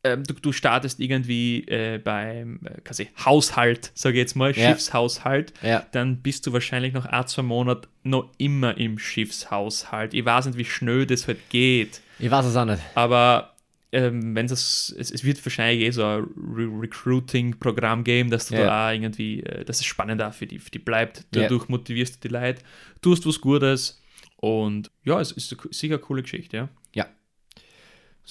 ähm, 0.03 0.23
du, 0.23 0.33
du 0.33 0.51
startest 0.51 0.99
irgendwie 0.99 1.63
äh, 1.67 1.99
beim 1.99 2.59
äh, 2.65 2.81
quasi 2.81 3.09
Haushalt, 3.23 3.91
sage 3.93 4.15
ich 4.15 4.19
jetzt 4.21 4.35
mal, 4.35 4.51
Ja. 4.55 4.69
Schiffshaushalt, 4.69 5.53
Ja. 5.61 5.85
dann 5.91 6.17
bist 6.21 6.47
du 6.47 6.53
wahrscheinlich 6.53 6.93
nach 6.93 7.05
ein, 7.05 7.27
zwei 7.27 7.43
Monaten 7.43 7.87
noch 8.03 8.29
immer 8.37 8.77
im 8.77 8.97
Schiffshaushalt. 8.97 10.13
Ich 10.13 10.25
weiß 10.25 10.47
nicht, 10.47 10.57
wie 10.57 10.65
schnell 10.65 11.05
das 11.05 11.27
halt 11.27 11.49
geht. 11.49 12.01
Ich 12.19 12.31
weiß 12.31 12.45
es 12.45 12.55
auch 12.55 12.65
nicht. 12.65 12.81
Aber 12.95 13.53
ähm, 13.91 14.33
wenn 14.35 14.47
das, 14.47 14.93
es, 14.97 15.11
es 15.11 15.23
wird 15.23 15.43
wahrscheinlich 15.45 15.85
eh 15.85 15.91
so 15.91 16.03
ein 16.05 16.23
Re 16.55 16.67
Recruiting-Programm 16.81 18.03
geben, 18.03 18.29
dass 18.29 18.47
du 18.47 18.55
Ja. 18.55 18.63
da 18.65 18.87
auch 18.89 18.93
irgendwie, 18.93 19.41
äh, 19.43 19.65
dass 19.65 19.79
es 19.79 19.85
spannender 19.85 20.31
für 20.31 20.47
die, 20.47 20.59
für 20.59 20.71
die 20.71 20.79
bleibt. 20.79 21.25
Dadurch 21.31 21.67
motivierst 21.69 22.15
du 22.23 22.27
die 22.27 22.33
Leute, 22.33 22.61
tust 23.01 23.25
was 23.25 23.39
Gutes 23.41 24.01
und 24.37 24.89
ja, 25.03 25.19
es 25.19 25.31
ist 25.33 25.51
eine- 25.53 25.73
sicher 25.73 25.95
eine 25.95 26.01
coole 26.01 26.21
Geschichte, 26.23 26.57
ja. 26.57 26.69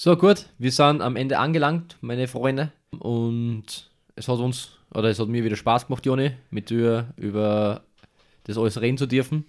So, 0.03 0.17
gut. 0.17 0.47
Wir 0.57 0.71
sind 0.71 0.99
am 0.99 1.15
Ende 1.15 1.37
angelangt, 1.37 1.95
meine 2.01 2.27
Freunde. 2.27 2.71
Und 2.89 3.91
es 4.15 4.27
hat 4.27 4.39
uns, 4.39 4.71
oder 4.91 5.09
es 5.09 5.19
hat 5.19 5.27
mir 5.27 5.43
wieder 5.43 5.55
Spaß 5.55 5.85
gemacht, 5.85 6.03
Joni, 6.07 6.31
mit 6.49 6.71
dir 6.71 7.13
über 7.17 7.83
das 8.45 8.57
alles 8.57 8.81
reden 8.81 8.97
zu 8.97 9.05
dürfen. 9.05 9.45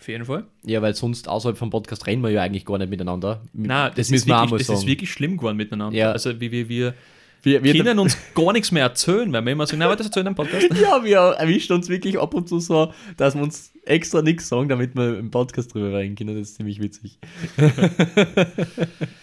Auf 0.00 0.08
jeden 0.08 0.24
Fall. 0.24 0.44
Ja, 0.64 0.80
weil 0.80 0.94
sonst 0.94 1.28
außerhalb 1.28 1.58
vom 1.58 1.68
Podcast 1.68 2.06
reden 2.06 2.22
wir 2.22 2.30
ja 2.30 2.40
eigentlich 2.40 2.64
gar 2.64 2.78
nicht 2.78 2.88
miteinander. 2.88 3.42
Na, 3.52 3.90
das, 3.90 4.10
ist 4.10 4.26
wir 4.26 4.38
auch 4.38 4.50
wirklich, 4.50 4.68
das 4.68 4.78
ist 4.78 4.86
wirklich 4.86 5.12
schlimm 5.12 5.36
geworden 5.36 5.58
miteinander. 5.58 5.98
Ja. 5.98 6.12
Also 6.12 6.40
wie 6.40 6.50
wir, 6.50 6.70
wir 6.70 6.94
wir, 7.42 7.62
wir, 7.62 7.74
können 7.74 7.98
uns 7.98 8.16
gar 8.34 8.54
nichts 8.54 8.72
mehr 8.72 8.84
erzählen, 8.84 9.30
weil 9.30 9.44
wir 9.44 9.52
immer 9.52 9.66
sagen, 9.66 9.80
na, 9.80 9.84
aber 9.84 9.96
das 9.96 10.06
erzählen 10.06 10.28
im 10.28 10.34
Podcast. 10.34 10.66
ja, 10.80 11.04
wir 11.04 11.18
erwischen 11.18 11.74
uns 11.74 11.90
wirklich 11.90 12.18
ab 12.18 12.32
und 12.32 12.48
zu 12.48 12.58
so, 12.58 12.94
dass 13.18 13.34
wir 13.34 13.42
uns 13.42 13.72
extra 13.84 14.22
nichts 14.22 14.48
sagen, 14.48 14.70
damit 14.70 14.96
wir 14.96 15.18
im 15.18 15.30
Podcast 15.30 15.74
drüber 15.74 15.92
reden 15.98 16.14
können. 16.14 16.38
Das 16.38 16.48
ist 16.48 16.56
ziemlich 16.56 16.80
witzig. 16.80 17.18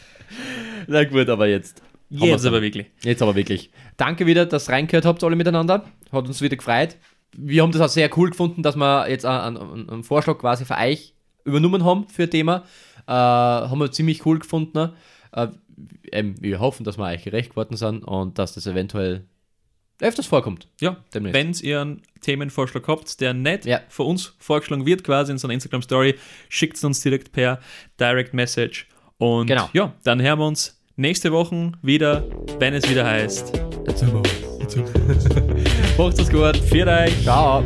Na 0.88 1.03
gut, 1.03 1.29
aber 1.29 1.47
jetzt. 1.47 1.81
Jetzt 2.09 2.45
aber 2.45 2.61
wirklich. 2.61 2.88
Jetzt 3.03 3.21
aber 3.21 3.35
wirklich. 3.35 3.69
Danke 3.97 4.25
wieder, 4.25 4.45
dass 4.45 4.69
ihr 4.69 4.73
reingehört 4.73 5.05
habt, 5.05 5.23
alle 5.23 5.35
miteinander. 5.35 5.83
Hat 6.11 6.27
uns 6.27 6.41
wieder 6.41 6.55
gefreut. 6.55 6.95
Wir 7.35 7.61
haben 7.63 7.71
das 7.71 7.81
auch 7.81 7.89
sehr 7.89 8.09
cool 8.17 8.29
gefunden, 8.29 8.63
dass 8.63 8.75
wir 8.77 9.09
jetzt 9.09 9.25
einen, 9.25 9.57
einen, 9.57 9.89
einen 9.89 10.03
Vorschlag 10.03 10.38
quasi 10.38 10.63
für 10.65 10.77
euch 10.77 11.13
übernommen 11.43 11.83
haben 11.83 12.07
für 12.07 12.23
ein 12.23 12.31
Thema. 12.31 12.63
Äh, 13.07 13.11
haben 13.11 13.79
wir 13.79 13.91
ziemlich 13.91 14.25
cool 14.25 14.39
gefunden. 14.39 14.93
Äh, 15.33 15.47
eben, 16.11 16.41
wir 16.41 16.59
hoffen, 16.59 16.83
dass 16.85 16.97
wir 16.97 17.05
euch 17.05 17.23
gerecht 17.23 17.49
geworden 17.51 17.75
sind 17.75 18.03
und 18.03 18.39
dass 18.39 18.53
das 18.53 18.65
eventuell 18.67 19.25
öfters 19.99 20.27
vorkommt. 20.27 20.67
Ja, 20.79 20.97
wenn 21.11 21.53
ihr 21.61 21.81
einen 21.81 22.01
Themenvorschlag 22.21 22.88
habt, 22.88 23.19
der 23.19 23.33
nicht 23.33 23.65
Ja. 23.65 23.81
von 23.89 24.05
uns 24.07 24.35
vorgeschlagen 24.39 24.85
wird, 24.85 25.03
quasi 25.03 25.31
in 25.31 25.38
so 25.39 25.47
einer 25.47 25.55
Instagram-Story, 25.55 26.15
schickt 26.49 26.77
es 26.77 26.83
uns 26.83 27.01
direkt 27.01 27.31
per 27.31 27.59
Direct 27.99 28.33
Message. 28.33 28.88
Und 29.17 29.47
Genau. 29.47 29.69
ja, 29.73 29.93
dann 30.03 30.21
hören 30.21 30.39
wir 30.39 30.45
uns 30.47 30.76
nächste 30.98 31.32
Woche 31.32 31.72
wieder, 31.82 32.24
wenn 32.60 32.74
es 32.74 32.89
wieder 32.89 33.06
heißt. 33.06 33.54
Macht's 35.98 36.20
es 36.20 36.30
gut. 36.30 36.58
Für 36.58 36.88
euch! 36.88 37.24
Ciao. 37.24 37.64